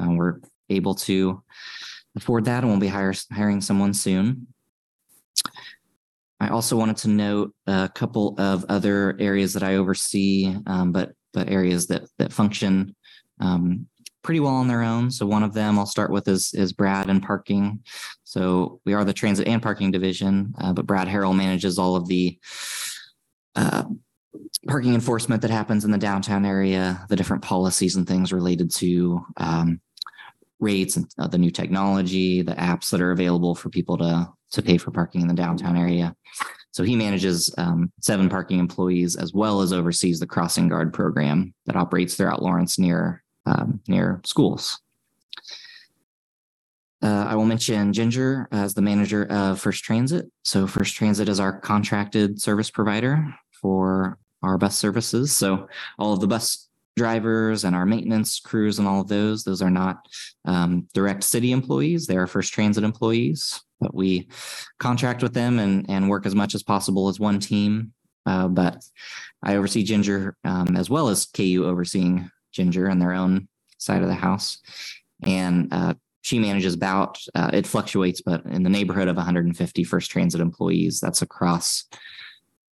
uh, 0.00 0.10
we're 0.10 0.40
able 0.68 0.94
to 0.94 1.42
afford 2.16 2.44
that, 2.44 2.62
and 2.62 2.68
we'll 2.68 2.80
be 2.80 2.88
hire, 2.88 3.14
hiring 3.32 3.60
someone 3.60 3.94
soon. 3.94 4.48
I 6.40 6.48
also 6.48 6.76
wanted 6.76 6.96
to 6.98 7.08
note 7.08 7.52
a 7.66 7.90
couple 7.92 8.34
of 8.38 8.64
other 8.68 9.16
areas 9.18 9.52
that 9.54 9.62
I 9.62 9.76
oversee, 9.76 10.54
um, 10.66 10.92
but 10.92 11.12
but 11.32 11.48
areas 11.48 11.86
that 11.88 12.04
that 12.18 12.32
function 12.32 12.94
um, 13.40 13.86
pretty 14.22 14.40
well 14.40 14.54
on 14.54 14.68
their 14.68 14.82
own. 14.82 15.10
So 15.10 15.26
one 15.26 15.42
of 15.42 15.54
them 15.54 15.78
I'll 15.78 15.86
start 15.86 16.10
with 16.10 16.28
is 16.28 16.54
is 16.54 16.72
Brad 16.72 17.10
and 17.10 17.22
parking. 17.22 17.80
So 18.24 18.80
we 18.84 18.94
are 18.94 19.04
the 19.04 19.12
transit 19.12 19.48
and 19.48 19.62
parking 19.62 19.90
division, 19.90 20.54
uh, 20.58 20.72
but 20.72 20.86
Brad 20.86 21.08
Harrell 21.08 21.36
manages 21.36 21.78
all 21.78 21.96
of 21.96 22.06
the 22.06 22.38
uh, 23.56 23.84
parking 24.66 24.94
enforcement 24.94 25.42
that 25.42 25.50
happens 25.50 25.84
in 25.84 25.90
the 25.90 25.98
downtown 25.98 26.44
area, 26.44 27.04
the 27.08 27.16
different 27.16 27.42
policies 27.42 27.96
and 27.96 28.06
things 28.06 28.32
related 28.32 28.70
to 28.70 29.24
um, 29.36 29.80
rates 30.60 30.96
and 30.96 31.06
the 31.30 31.38
new 31.38 31.50
technology, 31.50 32.42
the 32.42 32.54
apps 32.54 32.90
that 32.90 33.00
are 33.00 33.12
available 33.12 33.54
for 33.54 33.68
people 33.70 33.98
to 33.98 34.28
to 34.50 34.62
pay 34.62 34.78
for 34.78 34.90
parking 34.90 35.20
in 35.20 35.28
the 35.28 35.34
downtown 35.34 35.76
area. 35.76 36.14
So 36.70 36.82
he 36.82 36.96
manages 36.96 37.52
um, 37.58 37.92
seven 38.00 38.28
parking 38.28 38.58
employees 38.58 39.16
as 39.16 39.32
well 39.32 39.60
as 39.60 39.72
oversees 39.72 40.20
the 40.20 40.26
crossing 40.26 40.68
guard 40.68 40.92
program 40.92 41.52
that 41.66 41.76
operates 41.76 42.14
throughout 42.14 42.42
Lawrence 42.42 42.78
near 42.78 43.22
um, 43.46 43.80
near 43.88 44.20
schools. 44.24 44.80
Uh, 47.00 47.26
I 47.28 47.36
will 47.36 47.44
mention 47.44 47.92
Ginger 47.92 48.48
as 48.50 48.74
the 48.74 48.82
manager 48.82 49.24
of 49.26 49.60
First 49.60 49.84
Transit. 49.84 50.26
So 50.44 50.66
First 50.66 50.96
Transit 50.96 51.28
is 51.28 51.38
our 51.38 51.58
contracted 51.60 52.40
service 52.40 52.70
provider 52.70 53.24
for 53.52 54.18
our 54.42 54.58
bus 54.58 54.76
services. 54.76 55.32
So 55.32 55.68
all 55.98 56.12
of 56.12 56.20
the 56.20 56.26
bus 56.26 56.67
drivers 56.98 57.64
and 57.64 57.74
our 57.74 57.86
maintenance 57.86 58.40
crews 58.40 58.78
and 58.78 58.86
all 58.86 59.00
of 59.00 59.08
those, 59.08 59.44
those 59.44 59.62
are 59.62 59.70
not 59.70 60.06
um, 60.44 60.86
direct 60.92 61.24
city 61.24 61.52
employees. 61.52 62.06
They 62.06 62.16
are 62.16 62.26
First 62.26 62.52
Transit 62.52 62.84
employees, 62.84 63.60
but 63.80 63.94
we 63.94 64.28
contract 64.78 65.22
with 65.22 65.32
them 65.32 65.58
and, 65.58 65.88
and 65.88 66.10
work 66.10 66.26
as 66.26 66.34
much 66.34 66.54
as 66.54 66.62
possible 66.62 67.08
as 67.08 67.18
one 67.18 67.40
team. 67.40 67.92
Uh, 68.26 68.48
but 68.48 68.84
I 69.42 69.56
oversee 69.56 69.82
Ginger 69.82 70.36
um, 70.44 70.76
as 70.76 70.90
well 70.90 71.08
as 71.08 71.24
KU 71.24 71.64
overseeing 71.64 72.30
Ginger 72.52 72.86
and 72.86 73.00
their 73.00 73.12
own 73.12 73.48
side 73.78 74.02
of 74.02 74.08
the 74.08 74.14
house. 74.14 74.58
And 75.24 75.72
uh, 75.72 75.94
she 76.20 76.38
manages 76.38 76.74
about, 76.74 77.18
uh, 77.34 77.50
it 77.52 77.66
fluctuates, 77.66 78.20
but 78.20 78.44
in 78.44 78.62
the 78.62 78.70
neighborhood 78.70 79.08
of 79.08 79.16
150 79.16 79.84
First 79.84 80.10
Transit 80.10 80.40
employees. 80.40 81.00
That's 81.00 81.22
across 81.22 81.84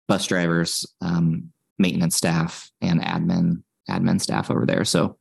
bus 0.09 0.27
drivers, 0.27 0.87
um, 1.01 1.53
maintenance 1.79 2.17
staff, 2.17 2.71
and 2.81 3.01
admin 3.03 3.63
admin 3.89 4.21
staff 4.21 4.51
over 4.51 4.67
there. 4.67 4.85
So 4.85 5.19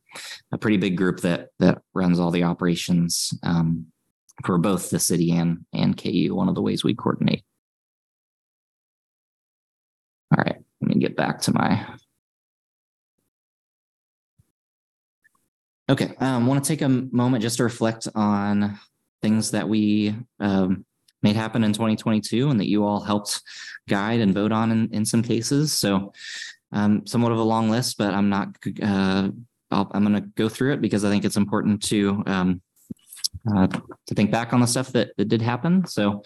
a 0.52 0.58
pretty 0.58 0.76
big 0.76 0.96
group 0.96 1.20
that 1.20 1.48
that 1.58 1.82
runs 1.94 2.18
all 2.20 2.30
the 2.30 2.44
operations 2.44 3.32
um, 3.42 3.86
for 4.44 4.58
both 4.58 4.90
the 4.90 4.98
city 4.98 5.32
and 5.32 5.64
and 5.72 5.96
KU. 5.96 6.34
One 6.34 6.48
of 6.48 6.54
the 6.54 6.62
ways 6.62 6.84
we 6.84 6.94
coordinate. 6.94 7.44
All 10.36 10.42
right, 10.44 10.56
let 10.80 10.88
me 10.88 11.00
get 11.00 11.16
back 11.16 11.40
to 11.42 11.52
my 11.52 11.86
Okay, 15.92 16.14
um, 16.20 16.46
want 16.46 16.64
to 16.64 16.68
take 16.68 16.80
a 16.80 16.88
moment 16.88 17.42
just 17.42 17.58
to 17.58 17.64
reflect 17.64 18.08
on 18.14 18.78
things 19.20 19.50
that 19.50 19.68
we 19.68 20.14
um, 20.40 20.86
made 21.22 21.36
happen 21.36 21.64
in 21.64 21.72
2022 21.72 22.48
and 22.50 22.58
that 22.58 22.68
you 22.68 22.84
all 22.84 23.00
helped 23.00 23.42
guide 23.88 24.20
and 24.20 24.32
vote 24.32 24.52
on 24.52 24.70
in, 24.70 24.88
in 24.92 25.04
some 25.04 25.22
cases. 25.22 25.72
So, 25.72 26.12
um, 26.72 27.06
somewhat 27.06 27.32
of 27.32 27.38
a 27.38 27.42
long 27.42 27.70
list, 27.70 27.98
but 27.98 28.14
I'm 28.14 28.28
not. 28.28 28.48
Uh, 28.82 29.30
i 29.70 29.86
am 29.94 30.04
going 30.04 30.22
to 30.22 30.28
go 30.36 30.50
through 30.50 30.74
it 30.74 30.82
because 30.82 31.02
I 31.02 31.08
think 31.08 31.24
it's 31.24 31.38
important 31.38 31.82
to 31.84 32.22
um, 32.26 32.62
uh, 33.54 33.66
to 33.66 34.14
think 34.14 34.30
back 34.30 34.52
on 34.52 34.60
the 34.60 34.66
stuff 34.66 34.92
that, 34.92 35.12
that 35.16 35.28
did 35.28 35.40
happen. 35.40 35.86
So, 35.86 36.22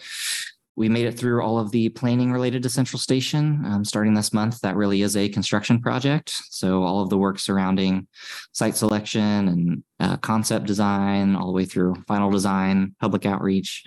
we 0.77 0.87
made 0.87 1.07
it 1.07 1.17
through 1.17 1.41
all 1.41 1.57
of 1.57 1.71
the 1.71 1.89
planning 1.89 2.31
related 2.31 2.61
to 2.61 2.69
Central 2.69 2.99
Station. 2.99 3.63
Um, 3.65 3.83
starting 3.83 4.13
this 4.13 4.31
month, 4.31 4.61
that 4.61 4.75
really 4.75 5.01
is 5.01 5.17
a 5.17 5.27
construction 5.27 5.81
project. 5.81 6.31
So 6.51 6.83
all 6.83 7.01
of 7.01 7.09
the 7.09 7.17
work 7.17 7.39
surrounding 7.39 8.07
site 8.51 8.77
selection 8.77 9.47
and 9.47 9.83
uh, 9.99 10.17
concept 10.17 10.67
design, 10.67 11.35
all 11.35 11.47
the 11.47 11.51
way 11.51 11.65
through 11.65 11.95
final 12.07 12.29
design, 12.29 12.95
public 13.01 13.25
outreach, 13.25 13.85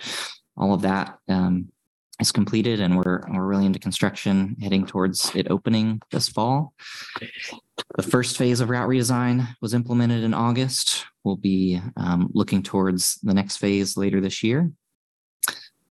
all 0.57 0.75
of 0.75 0.83
that 0.83 1.17
um, 1.29 1.69
is 2.21 2.33
completed, 2.33 2.81
and 2.81 2.97
we're 2.97 3.23
we're 3.29 3.47
really 3.47 3.67
into 3.67 3.79
construction, 3.79 4.57
heading 4.61 4.87
towards 4.87 5.35
it 5.35 5.51
opening 5.51 6.01
this 6.11 6.29
fall. 6.29 6.75
The 7.97 8.03
first 8.03 8.37
phase 8.37 8.61
of 8.61 8.71
route 8.71 8.89
redesign 8.89 9.49
was 9.61 9.75
implemented 9.75 10.23
in 10.23 10.35
August. 10.35 11.07
We'll 11.25 11.37
be 11.37 11.81
um, 11.97 12.31
looking 12.35 12.63
towards 12.63 13.17
the 13.23 13.35
next 13.35 13.57
phase 13.57 13.97
later 13.97 14.21
this 14.21 14.43
year. 14.43 14.71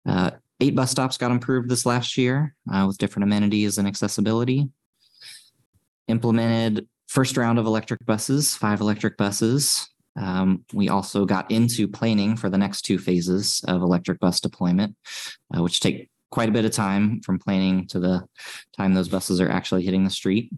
Uh, 0.05 0.31
eight 0.59 0.75
bus 0.75 0.91
stops 0.91 1.17
got 1.17 1.31
improved 1.31 1.69
this 1.69 1.85
last 1.85 2.17
year 2.17 2.55
uh, 2.71 2.85
with 2.87 2.97
different 2.97 3.23
amenities 3.23 3.77
and 3.77 3.87
accessibility. 3.87 4.69
Implemented 6.07 6.87
first 7.07 7.37
round 7.37 7.59
of 7.59 7.65
electric 7.65 8.05
buses, 8.05 8.55
five 8.55 8.81
electric 8.81 9.17
buses. 9.17 9.89
Um, 10.17 10.63
we 10.73 10.89
also 10.89 11.25
got 11.25 11.49
into 11.51 11.87
planning 11.87 12.37
for 12.37 12.49
the 12.49 12.57
next 12.57 12.83
two 12.83 12.97
phases 12.97 13.63
of 13.67 13.81
electric 13.81 14.19
bus 14.19 14.39
deployment, 14.39 14.95
uh, 15.55 15.61
which 15.61 15.81
take 15.81 16.09
quite 16.35 16.49
a 16.49 16.51
bit 16.51 16.65
of 16.65 16.71
time 16.71 17.21
from 17.21 17.39
planning 17.39 17.87
to 17.87 17.97
the 17.97 18.21
time 18.75 18.93
those 18.93 19.07
buses 19.07 19.39
are 19.39 19.49
actually 19.49 19.85
hitting 19.85 20.03
the 20.03 20.09
street. 20.09 20.51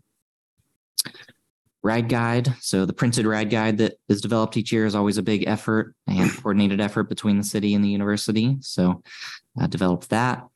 Ride 1.84 2.09
guide. 2.09 2.51
So 2.61 2.88
the 2.88 2.93
printed 2.93 3.28
ride 3.28 3.51
guide 3.51 3.78
that 3.78 3.93
is 4.09 4.19
developed 4.19 4.57
each 4.57 4.71
year 4.71 4.88
is 4.88 4.95
always 4.95 5.19
a 5.19 5.21
big 5.21 5.43
effort 5.47 5.93
and 6.07 6.36
coordinated 6.36 6.82
effort 6.82 7.09
between 7.09 7.38
the 7.38 7.43
city 7.43 7.75
and 7.75 7.86
the 7.86 7.89
university. 7.89 8.57
So 8.61 9.03
uh, 9.61 9.67
developed 9.67 10.09
that. 10.09 10.47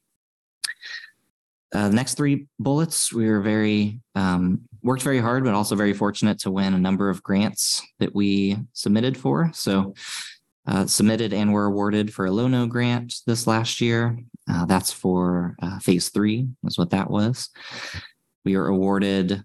Uh, 1.72 1.90
the 1.90 1.96
next 1.96 2.16
three 2.16 2.48
bullets, 2.58 3.14
we 3.14 3.30
were 3.30 3.42
very 3.42 4.02
um, 4.16 4.62
worked 4.82 5.04
very 5.04 5.20
hard, 5.20 5.44
but 5.44 5.54
also 5.54 5.76
very 5.76 5.94
fortunate 5.94 6.40
to 6.40 6.50
win 6.50 6.74
a 6.74 6.80
number 6.80 7.12
of 7.12 7.22
grants 7.22 7.84
that 8.00 8.16
we 8.16 8.58
submitted 8.74 9.16
for. 9.16 9.52
So 9.54 9.94
uh, 10.66 10.88
submitted 10.88 11.32
and 11.32 11.54
were 11.54 11.66
awarded 11.66 12.12
for 12.12 12.26
a 12.26 12.32
Low-No 12.32 12.66
grant 12.66 13.18
this 13.28 13.46
last 13.46 13.82
year. 13.82 14.18
Uh, 14.50 14.66
that's 14.66 14.92
for 14.92 15.56
uh, 15.62 15.80
phase 15.80 16.10
three, 16.10 16.48
was 16.64 16.78
what 16.78 16.90
that 16.90 17.10
was. 17.10 17.50
We 18.44 18.58
were 18.58 18.68
awarded 18.68 19.44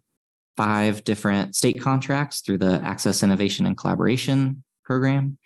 five 0.57 1.05
different 1.05 1.55
state 1.55 1.81
contracts 1.81 2.41
through 2.41 2.59
the 2.59 2.81
Access 2.83 3.23
Innovation 3.23 3.67
and 3.67 3.77
Collaboration 3.77 4.65
Program. 4.85 5.39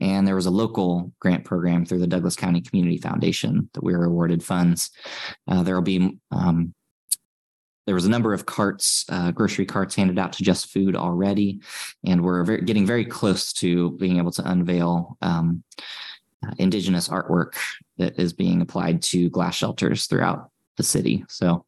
And 0.00 0.26
there 0.26 0.34
was 0.34 0.46
a 0.46 0.50
local 0.50 1.12
grant 1.20 1.44
program 1.44 1.86
through 1.86 2.00
the 2.00 2.06
Douglas 2.06 2.34
County 2.34 2.60
Community 2.60 2.98
Foundation 2.98 3.70
that 3.74 3.84
we 3.84 3.96
were 3.96 4.04
awarded 4.04 4.42
funds. 4.42 4.90
Uh, 5.46 5.62
there 5.62 5.76
will 5.76 5.82
be, 5.82 6.18
um, 6.32 6.74
there 7.86 7.94
was 7.94 8.06
a 8.06 8.10
number 8.10 8.32
of 8.32 8.44
carts, 8.44 9.04
uh, 9.08 9.30
grocery 9.30 9.66
carts 9.66 9.94
handed 9.94 10.18
out 10.18 10.32
to 10.32 10.42
Just 10.42 10.72
Food 10.72 10.96
already. 10.96 11.60
And 12.04 12.24
we're 12.24 12.42
very, 12.42 12.62
getting 12.62 12.86
very 12.86 13.04
close 13.04 13.52
to 13.54 13.92
being 13.92 14.18
able 14.18 14.32
to 14.32 14.50
unveil 14.50 15.16
um, 15.22 15.62
Indigenous 16.58 17.08
artwork 17.08 17.54
that 17.98 18.18
is 18.18 18.32
being 18.32 18.60
applied 18.60 19.02
to 19.02 19.30
glass 19.30 19.54
shelters 19.54 20.06
throughout 20.06 20.50
the 20.76 20.82
city. 20.82 21.24
So 21.28 21.64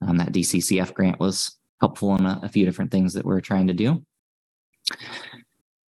um, 0.00 0.18
that 0.18 0.32
DCCF 0.32 0.94
grant 0.94 1.20
was 1.20 1.56
helpful 1.80 2.14
in 2.16 2.24
a, 2.24 2.40
a 2.42 2.48
few 2.48 2.64
different 2.64 2.90
things 2.90 3.14
that 3.14 3.24
we're 3.24 3.40
trying 3.40 3.66
to 3.66 3.74
do. 3.74 4.04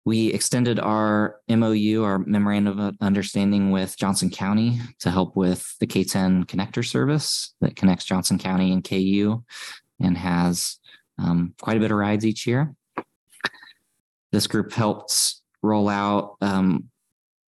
We 0.05 0.27
extended 0.27 0.79
our 0.79 1.39
MOU, 1.47 2.03
our 2.03 2.19
memorandum 2.19 2.79
of 2.79 2.95
understanding 3.01 3.71
with 3.71 3.97
Johnson 3.97 4.29
County 4.29 4.79
to 4.99 5.11
help 5.11 5.35
with 5.35 5.77
the 5.79 5.87
K10 5.87 6.45
connector 6.45 6.85
service 6.85 7.53
that 7.61 7.75
connects 7.75 8.05
Johnson 8.05 8.39
County 8.39 8.71
and 8.71 8.83
KU 8.83 9.43
and 9.99 10.17
has 10.17 10.79
um, 11.19 11.53
quite 11.61 11.77
a 11.77 11.79
bit 11.79 11.91
of 11.91 11.97
rides 11.97 12.25
each 12.25 12.47
year. 12.47 12.73
This 14.31 14.47
group 14.47 14.71
helped 14.73 15.35
roll 15.61 15.89
out 15.89 16.37
um, 16.41 16.88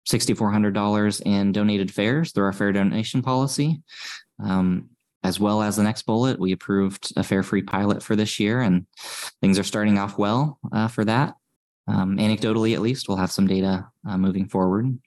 $6,400 0.08 1.22
in 1.26 1.51
donated 1.51 1.93
fares 1.93 2.32
through 2.32 2.45
our 2.45 2.53
fare 2.53 2.72
donation 2.72 3.22
policy. 3.22 3.82
Um, 4.43 4.89
as 5.24 5.39
well 5.39 5.62
as 5.62 5.76
the 5.76 5.84
next 5.84 6.03
bullet, 6.03 6.39
we 6.39 6.51
approved 6.51 7.12
a 7.18 7.24
fare 7.24 7.43
free 7.43 7.64
pilot 7.64 8.01
for 8.01 8.16
this 8.16 8.39
year, 8.39 8.62
and 8.62 8.86
things 9.41 9.60
are 9.60 9.64
starting 9.64 9.97
off 9.97 10.18
well 10.18 10.60
uh, 10.72 10.88
for 10.88 11.03
that. 11.05 11.36
Um, 11.88 12.18
anecdotally, 12.18 12.74
at 12.74 12.82
least, 12.82 13.08
we'll 13.08 13.18
have 13.18 13.32
some 13.32 13.47
data 13.47 13.88
uh, 14.08 14.18
moving 14.18 14.47
forward. 14.47 14.97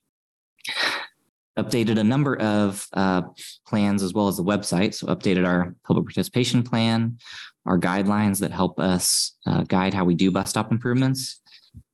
Updated 1.59 1.99
a 1.99 2.05
number 2.05 2.37
of 2.37 2.87
uh, 2.93 3.23
plans 3.67 4.03
as 4.03 4.13
well 4.13 4.29
as 4.29 4.37
the 4.37 4.45
website. 4.45 4.95
So, 4.95 5.07
updated 5.07 5.47
our 5.47 5.75
public 5.87 6.07
participation 6.07 6.63
plan, 6.63 7.19
our 7.67 7.79
guidelines 7.79 8.41
that 8.41 8.51
help 8.51 8.79
us 8.79 9.37
uh, 9.47 9.63
guide 9.63 9.95
how 9.95 10.05
we 10.05 10.15
do 10.15 10.31
bus 10.31 10.51
stop 10.51 10.71
improvements, 10.71 11.41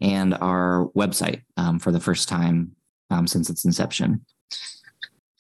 and 0.00 0.34
our 0.34 0.88
website 0.96 1.42
um, 1.56 1.78
for 1.78 1.92
the 1.92 2.00
first 2.00 2.28
time 2.28 2.75
um, 3.10 3.26
since 3.26 3.50
its 3.50 3.64
inception. 3.64 4.24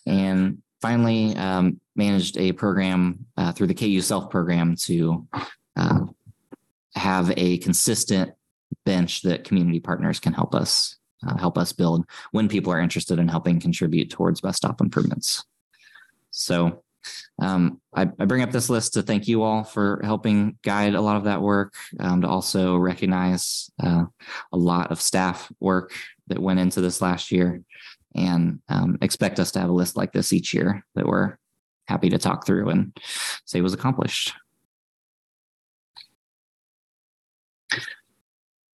And 0.06 0.62
finally, 0.80 1.36
um, 1.36 1.80
managed 1.94 2.38
a 2.38 2.52
program 2.52 3.26
uh, 3.36 3.52
through 3.52 3.66
the 3.68 3.74
KU 3.74 4.00
Self 4.00 4.30
program 4.30 4.76
to 4.82 5.26
uh, 5.76 6.00
have 6.94 7.32
a 7.36 7.58
consistent 7.58 8.32
bench 8.84 9.22
that 9.22 9.44
community 9.44 9.80
partners 9.80 10.20
can 10.20 10.32
help 10.32 10.54
us 10.54 10.96
uh, 11.26 11.36
help 11.36 11.56
us 11.56 11.72
build 11.72 12.04
when 12.32 12.48
people 12.48 12.72
are 12.72 12.80
interested 12.80 13.18
in 13.18 13.28
helping 13.28 13.58
contribute 13.58 14.10
towards 14.10 14.40
bus 14.40 14.56
stop 14.56 14.80
improvements. 14.80 15.44
So 16.30 16.82
um, 17.40 17.80
I, 17.94 18.02
I, 18.02 18.24
bring 18.24 18.42
up 18.42 18.50
this 18.50 18.68
list 18.68 18.94
to 18.94 19.02
thank 19.02 19.28
you 19.28 19.42
all 19.42 19.62
for 19.62 20.00
helping 20.02 20.58
guide 20.62 20.94
a 20.94 21.00
lot 21.00 21.16
of 21.16 21.24
that 21.24 21.40
work, 21.40 21.74
um, 22.00 22.22
to 22.22 22.28
also 22.28 22.76
recognize 22.76 23.70
uh, 23.82 24.04
a 24.52 24.56
lot 24.56 24.90
of 24.90 25.00
staff 25.00 25.50
work 25.60 25.92
that 26.28 26.38
went 26.38 26.60
into 26.60 26.80
this 26.80 27.00
last 27.00 27.30
year, 27.30 27.62
and 28.14 28.60
um, 28.68 28.98
expect 29.02 29.38
us 29.38 29.52
to 29.52 29.60
have 29.60 29.68
a 29.68 29.72
list 29.72 29.96
like 29.96 30.12
this 30.12 30.32
each 30.32 30.54
year 30.54 30.84
that 30.94 31.06
we're 31.06 31.38
happy 31.86 32.08
to 32.10 32.18
talk 32.18 32.46
through 32.46 32.68
and 32.70 32.96
say 33.44 33.60
was 33.60 33.74
accomplished. 33.74 34.32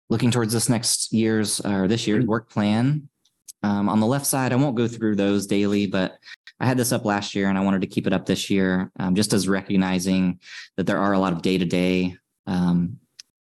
Looking 0.10 0.32
towards 0.32 0.54
this 0.54 0.70
next 0.70 1.14
year's 1.14 1.60
or 1.62 1.88
this 1.88 2.08
year's 2.08 2.26
work 2.26 2.50
plan, 2.50 3.10
um, 3.62 3.90
on 3.90 4.00
the 4.00 4.08
left 4.08 4.26
side, 4.26 4.54
I 4.54 4.56
won't 4.56 4.78
go 4.78 4.88
through 4.88 5.16
those 5.16 5.46
daily, 5.46 5.86
but 5.86 6.18
I 6.60 6.66
had 6.66 6.78
this 6.78 6.92
up 6.92 7.06
last 7.06 7.36
year 7.36 7.50
and 7.50 7.58
I 7.58 7.62
wanted 7.62 7.82
to 7.82 7.88
keep 7.88 8.08
it 8.08 8.14
up 8.14 8.26
this 8.26 8.50
year, 8.50 8.92
um, 9.00 9.16
just 9.16 9.34
as 9.34 9.48
recognizing 9.48 10.40
that 10.78 10.88
there 10.88 10.98
are 10.98 11.14
a 11.14 11.20
lot 11.20 11.34
of 11.34 11.42
day 11.42 11.58
to 11.58 11.66
day 11.66 12.18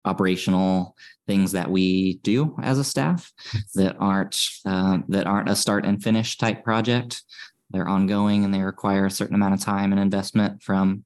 operational 0.05 0.97
things 1.27 1.53
that 1.53 1.71
we 1.71 2.15
do 2.23 2.57
as 2.63 2.79
a 2.79 2.85
staff 2.85 3.33
that 3.75 3.97
aren't 3.99 4.49
uh, 4.65 4.99
that 5.09 5.27
aren't 5.27 5.51
a 5.51 5.57
start 5.57 5.85
and 5.85 6.03
finish 6.03 6.39
type 6.39 6.65
project. 6.65 7.23
They're 7.71 7.89
ongoing 7.89 8.45
and 8.45 8.53
they 8.53 8.63
require 8.63 9.07
a 9.07 9.11
certain 9.11 9.35
amount 9.35 9.55
of 9.55 9.61
time 9.61 9.93
and 9.93 10.01
investment 10.01 10.63
from 10.63 11.05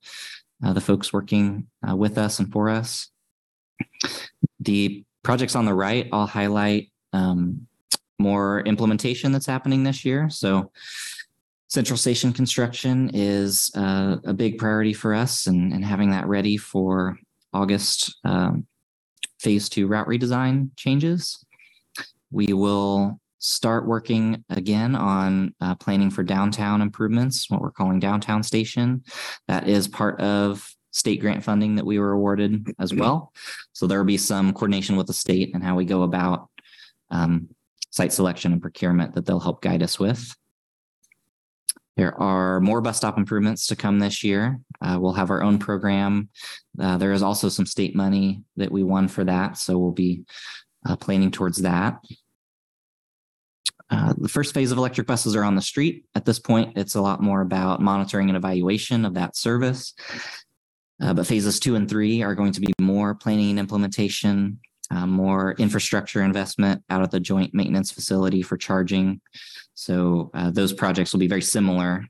uh, 0.65 0.73
the 0.73 0.81
folks 0.81 1.13
working 1.13 1.67
uh, 1.89 1.97
with 1.97 2.19
us 2.19 2.39
and 2.39 2.53
for 2.53 2.69
us. 2.69 3.11
The 4.61 5.05
projects 5.25 5.57
on 5.57 5.65
the 5.65 5.75
right, 5.75 6.09
I'll 6.13 6.27
highlight 6.27 6.93
um, 7.13 7.67
more 8.19 8.61
implementation 8.61 9.33
that's 9.33 9.47
happening 9.47 9.83
this 9.83 10.05
year. 10.05 10.31
So 10.31 10.71
Central 11.69 11.97
Station 11.97 12.33
construction 12.33 13.11
is 13.13 13.71
uh, 13.75 14.19
a 14.25 14.33
big 14.33 14.59
priority 14.59 14.93
for 14.93 15.15
us 15.15 15.47
and, 15.47 15.73
and 15.73 15.85
having 15.85 16.11
that 16.11 16.29
ready 16.29 16.57
for 16.57 17.19
August 17.53 18.19
um, 18.25 18.67
phase 19.43 19.69
two 19.69 19.87
route 19.87 20.07
redesign 20.07 20.71
changes. 20.77 21.45
We 22.31 22.53
will 22.53 23.21
start 23.39 23.87
working 23.87 24.45
again 24.49 24.95
on 24.95 25.53
uh, 25.61 25.75
planning 25.75 26.11
for 26.11 26.23
downtown 26.23 26.81
improvements, 26.81 27.51
what 27.51 27.61
we're 27.61 27.73
calling 27.73 27.99
downtown 27.99 28.43
station. 28.45 29.03
That 29.49 29.69
is 29.69 29.89
part 29.89 30.21
of 30.21 30.67
state 30.93 31.21
grant 31.21 31.43
funding 31.43 31.75
that 31.75 31.87
we 31.87 31.99
were 31.99 32.13
awarded 32.13 32.73
as 32.79 32.95
well. 32.95 33.33
So 33.73 33.87
there 33.87 33.99
will 33.99 34.05
be 34.05 34.17
some 34.17 34.53
coordination 34.53 34.97
with 34.97 35.09
the 35.09 35.13
state 35.13 35.55
and 35.55 35.65
how 35.65 35.75
we 35.75 35.85
go 35.85 36.03
about 36.03 36.49
um, 37.11 37.49
site 37.91 38.13
selection 38.13 38.53
and 38.53 38.63
procurement 38.63 39.15
that 39.15 39.27
they'll 39.27 39.41
help 39.41 39.61
guide 39.61 39.83
us 39.83 39.99
with. 39.99 40.35
There 41.97 42.19
are 42.19 42.61
more 42.61 42.81
bus 42.81 42.97
stop 42.97 43.19
improvements 43.19 43.67
to 43.67 43.77
come 43.77 43.99
this 43.99 44.25
year. 44.25 44.61
Uh, 44.81 44.99
we'll 45.01 45.13
have 45.13 45.31
our 45.31 45.43
own 45.43 45.59
program. 45.59 46.31
Uh, 46.79 46.97
there 46.97 47.13
is 47.13 47.23
also 47.23 47.49
some 47.49 47.67
state 47.67 47.95
money 47.95 48.43
that 48.57 48.73
we 48.73 48.83
won 48.83 49.09
for 49.09 49.25
that. 49.25 49.59
So 49.59 49.79
we'll 49.79 49.93
be 49.93 50.23
uh, 50.87 50.97
planning 50.97 51.31
towards 51.31 51.59
that. 51.59 52.03
Uh, 53.91 54.15
the 54.17 54.29
first 54.29 54.55
phase 54.55 54.73
of 54.73 54.79
electric 54.79 55.07
buses 55.07 55.37
are 55.37 55.45
on 55.45 55.55
the 55.55 55.61
street. 55.61 56.07
At 56.15 56.25
this 56.25 56.39
point, 56.39 56.79
it's 56.79 56.95
a 56.95 57.03
lot 57.03 57.21
more 57.21 57.43
about 57.43 57.83
monitoring 57.83 58.31
and 58.31 58.39
evaluation 58.39 59.05
of 59.05 59.15
that 59.15 59.37
service. 59.37 59.93
Uh, 61.03 61.13
but 61.13 61.27
phases 61.27 61.61
two 61.61 61.75
and 61.75 61.89
three 61.91 62.23
are 62.23 62.35
going 62.35 62.53
to 62.53 62.61
be 62.61 62.73
more 62.81 63.15
planning 63.15 63.51
and 63.51 63.59
implementation, 63.59 64.61
uh, 64.93 65.07
more 65.07 65.53
infrastructure 65.53 66.23
investment 66.23 66.83
out 66.91 67.03
of 67.03 67.11
the 67.11 67.21
joint 67.21 67.55
maintenance 67.55 67.91
facility 67.91 68.43
for 68.43 68.57
charging, 68.57 69.21
so 69.75 70.31
uh, 70.35 70.51
those 70.51 70.73
projects 70.73 71.13
will 71.13 71.21
be 71.21 71.29
very 71.29 71.43
similar 71.43 72.07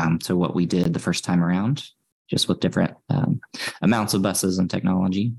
um, 0.00 0.18
to 0.20 0.36
what 0.36 0.54
we 0.54 0.66
did 0.66 0.92
the 0.92 0.98
first 0.98 1.24
time 1.24 1.42
around, 1.42 1.84
just 2.28 2.48
with 2.48 2.60
different 2.60 2.94
um, 3.10 3.40
amounts 3.82 4.14
of 4.14 4.22
buses 4.22 4.58
and 4.58 4.70
technology. 4.70 5.32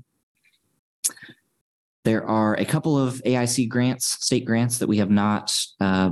There 2.04 2.26
are 2.26 2.54
a 2.54 2.64
couple 2.64 2.98
of 2.98 3.14
AIC 3.24 3.68
grants, 3.68 4.06
state 4.24 4.44
grants 4.44 4.78
that 4.78 4.88
we 4.88 4.98
have 4.98 5.10
not, 5.10 5.56
uh, 5.80 6.10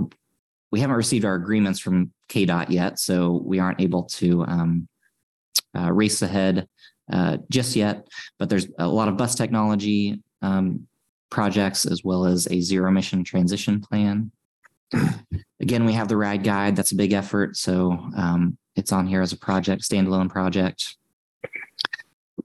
we 0.71 0.81
haven't 0.81 0.97
received 0.97 1.27
our 1.27 1.35
agreements 1.35 1.79
from 1.79 2.13
KDOT 2.31 2.71
yet, 2.71 2.99
so 2.99 3.43
we 3.45 3.59
aren't 3.59 3.81
able 3.81 4.05
to 4.05 4.45
um, 4.47 4.89
uh, 5.77 5.93
race 5.93 6.23
ahead 6.23 6.67
uh, 7.13 7.37
just 7.51 7.77
yet. 7.77 8.09
But 8.39 8.49
there's 8.49 8.69
a 8.79 8.89
lot 8.89 9.09
of 9.09 9.19
bus 9.19 9.35
technology 9.35 10.23
um, 10.43 10.87
projects 11.31 11.87
as 11.87 12.05
well 12.05 12.27
as 12.27 12.47
a 12.51 12.61
zero 12.61 12.89
emission 12.89 13.25
transition 13.25 13.81
plan 13.81 14.31
Again, 15.61 15.85
we 15.85 15.93
have 15.93 16.09
the 16.09 16.17
ride 16.17 16.43
guide. 16.43 16.77
That's 16.77 16.93
a 16.93 16.97
big 16.97 17.13
effort. 17.13 17.57
So 17.57 17.93
um, 18.17 18.59
it's 18.77 18.93
on 18.93 19.07
here 19.07 19.23
as 19.23 19.33
a 19.33 19.39
project, 19.39 19.83
standalone 19.83 20.29
project. 20.29 20.97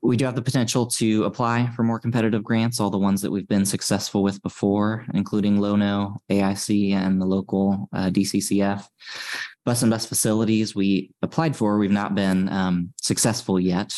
We 0.01 0.15
do 0.15 0.25
have 0.25 0.35
the 0.35 0.41
potential 0.41 0.85
to 0.85 1.23
apply 1.23 1.71
for 1.75 1.83
more 1.83 1.99
competitive 1.99 2.43
grants, 2.43 2.79
all 2.79 2.89
the 2.89 2.97
ones 2.97 3.21
that 3.21 3.31
we've 3.31 3.47
been 3.47 3.65
successful 3.65 4.21
with 4.21 4.41
before, 4.43 5.05
including 5.13 5.59
Low-No, 5.59 6.21
AIC, 6.29 6.93
and 6.93 7.19
the 7.19 7.25
local 7.25 7.89
uh, 7.91 8.09
DCCF. 8.09 8.85
Bus 9.65 9.81
and 9.81 9.91
bus 9.91 10.05
facilities 10.05 10.75
we 10.75 11.11
applied 11.23 11.55
for, 11.55 11.77
we've 11.77 11.91
not 11.91 12.15
been 12.15 12.47
um, 12.49 12.93
successful 13.01 13.59
yet. 13.59 13.93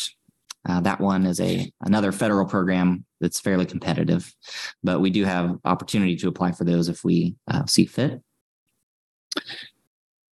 Uh, 0.68 0.80
that 0.80 1.00
one 1.00 1.24
is 1.26 1.40
a 1.40 1.70
another 1.80 2.12
federal 2.12 2.44
program 2.44 3.04
that's 3.20 3.40
fairly 3.40 3.66
competitive, 3.66 4.34
but 4.82 5.00
we 5.00 5.10
do 5.10 5.24
have 5.24 5.58
opportunity 5.64 6.16
to 6.16 6.28
apply 6.28 6.52
for 6.52 6.64
those 6.64 6.88
if 6.88 7.02
we 7.04 7.34
uh, 7.50 7.64
see 7.66 7.86
fit. 7.86 8.20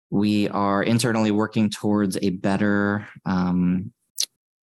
We 0.09 0.47
are 0.49 0.83
internally 0.83 1.31
working 1.31 1.69
towards 1.69 2.17
a 2.21 2.29
better 2.29 3.07
um, 3.25 3.91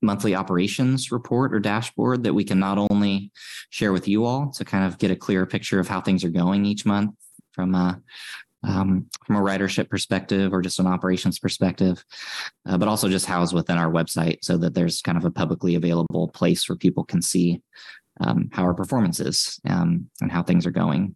monthly 0.01 0.35
operations 0.35 1.11
report 1.11 1.53
or 1.53 1.59
dashboard 1.59 2.23
that 2.23 2.33
we 2.33 2.43
can 2.43 2.59
not 2.59 2.77
only 2.89 3.31
share 3.69 3.91
with 3.91 4.07
you 4.07 4.25
all 4.25 4.51
to 4.51 4.63
kind 4.63 4.85
of 4.85 4.97
get 4.97 5.11
a 5.11 5.15
clearer 5.15 5.45
picture 5.45 5.79
of 5.79 5.87
how 5.87 5.99
things 5.99 6.23
are 6.23 6.29
going 6.29 6.65
each 6.65 6.85
month 6.85 7.11
from 7.51 7.75
a 7.75 8.01
um, 8.65 9.07
from 9.25 9.35
a 9.35 9.41
ridership 9.41 9.89
perspective 9.89 10.53
or 10.53 10.61
just 10.61 10.79
an 10.79 10.87
operations 10.87 11.39
perspective, 11.39 12.03
uh, 12.65 12.77
but 12.77 12.87
also 12.87 13.09
just 13.09 13.25
housed 13.25 13.53
within 13.53 13.77
our 13.77 13.91
website 13.91 14.39
so 14.41 14.57
that 14.57 14.73
there's 14.73 15.01
kind 15.01 15.17
of 15.17 15.25
a 15.25 15.31
publicly 15.31 15.75
available 15.75 16.27
place 16.29 16.67
where 16.67 16.75
people 16.75 17.03
can 17.03 17.21
see 17.21 17.61
um, 18.21 18.49
how 18.51 18.63
our 18.63 18.73
performance 18.73 19.19
is 19.19 19.59
um, 19.69 20.09
and 20.21 20.31
how 20.31 20.41
things 20.41 20.65
are 20.65 20.71
going. 20.71 21.15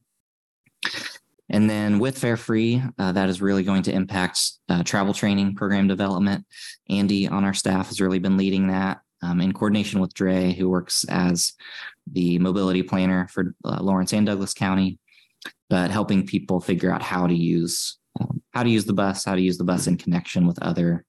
And 1.52 1.68
then 1.70 1.98
with 1.98 2.18
Fare 2.18 2.38
Free, 2.38 2.82
uh, 3.00 3.12
that 3.14 3.28
is 3.28 3.42
really 3.42 3.64
going 3.64 3.84
to 3.84 3.92
impact 3.92 4.40
uh, 4.70 4.84
travel 4.84 5.14
training 5.14 5.56
program 5.56 5.88
development. 5.88 6.46
Andy 6.90 7.28
on 7.28 7.44
our 7.44 7.56
staff 7.56 7.88
has 7.88 8.00
really 8.00 8.20
been 8.20 8.38
leading 8.38 8.68
that 8.68 9.00
um, 9.24 9.42
in 9.42 9.54
coordination 9.54 10.00
with 10.00 10.14
Dre, 10.14 10.54
who 10.54 10.70
works 10.70 11.06
as 11.10 11.54
the 12.12 12.38
mobility 12.40 12.84
planner 12.84 13.28
for 13.28 13.56
uh, 13.66 13.82
Lawrence 13.82 14.14
and 14.14 14.26
Douglas 14.26 14.54
County, 14.54 15.00
but 15.70 15.92
helping 15.92 16.26
people 16.26 16.60
figure 16.60 16.92
out 16.92 17.02
how 17.02 17.28
to 17.28 17.34
use 17.34 17.98
um, 18.20 18.42
how 18.52 18.64
to 18.64 18.70
use 18.70 18.86
the 18.86 18.94
bus, 18.94 19.24
how 19.24 19.36
to 19.36 19.42
use 19.42 19.58
the 19.58 19.64
bus 19.64 19.88
in 19.88 19.96
connection 19.96 20.48
with 20.48 20.62
other 20.62 21.06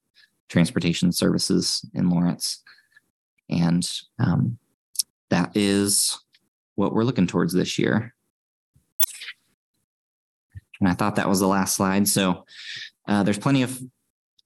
transportation 0.49 1.11
services 1.11 1.83
in 1.93 2.09
Lawrence, 2.09 2.61
and 3.49 3.89
um, 4.19 4.57
that 5.29 5.51
is 5.55 6.19
what 6.75 6.93
we're 6.93 7.03
looking 7.03 7.27
towards 7.27 7.53
this 7.53 7.79
year. 7.79 8.13
And 10.79 10.89
I 10.89 10.93
thought 10.93 11.15
that 11.15 11.29
was 11.29 11.39
the 11.39 11.47
last 11.47 11.75
slide. 11.75 12.07
So 12.07 12.45
uh, 13.07 13.23
there's 13.23 13.37
plenty 13.37 13.61
of 13.61 13.79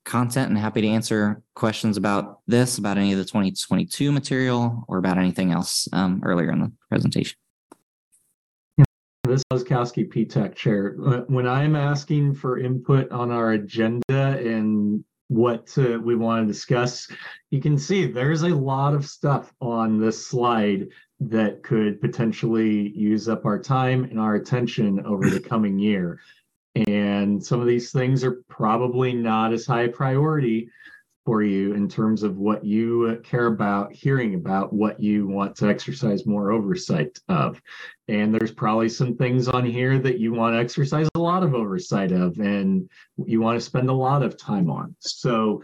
content 0.04 0.50
and 0.50 0.58
happy 0.58 0.82
to 0.82 0.88
answer 0.88 1.42
questions 1.56 1.98
about 1.98 2.40
this, 2.46 2.78
about 2.78 2.98
any 2.98 3.12
of 3.14 3.18
the 3.18 3.26
2022 3.26 4.12
material 4.12 4.86
or 4.88 4.98
about 4.98 5.18
anything 5.18 5.52
else 5.52 5.88
um, 5.94 6.22
earlier 6.24 6.52
in 6.52 6.60
the 6.60 6.72
presentation. 6.90 7.38
This 9.28 9.44
is 9.52 9.64
Kowski 9.64 10.08
PTAC 10.08 10.54
chair. 10.54 10.92
When 11.28 11.48
I'm 11.48 11.76
asking 11.76 12.36
for 12.36 12.60
input 12.60 13.12
on 13.12 13.32
our 13.32 13.54
agenda 13.54 14.04
and 14.10 15.04
what 15.30 15.66
to, 15.68 16.00
we 16.00 16.16
want 16.16 16.44
to 16.44 16.54
discuss, 16.54 17.08
you 17.50 17.60
can 17.60 17.76
see 17.76 18.06
there's 18.06 18.44
a 18.44 18.50
lot 18.50 18.94
of 18.94 19.04
stuff 19.04 19.52
on 19.60 20.00
this 20.00 20.28
slide 20.28 20.90
that 21.22 21.64
could 21.64 22.00
potentially 22.02 22.90
use 22.90 23.28
up 23.28 23.46
our 23.46 23.58
time 23.58 24.04
and 24.04 24.20
our 24.20 24.36
attention 24.36 25.04
over 25.08 25.28
the 25.28 25.40
coming 25.40 25.80
year. 25.80 26.20
And 26.88 27.44
some 27.44 27.60
of 27.60 27.66
these 27.66 27.92
things 27.92 28.24
are 28.24 28.44
probably 28.48 29.14
not 29.14 29.54
as 29.54 29.66
high 29.66 29.88
priority 29.88 30.70
for 31.26 31.42
you 31.42 31.74
in 31.74 31.90
terms 31.90 32.22
of 32.22 32.38
what 32.38 32.64
you 32.64 33.20
care 33.24 33.48
about 33.48 33.92
hearing 33.92 34.36
about, 34.36 34.72
what 34.72 35.00
you 35.00 35.28
want 35.28 35.56
to 35.56 35.68
exercise 35.68 36.28
more 36.28 36.52
oversight 36.52 37.18
of. 37.28 37.60
And 38.08 38.34
there's 38.34 38.52
probably 38.52 38.90
some 38.90 39.18
things 39.18 39.48
on 39.48 39.66
here 39.66 39.98
that 39.98 40.20
you 40.20 40.34
want 40.34 40.54
to 40.54 40.60
exercise 40.60 41.10
a 41.16 41.20
lot 41.20 41.42
of 41.42 41.56
oversight 41.56 42.12
of 42.12 42.38
and 42.38 42.88
you 43.26 43.42
want 43.42 43.60
to 43.60 43.66
spend 43.66 43.90
a 43.90 43.94
lot 43.94 44.22
of 44.22 44.38
time 44.38 44.70
on. 44.70 44.96
So 45.00 45.64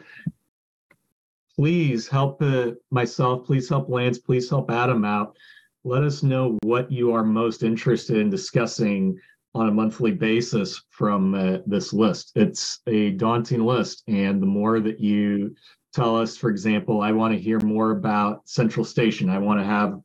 please 1.56 2.08
help 2.08 2.42
uh, 2.42 2.72
myself, 2.90 3.46
please 3.46 3.70
help 3.70 3.88
Lance, 3.88 4.18
please 4.18 4.50
help 4.50 4.72
Adam 4.72 5.06
out. 5.06 5.38
Let 5.84 6.04
us 6.04 6.24
know 6.24 6.58
what 6.64 6.92
you 6.92 7.14
are 7.14 7.24
most 7.24 7.62
interested 7.62 8.18
in 8.18 8.32
discussing 8.32 9.20
on 9.54 9.68
a 9.68 9.72
monthly 9.72 10.12
basis 10.12 10.82
from 10.90 11.34
uh, 11.34 11.58
this 11.66 11.94
list. 11.94 12.32
It's 12.36 12.80
a 12.88 13.12
daunting 13.12 13.66
list, 13.66 14.04
and 14.08 14.42
the 14.42 14.48
more 14.48 14.80
that 14.80 15.00
you 15.00 15.56
tell 15.94 16.18
us, 16.18 16.38
for 16.38 16.50
example, 16.50 17.02
I 17.02 17.12
want 17.12 17.34
to 17.34 17.40
hear 17.40 17.60
more 17.60 17.92
about 17.92 18.48
Central 18.48 18.86
Station. 18.86 19.30
I 19.30 19.40
want 19.40 19.60
to 19.60 19.66
have 19.66 20.00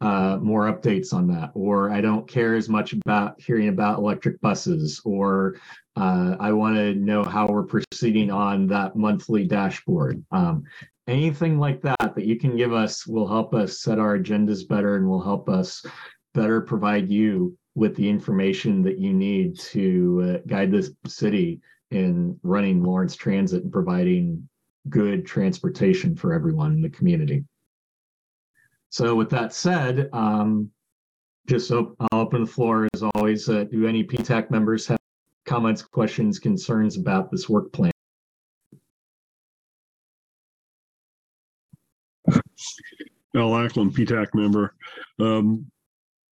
uh, 0.00 0.38
more 0.40 0.72
updates 0.72 1.12
on 1.12 1.26
that, 1.28 1.50
or 1.54 1.90
I 1.90 2.00
don't 2.00 2.28
care 2.28 2.54
as 2.54 2.68
much 2.68 2.92
about 2.92 3.40
hearing 3.40 3.68
about 3.68 3.98
electric 3.98 4.40
buses, 4.40 5.00
or 5.04 5.56
uh, 5.96 6.36
I 6.38 6.52
want 6.52 6.76
to 6.76 6.94
know 6.94 7.24
how 7.24 7.46
we're 7.46 7.64
proceeding 7.64 8.30
on 8.30 8.66
that 8.68 8.96
monthly 8.96 9.44
dashboard. 9.44 10.24
Um, 10.30 10.64
anything 11.08 11.58
like 11.58 11.82
that 11.82 12.14
that 12.14 12.26
you 12.26 12.38
can 12.38 12.56
give 12.56 12.72
us 12.72 13.06
will 13.06 13.26
help 13.26 13.54
us 13.54 13.80
set 13.80 13.98
our 13.98 14.18
agendas 14.18 14.66
better 14.66 14.96
and 14.96 15.08
will 15.08 15.22
help 15.22 15.48
us 15.48 15.84
better 16.32 16.60
provide 16.60 17.08
you 17.08 17.56
with 17.74 17.96
the 17.96 18.08
information 18.08 18.82
that 18.82 18.98
you 18.98 19.12
need 19.12 19.58
to 19.58 20.22
uh, 20.24 20.38
guide 20.46 20.70
this 20.70 20.90
city 21.06 21.60
in 21.90 22.38
running 22.42 22.82
Lawrence 22.82 23.16
Transit 23.16 23.62
and 23.62 23.72
providing 23.72 24.48
good 24.88 25.26
transportation 25.26 26.14
for 26.14 26.32
everyone 26.32 26.72
in 26.72 26.82
the 26.82 26.90
community. 26.90 27.44
So 28.90 29.14
with 29.14 29.30
that 29.30 29.52
said, 29.52 30.08
um, 30.12 30.70
just 31.46 31.70
op- 31.72 31.96
I'll 32.00 32.20
open 32.20 32.42
the 32.44 32.50
floor 32.50 32.88
as 32.94 33.02
always. 33.14 33.48
Uh, 33.48 33.64
do 33.64 33.86
any 33.86 34.04
PTAC 34.04 34.50
members 34.50 34.86
have 34.86 34.98
comments, 35.44 35.82
questions, 35.82 36.38
concerns 36.38 36.96
about 36.96 37.30
this 37.30 37.48
work 37.48 37.72
plan? 37.72 37.90
Al 43.36 43.50
Ackland, 43.50 43.92
PTAC 43.92 44.28
member. 44.34 44.74
Um, 45.18 45.66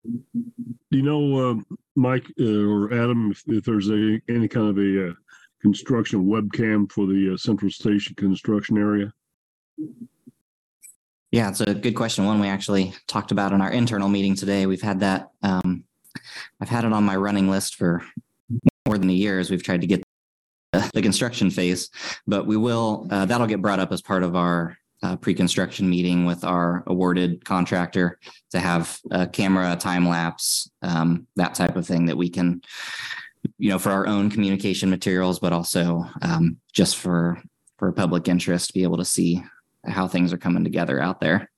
you 0.04 1.02
know, 1.02 1.50
um, 1.50 1.66
Mike 1.94 2.26
uh, 2.40 2.66
or 2.66 2.92
Adam, 2.92 3.30
if, 3.30 3.42
if 3.46 3.64
there's 3.64 3.90
a 3.90 4.20
any 4.28 4.48
kind 4.48 4.68
of 4.68 4.78
a 4.78 5.10
uh, 5.10 5.12
construction 5.60 6.26
webcam 6.26 6.90
for 6.90 7.06
the 7.06 7.32
uh, 7.34 7.36
Central 7.36 7.70
Station 7.70 8.14
construction 8.16 8.78
area? 8.78 9.12
Yeah, 11.30 11.48
it's 11.48 11.60
a 11.60 11.74
good 11.74 11.94
question. 11.94 12.26
One 12.26 12.40
we 12.40 12.48
actually 12.48 12.92
talked 13.06 13.32
about 13.32 13.52
in 13.52 13.62
our 13.62 13.70
internal 13.70 14.08
meeting 14.08 14.34
today. 14.36 14.66
We've 14.66 14.82
had 14.82 15.00
that. 15.00 15.30
Um, 15.42 15.84
I've 16.60 16.68
had 16.68 16.84
it 16.84 16.92
on 16.92 17.04
my 17.04 17.16
running 17.16 17.48
list 17.48 17.76
for 17.76 18.02
more 18.86 18.98
than 18.98 19.08
a 19.08 19.14
year 19.14 19.38
as 19.38 19.50
we've 19.50 19.62
tried 19.62 19.80
to 19.80 19.86
get 19.86 20.02
the, 20.72 20.90
the 20.92 21.02
construction 21.02 21.50
phase, 21.50 21.88
but 22.26 22.46
we 22.46 22.56
will. 22.56 23.06
Uh, 23.10 23.24
that'll 23.24 23.46
get 23.46 23.62
brought 23.62 23.80
up 23.80 23.92
as 23.92 24.02
part 24.02 24.22
of 24.22 24.36
our 24.36 24.76
uh, 25.02 25.16
pre-construction 25.16 25.88
meeting 25.88 26.24
with 26.24 26.44
our 26.44 26.84
awarded 26.86 27.44
contractor 27.44 28.18
to 28.50 28.60
have 28.60 28.98
a 29.10 29.26
camera, 29.26 29.76
time 29.76 30.08
lapse, 30.08 30.70
um, 30.82 31.26
that 31.36 31.54
type 31.54 31.76
of 31.76 31.86
thing 31.86 32.06
that 32.06 32.16
we 32.16 32.28
can, 32.28 32.62
you 33.58 33.68
know, 33.68 33.78
for 33.78 33.90
our 33.90 34.06
own 34.06 34.30
communication 34.30 34.88
materials, 34.88 35.38
but 35.38 35.52
also 35.52 36.04
um, 36.22 36.56
just 36.72 36.96
for 36.96 37.42
for 37.78 37.90
public 37.90 38.28
interest, 38.28 38.68
to 38.68 38.74
be 38.74 38.84
able 38.84 38.98
to 38.98 39.04
see 39.04 39.42
how 39.84 40.06
things 40.06 40.32
are 40.32 40.38
coming 40.38 40.62
together 40.62 41.02
out 41.02 41.20
there. 41.20 41.50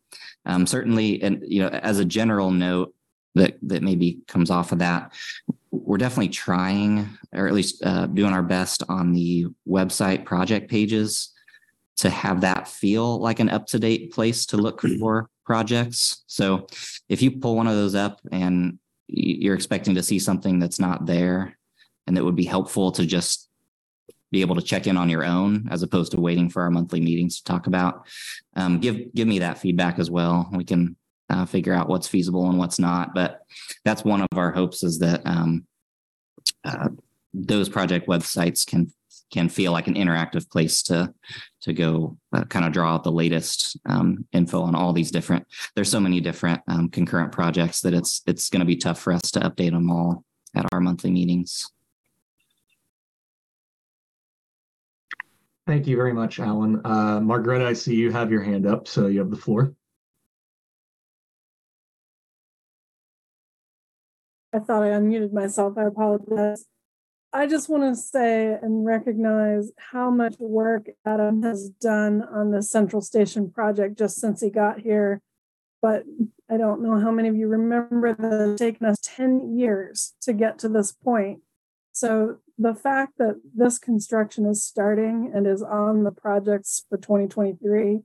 Um, 0.47 0.67
certainly, 0.67 1.23
and 1.23 1.43
you 1.47 1.61
know, 1.61 1.69
as 1.69 1.99
a 1.99 2.05
general 2.05 2.51
note 2.51 2.95
that 3.35 3.59
that 3.63 3.83
maybe 3.83 4.21
comes 4.27 4.51
off 4.51 4.73
of 4.73 4.79
that, 4.79 5.13
we're 5.71 5.99
definitely 5.99 6.31
trying, 6.31 7.11
or 7.35 7.47
at 7.47 7.53
least 7.53 7.85
uh, 7.85 8.07
doing 8.07 8.33
our 8.33 8.43
best 8.43 8.83
on 8.89 9.13
the 9.13 9.47
website 9.69 10.25
project 10.25 10.71
pages 10.71 11.34
to 11.97 12.11
have 12.11 12.41
that 12.41 12.69
feel 12.69 13.19
like 13.19 13.41
an 13.41 13.49
up 13.49 13.67
to 13.67 13.79
date 13.79 14.13
place 14.13 14.47
to 14.47 14.57
look 14.57 14.81
for 15.01 15.29
projects. 15.45 16.25
So 16.27 16.67
if 17.09 17.23
you 17.23 17.33
pull 17.33 17.57
one 17.57 17.67
of 17.67 17.75
those 17.75 17.95
up 17.95 18.21
and 18.33 18.79
you're 19.07 19.55
expecting 19.55 19.95
to 19.95 20.03
see 20.03 20.19
something 20.19 20.59
that's 20.59 20.81
not 20.81 21.07
there 21.07 21.59
and 22.07 22.17
that 22.17 22.25
would 22.25 22.37
be 22.37 22.45
helpful 22.45 22.93
to 22.93 23.07
just 23.07 23.49
be 24.31 24.41
able 24.41 24.57
to 24.57 24.63
check 24.63 24.87
in 24.87 24.97
on 24.97 25.09
your 25.09 25.25
own 25.25 25.69
as 25.71 25.83
opposed 25.83 26.11
to 26.13 26.21
waiting 26.21 26.51
for 26.51 26.63
our 26.63 26.71
monthly 26.71 27.01
meetings 27.01 27.37
to 27.37 27.45
talk 27.45 27.69
about 27.69 28.07
um, 28.57 28.81
give 28.81 29.15
give 29.15 29.29
me 29.29 29.39
that 29.39 29.59
feedback 29.59 30.01
as 30.01 30.11
well 30.11 30.49
we 30.53 30.65
can 30.65 30.97
uh, 31.31 31.47
figure 31.47 31.73
out 31.73 31.89
what's 31.89 32.09
feasible 32.09 32.49
and 32.49 32.59
what's 32.59 32.81
not 32.81 33.15
but 33.15 33.43
that's 33.85 34.03
one 34.03 34.21
of 34.21 34.29
our 34.37 34.51
hopes 34.51 34.83
is 34.83 34.99
that 34.99 35.23
um, 35.25 35.65
uh, 36.65 36.89
those 37.33 37.69
project 37.69 38.09
websites 38.09 38.67
can 38.67 38.93
can 39.33 39.49
feel 39.49 39.73
like 39.73 39.87
an 39.87 39.95
interactive 39.95 40.49
place 40.51 40.83
to 40.83 41.13
to 41.63 41.73
go 41.73 42.17
uh, 42.33 42.45
kind 42.45 42.65
of 42.65 42.73
draw 42.73 42.95
out 42.95 43.05
the 43.05 43.13
latest 43.13 43.77
um, 43.87 44.27
info 44.33 44.63
on 44.63 44.75
all 44.75 44.93
these 44.93 45.11
different 45.11 45.47
there's 45.75 45.91
so 45.91 46.01
many 46.01 46.21
different 46.21 46.61
um, 46.69 46.89
concurrent 46.89 47.33
projects 47.33 47.81
that 47.81 47.95
it's 47.95 48.23
it's 48.27 48.49
going 48.51 48.61
to 48.61 48.67
be 48.67 48.77
tough 48.77 49.01
for 49.01 49.13
us 49.13 49.31
to 49.31 49.41
update 49.41 49.73
them 49.73 49.91
all 49.91 50.25
at 50.55 50.67
our 50.73 50.81
monthly 50.81 51.11
meetings 51.11 51.71
Thank 55.67 55.87
you 55.87 55.97
very 55.97 56.13
much, 56.13 56.41
Alan. 56.41 56.83
Uh, 56.85 57.21
Margaret, 57.21 57.63
I 57.63 57.73
see 57.73 57.95
you 57.95 58.13
have 58.13 58.31
your 58.31 58.43
hand 58.43 58.67
up, 58.67 58.87
so 58.87 59.07
you 59.07 59.21
have 59.21 59.31
the 59.31 59.37
floor. 59.37 59.75
I 64.53 64.59
thought 64.59 64.83
I 64.83 64.89
unmuted 64.89 65.33
myself. 65.33 65.79
I 65.79 65.85
apologize. 65.85 66.67
I 67.35 67.49
just 67.49 67.69
want 67.69 67.83
to 67.83 68.01
say 68.01 68.57
and 68.63 68.87
recognize 68.87 69.73
how 69.77 70.09
much 70.09 70.37
work 70.39 70.87
Adam 71.05 71.43
has 71.43 71.69
done 71.69 72.23
on 72.23 72.53
the 72.53 72.63
Central 72.63 73.03
Station 73.03 73.51
project 73.51 73.99
just 73.99 74.21
since 74.21 74.41
he 74.41 74.51
got 74.51 74.79
here. 74.79 75.21
But 75.83 76.05
I 76.49 76.57
don't 76.59 76.81
know 76.81 77.01
how 77.01 77.11
many 77.11 77.29
of 77.29 77.35
you 77.35 77.49
remember 77.49 78.15
that 78.15 78.51
it's 78.51 78.61
taken 78.61 78.87
us 78.87 78.99
10 79.03 79.59
years 79.59 80.15
to 80.23 80.33
get 80.33 80.61
to 80.61 80.69
this 80.69 80.93
point. 80.93 81.41
So 81.93 82.37
the 82.57 82.73
fact 82.73 83.15
that 83.19 83.41
this 83.53 83.81
construction 83.81 84.47
is 84.47 84.65
starting 84.65 85.33
and 85.35 85.45
is 85.45 85.61
on 85.61 86.05
the 86.05 86.13
projects 86.13 86.85
for 86.89 86.99
2023 86.99 88.03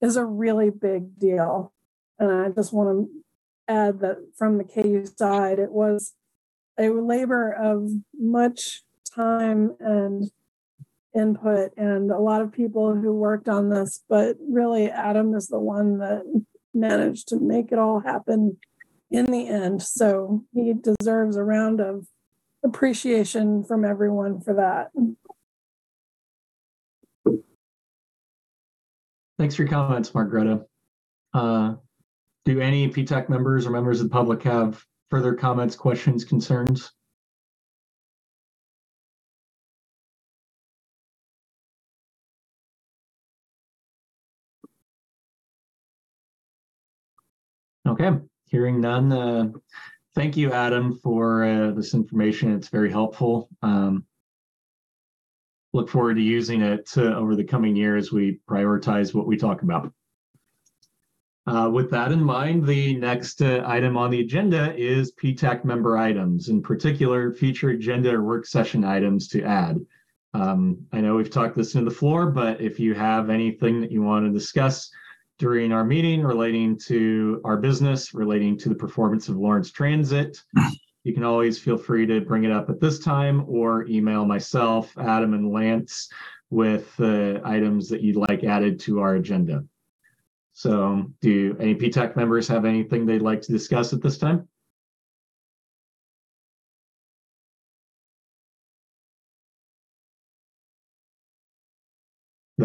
is 0.00 0.16
a 0.16 0.24
really 0.24 0.70
big 0.70 1.16
deal. 1.16 1.72
And 2.18 2.32
I 2.32 2.48
just 2.48 2.72
want 2.72 2.88
to 2.88 3.72
add 3.72 4.00
that 4.00 4.16
from 4.36 4.58
the 4.58 4.64
KU 4.64 5.06
side, 5.16 5.60
it 5.60 5.70
was 5.70 6.12
a 6.78 6.88
labor 6.88 7.52
of 7.52 7.90
much 8.18 8.82
time 9.14 9.76
and 9.80 10.30
input 11.14 11.72
and 11.76 12.10
a 12.10 12.18
lot 12.18 12.42
of 12.42 12.52
people 12.52 12.94
who 12.94 13.12
worked 13.12 13.48
on 13.48 13.70
this, 13.70 14.02
but 14.08 14.36
really 14.40 14.90
Adam 14.90 15.34
is 15.34 15.48
the 15.48 15.58
one 15.58 15.98
that 15.98 16.22
managed 16.72 17.28
to 17.28 17.38
make 17.38 17.70
it 17.70 17.78
all 17.78 18.00
happen 18.00 18.56
in 19.10 19.26
the 19.26 19.48
end. 19.48 19.82
So 19.82 20.44
he 20.52 20.74
deserves 20.74 21.36
a 21.36 21.44
round 21.44 21.80
of 21.80 22.06
appreciation 22.64 23.62
from 23.62 23.84
everyone 23.84 24.40
for 24.40 24.54
that. 24.54 24.90
Thanks 29.38 29.54
for 29.54 29.62
your 29.62 29.70
comments, 29.70 30.10
Margreta. 30.10 30.64
Uh, 31.32 31.74
do 32.44 32.60
any 32.60 32.88
PTAC 32.88 33.28
members 33.28 33.66
or 33.66 33.70
members 33.70 34.00
of 34.00 34.08
the 34.08 34.12
public 34.12 34.42
have 34.42 34.84
further 35.14 35.32
comments, 35.32 35.76
questions, 35.76 36.24
concerns? 36.24 36.90
Okay, 47.86 48.10
hearing 48.46 48.80
none. 48.80 49.12
Uh, 49.12 49.52
thank 50.16 50.36
you, 50.36 50.50
Adam, 50.50 50.98
for 51.00 51.44
uh, 51.44 51.70
this 51.70 51.94
information. 51.94 52.52
It's 52.52 52.68
very 52.68 52.90
helpful. 52.90 53.48
Um, 53.62 54.04
look 55.72 55.88
forward 55.88 56.16
to 56.16 56.22
using 56.22 56.60
it 56.60 56.90
uh, 56.96 57.14
over 57.14 57.36
the 57.36 57.44
coming 57.44 57.76
year 57.76 57.96
as 57.96 58.10
we 58.10 58.40
prioritize 58.50 59.14
what 59.14 59.28
we 59.28 59.36
talk 59.36 59.62
about. 59.62 59.92
Uh, 61.46 61.68
with 61.70 61.90
that 61.90 62.10
in 62.10 62.22
mind, 62.22 62.66
the 62.66 62.96
next 62.96 63.42
uh, 63.42 63.62
item 63.66 63.98
on 63.98 64.10
the 64.10 64.20
agenda 64.20 64.74
is 64.76 65.12
PTAC 65.12 65.64
member 65.64 65.98
items, 65.98 66.48
in 66.48 66.62
particular, 66.62 67.34
future 67.34 67.70
agenda 67.70 68.14
or 68.14 68.22
work 68.22 68.46
session 68.46 68.82
items 68.82 69.28
to 69.28 69.42
add. 69.42 69.78
Um, 70.32 70.78
I 70.92 71.00
know 71.00 71.16
we've 71.16 71.30
talked 71.30 71.54
this 71.54 71.74
into 71.74 71.90
the 71.90 71.96
floor, 71.96 72.30
but 72.30 72.60
if 72.60 72.80
you 72.80 72.94
have 72.94 73.28
anything 73.28 73.80
that 73.82 73.92
you 73.92 74.02
want 74.02 74.24
to 74.24 74.32
discuss 74.32 74.90
during 75.38 75.70
our 75.70 75.84
meeting 75.84 76.22
relating 76.22 76.78
to 76.78 77.40
our 77.44 77.58
business, 77.58 78.14
relating 78.14 78.56
to 78.58 78.68
the 78.68 78.74
performance 78.74 79.28
of 79.28 79.36
Lawrence 79.36 79.70
Transit, 79.70 80.42
you 81.04 81.12
can 81.12 81.24
always 81.24 81.58
feel 81.58 81.76
free 81.76 82.06
to 82.06 82.22
bring 82.22 82.44
it 82.44 82.50
up 82.50 82.70
at 82.70 82.80
this 82.80 82.98
time 82.98 83.44
or 83.46 83.86
email 83.86 84.24
myself, 84.24 84.96
Adam, 84.98 85.34
and 85.34 85.52
Lance 85.52 86.08
with 86.50 86.92
uh, 87.00 87.40
items 87.44 87.88
that 87.88 88.00
you'd 88.00 88.16
like 88.16 88.44
added 88.44 88.80
to 88.80 89.00
our 89.00 89.16
agenda. 89.16 89.64
So 90.54 91.10
do 91.20 91.56
any 91.60 91.74
PTAC 91.74 92.16
members 92.16 92.48
have 92.48 92.64
anything 92.64 93.04
they'd 93.04 93.20
like 93.20 93.42
to 93.42 93.52
discuss 93.52 93.92
at 93.92 94.02
this 94.02 94.18
time? 94.18 94.48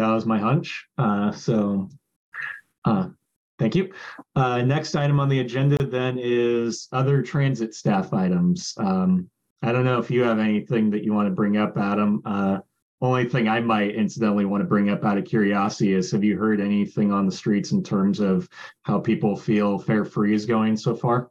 that 0.00 0.12
was 0.12 0.24
my 0.26 0.38
hunch. 0.38 0.86
Uh, 0.98 1.32
so, 1.32 1.88
uh, 2.84 3.08
thank 3.58 3.74
you. 3.74 3.92
Uh, 4.34 4.62
next 4.62 4.94
item 4.94 5.20
on 5.20 5.28
the 5.28 5.40
agenda 5.40 5.84
then 5.84 6.16
is 6.18 6.88
other 6.92 7.22
transit 7.22 7.74
staff 7.74 8.12
items. 8.12 8.72
Um, 8.78 9.28
I 9.62 9.72
don't 9.72 9.84
know 9.84 9.98
if 9.98 10.10
you 10.10 10.22
have 10.22 10.38
anything 10.38 10.90
that 10.90 11.04
you 11.04 11.12
want 11.12 11.26
to 11.26 11.34
bring 11.34 11.56
up, 11.56 11.76
Adam. 11.76 12.22
Only 13.02 13.26
thing 13.28 13.48
I 13.48 13.60
might 13.60 13.94
incidentally 13.94 14.44
want 14.44 14.60
to 14.62 14.68
bring 14.68 14.90
up 14.90 15.04
out 15.04 15.16
of 15.16 15.24
curiosity 15.24 15.94
is 15.94 16.10
have 16.10 16.22
you 16.22 16.36
heard 16.36 16.60
anything 16.60 17.12
on 17.12 17.24
the 17.24 17.32
streets 17.32 17.72
in 17.72 17.82
terms 17.82 18.20
of 18.20 18.46
how 18.82 19.00
people 19.00 19.36
feel 19.36 19.78
Fare 19.78 20.04
Free 20.04 20.34
is 20.34 20.44
going 20.44 20.76
so 20.76 20.94
far? 20.94 21.30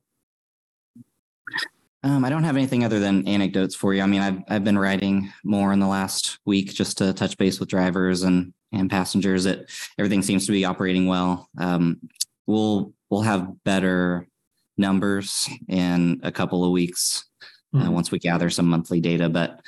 Um, 2.01 2.25
I 2.25 2.29
don't 2.29 2.43
have 2.43 2.55
anything 2.55 2.83
other 2.83 2.99
than 2.99 3.27
anecdotes 3.27 3.75
for 3.75 3.93
you. 3.93 4.01
I 4.01 4.05
mean, 4.07 4.21
I've 4.21 4.39
I've 4.47 4.63
been 4.63 4.79
writing 4.79 5.31
more 5.43 5.71
in 5.73 5.79
the 5.79 5.87
last 5.87 6.39
week 6.45 6.73
just 6.73 6.97
to 6.99 7.13
touch 7.13 7.37
base 7.37 7.59
with 7.59 7.69
drivers 7.69 8.23
and 8.23 8.53
and 8.71 8.89
passengers. 8.89 9.43
That 9.43 9.69
everything 9.99 10.21
seems 10.23 10.45
to 10.47 10.51
be 10.53 10.65
operating 10.65 11.07
well. 11.07 11.49
Um, 11.57 11.99
we'll 12.47 12.93
we'll 13.09 13.21
have 13.21 13.51
better 13.65 14.27
numbers 14.77 15.47
in 15.67 16.21
a 16.23 16.31
couple 16.31 16.63
of 16.63 16.71
weeks 16.71 17.25
uh, 17.75 17.79
Mhm. 17.79 17.89
once 17.91 18.11
we 18.11 18.17
gather 18.19 18.49
some 18.49 18.67
monthly 18.67 19.01
data. 19.01 19.27
But 19.27 19.59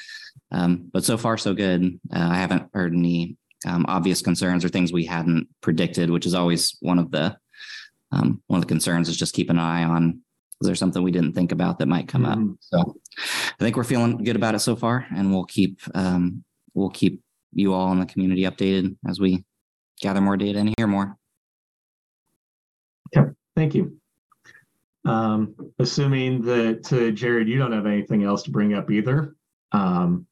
um, 0.51 0.89
but 0.91 1.03
so 1.03 1.17
far 1.17 1.37
so 1.37 1.53
good. 1.53 1.99
Uh, 2.13 2.29
I 2.31 2.35
haven't 2.35 2.69
heard 2.73 2.93
any 2.93 3.37
um, 3.67 3.85
obvious 3.87 4.21
concerns 4.21 4.65
or 4.65 4.69
things 4.69 4.91
we 4.91 5.05
hadn't 5.05 5.47
predicted, 5.61 6.09
which 6.09 6.25
is 6.25 6.33
always 6.33 6.77
one 6.81 6.99
of 6.99 7.11
the 7.11 7.37
um, 8.11 8.41
one 8.47 8.57
of 8.57 8.61
the 8.63 8.67
concerns 8.71 9.07
is 9.07 9.15
just 9.15 9.33
keep 9.33 9.49
an 9.49 9.59
eye 9.59 9.83
on 9.83 10.21
is 10.61 10.67
there 10.67 10.75
something 10.75 11.01
we 11.01 11.11
didn't 11.11 11.33
think 11.33 11.51
about 11.51 11.79
that 11.79 11.87
might 11.87 12.07
come 12.07 12.23
Mhm. 12.23 12.51
up. 12.51 12.57
So 12.59 12.95
I 13.17 13.63
think 13.63 13.75
we're 13.77 13.83
feeling 13.83 14.17
good 14.23 14.35
about 14.35 14.53
it 14.53 14.59
so 14.59 14.75
far, 14.75 15.07
and 15.15 15.31
we'll 15.31 15.45
keep 15.45 15.79
um, 15.95 16.43
we'll 16.73 16.89
keep 16.89 17.21
you 17.53 17.73
all 17.73 17.91
in 17.91 17.99
the 17.99 18.05
community 18.05 18.43
updated 18.43 18.95
as 19.07 19.19
we 19.19 19.43
gather 20.01 20.21
more 20.21 20.37
data 20.37 20.59
and 20.59 20.73
hear 20.77 20.87
more. 20.87 21.17
Okay. 23.15 23.29
Thank 23.55 23.75
you. 23.75 23.97
Um, 25.03 25.55
assuming 25.79 26.41
that 26.43 26.83
to 26.85 27.11
Jared, 27.11 27.47
you 27.49 27.57
don't 27.57 27.71
have 27.71 27.85
anything 27.87 28.23
else 28.23 28.43
to 28.43 28.51
bring 28.51 28.73
up 28.73 28.91
either. 28.91 29.35
Um, 29.71 30.27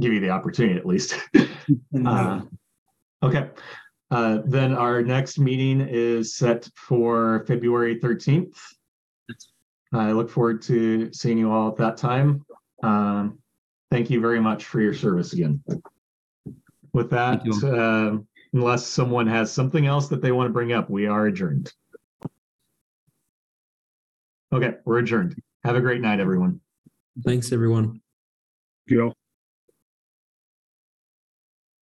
give 0.00 0.12
you 0.12 0.20
the 0.20 0.30
opportunity 0.30 0.78
at 0.78 0.86
least. 0.86 1.14
Uh, 2.06 2.40
okay. 3.22 3.50
Uh, 4.10 4.38
then 4.46 4.72
our 4.72 5.02
next 5.02 5.38
meeting 5.38 5.82
is 5.82 6.34
set 6.34 6.66
for 6.76 7.44
February 7.46 8.00
13th. 8.00 8.56
I 9.92 10.12
look 10.12 10.30
forward 10.30 10.62
to 10.62 11.12
seeing 11.12 11.36
you 11.36 11.52
all 11.52 11.68
at 11.68 11.76
that 11.76 11.98
time. 11.98 12.42
Um, 12.82 13.38
thank 13.90 14.08
you 14.08 14.18
very 14.18 14.40
much 14.40 14.64
for 14.64 14.80
your 14.80 14.94
service 14.94 15.34
again. 15.34 15.62
With 16.94 17.10
that, 17.10 17.42
uh, 17.62 18.18
unless 18.54 18.86
someone 18.86 19.26
has 19.26 19.52
something 19.52 19.86
else 19.86 20.08
that 20.08 20.22
they 20.22 20.32
want 20.32 20.48
to 20.48 20.52
bring 20.52 20.72
up, 20.72 20.88
we 20.88 21.06
are 21.06 21.26
adjourned. 21.26 21.70
Okay, 24.54 24.74
we're 24.86 25.00
adjourned. 25.00 25.36
Have 25.64 25.76
a 25.76 25.82
great 25.82 26.00
night, 26.00 26.20
everyone. 26.20 26.60
Thanks, 27.24 27.52
everyone. 27.52 28.00
Gil. 28.88 29.14